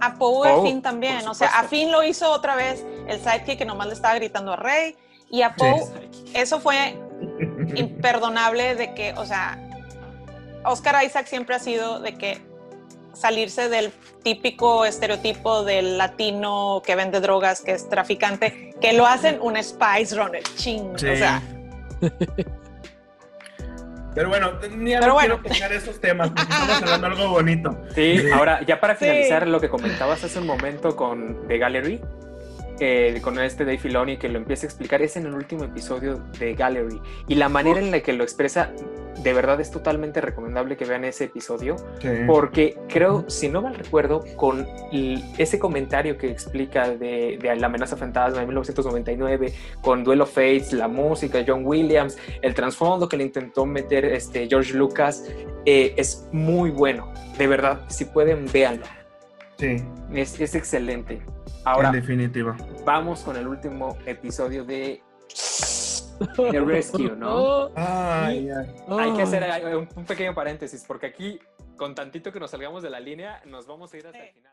A 0.00 0.14
Poe 0.14 0.48
a 0.48 0.62
Finn 0.62 0.80
también, 0.80 1.26
o 1.26 1.34
sea, 1.34 1.48
a 1.48 1.64
Finn 1.64 1.90
lo 1.90 2.04
hizo 2.04 2.30
otra 2.30 2.54
vez 2.54 2.84
el 3.08 3.18
sidekick 3.18 3.58
que 3.58 3.64
nomás 3.64 3.88
le 3.88 3.94
estaba 3.94 4.14
gritando 4.14 4.52
a 4.52 4.56
Rey 4.56 4.96
y 5.28 5.42
a 5.42 5.56
Poe 5.56 5.82
eso 6.34 6.60
fue 6.60 6.96
imperdonable 7.74 8.76
de 8.76 8.94
que, 8.94 9.12
o 9.14 9.24
sea, 9.24 9.58
Oscar 10.68 11.04
Isaac 11.04 11.26
siempre 11.26 11.54
ha 11.54 11.58
sido 11.58 12.00
de 12.00 12.14
que 12.14 12.40
salirse 13.14 13.68
del 13.68 13.90
típico 14.22 14.84
estereotipo 14.84 15.64
del 15.64 15.98
latino 15.98 16.82
que 16.84 16.94
vende 16.94 17.20
drogas, 17.20 17.62
que 17.62 17.72
es 17.72 17.88
traficante, 17.88 18.74
que 18.80 18.92
lo 18.92 19.06
hacen 19.06 19.38
un 19.40 19.56
Spice 19.62 20.14
Runner, 20.16 20.42
ching, 20.56 20.94
o 20.94 20.98
sea. 20.98 21.42
Pero 24.14 24.28
bueno, 24.30 24.52
ni 24.76 24.94
a 24.94 25.00
quiero 25.00 25.40
tocar 25.40 25.72
esos 25.72 26.00
temas, 26.00 26.30
porque 26.30 26.52
estamos 26.52 26.82
hablando 26.82 27.08
de 27.08 27.14
algo 27.14 27.28
bonito. 27.30 27.78
Sí, 27.94 28.22
ahora, 28.32 28.64
ya 28.66 28.80
para 28.80 28.96
finalizar 28.96 29.46
lo 29.46 29.60
que 29.60 29.68
comentabas 29.68 30.24
hace 30.24 30.38
un 30.40 30.46
momento 30.46 30.96
con 30.96 31.46
The 31.46 31.58
Gallery, 31.58 32.00
con 33.22 33.38
este 33.38 33.64
Dave 33.64 33.78
Filoni 33.78 34.18
que 34.18 34.28
lo 34.28 34.38
empieza 34.38 34.66
a 34.66 34.68
explicar 34.68 35.02
es 35.02 35.16
en 35.16 35.26
el 35.26 35.34
último 35.34 35.64
episodio 35.64 36.18
de 36.38 36.54
Gallery 36.54 37.00
y 37.26 37.34
la 37.34 37.48
manera 37.48 37.80
en 37.80 37.90
la 37.90 38.00
que 38.00 38.12
lo 38.12 38.22
expresa 38.22 38.70
de 39.22 39.32
verdad 39.32 39.60
es 39.60 39.70
totalmente 39.70 40.20
recomendable 40.20 40.76
que 40.76 40.84
vean 40.84 41.04
ese 41.04 41.24
episodio 41.24 41.76
porque 42.26 42.78
creo 42.88 43.24
si 43.28 43.48
no 43.48 43.62
mal 43.62 43.74
recuerdo 43.74 44.24
con 44.36 44.66
ese 44.92 45.58
comentario 45.58 46.16
que 46.16 46.30
explica 46.30 46.90
de, 46.90 47.38
la 47.58 47.66
amenaza 47.66 47.96
fantasma 47.96 48.40
de 48.40 48.46
1999 48.46 49.52
con 49.80 50.04
Duelo 50.04 50.26
Fates 50.26 50.72
la 50.72 50.88
música 50.88 51.44
John 51.46 51.64
Williams 51.64 52.16
el 52.42 52.54
trasfondo 52.54 53.08
que 53.08 53.16
le 53.16 53.24
intentó 53.24 53.66
meter 53.66 54.04
este 54.04 54.48
George 54.48 54.74
Lucas 54.74 55.24
eh, 55.66 55.94
es 55.96 56.26
muy 56.32 56.70
bueno. 56.70 57.12
De 57.36 57.46
verdad 57.46 57.80
si 57.88 58.04
pueden 58.04 58.46
véanlo. 58.50 58.86
Sí. 59.58 59.76
Es, 60.12 60.40
es 60.40 60.54
excelente. 60.54 61.20
Ahora, 61.64 61.88
en 61.88 61.94
definitiva. 61.94 62.56
Vamos 62.84 63.20
con 63.20 63.36
el 63.36 63.46
último 63.46 63.98
episodio 64.06 64.64
de 64.64 65.02
The 66.36 66.60
Rescue, 66.60 67.16
¿no? 67.16 67.70
Hay 67.76 69.12
que 69.14 69.22
hacer 69.22 69.44
un 69.96 70.04
pequeño 70.04 70.34
paréntesis, 70.34 70.84
porque 70.86 71.06
aquí, 71.06 71.38
con 71.76 71.94
tantito 71.94 72.32
que 72.32 72.40
nos 72.40 72.50
salgamos 72.50 72.82
de 72.82 72.90
la 72.90 73.00
línea, 73.00 73.42
nos 73.46 73.66
vamos 73.66 73.92
a 73.92 73.96
ir 73.98 74.06
hasta 74.06 74.18
el 74.18 74.32
final. 74.32 74.44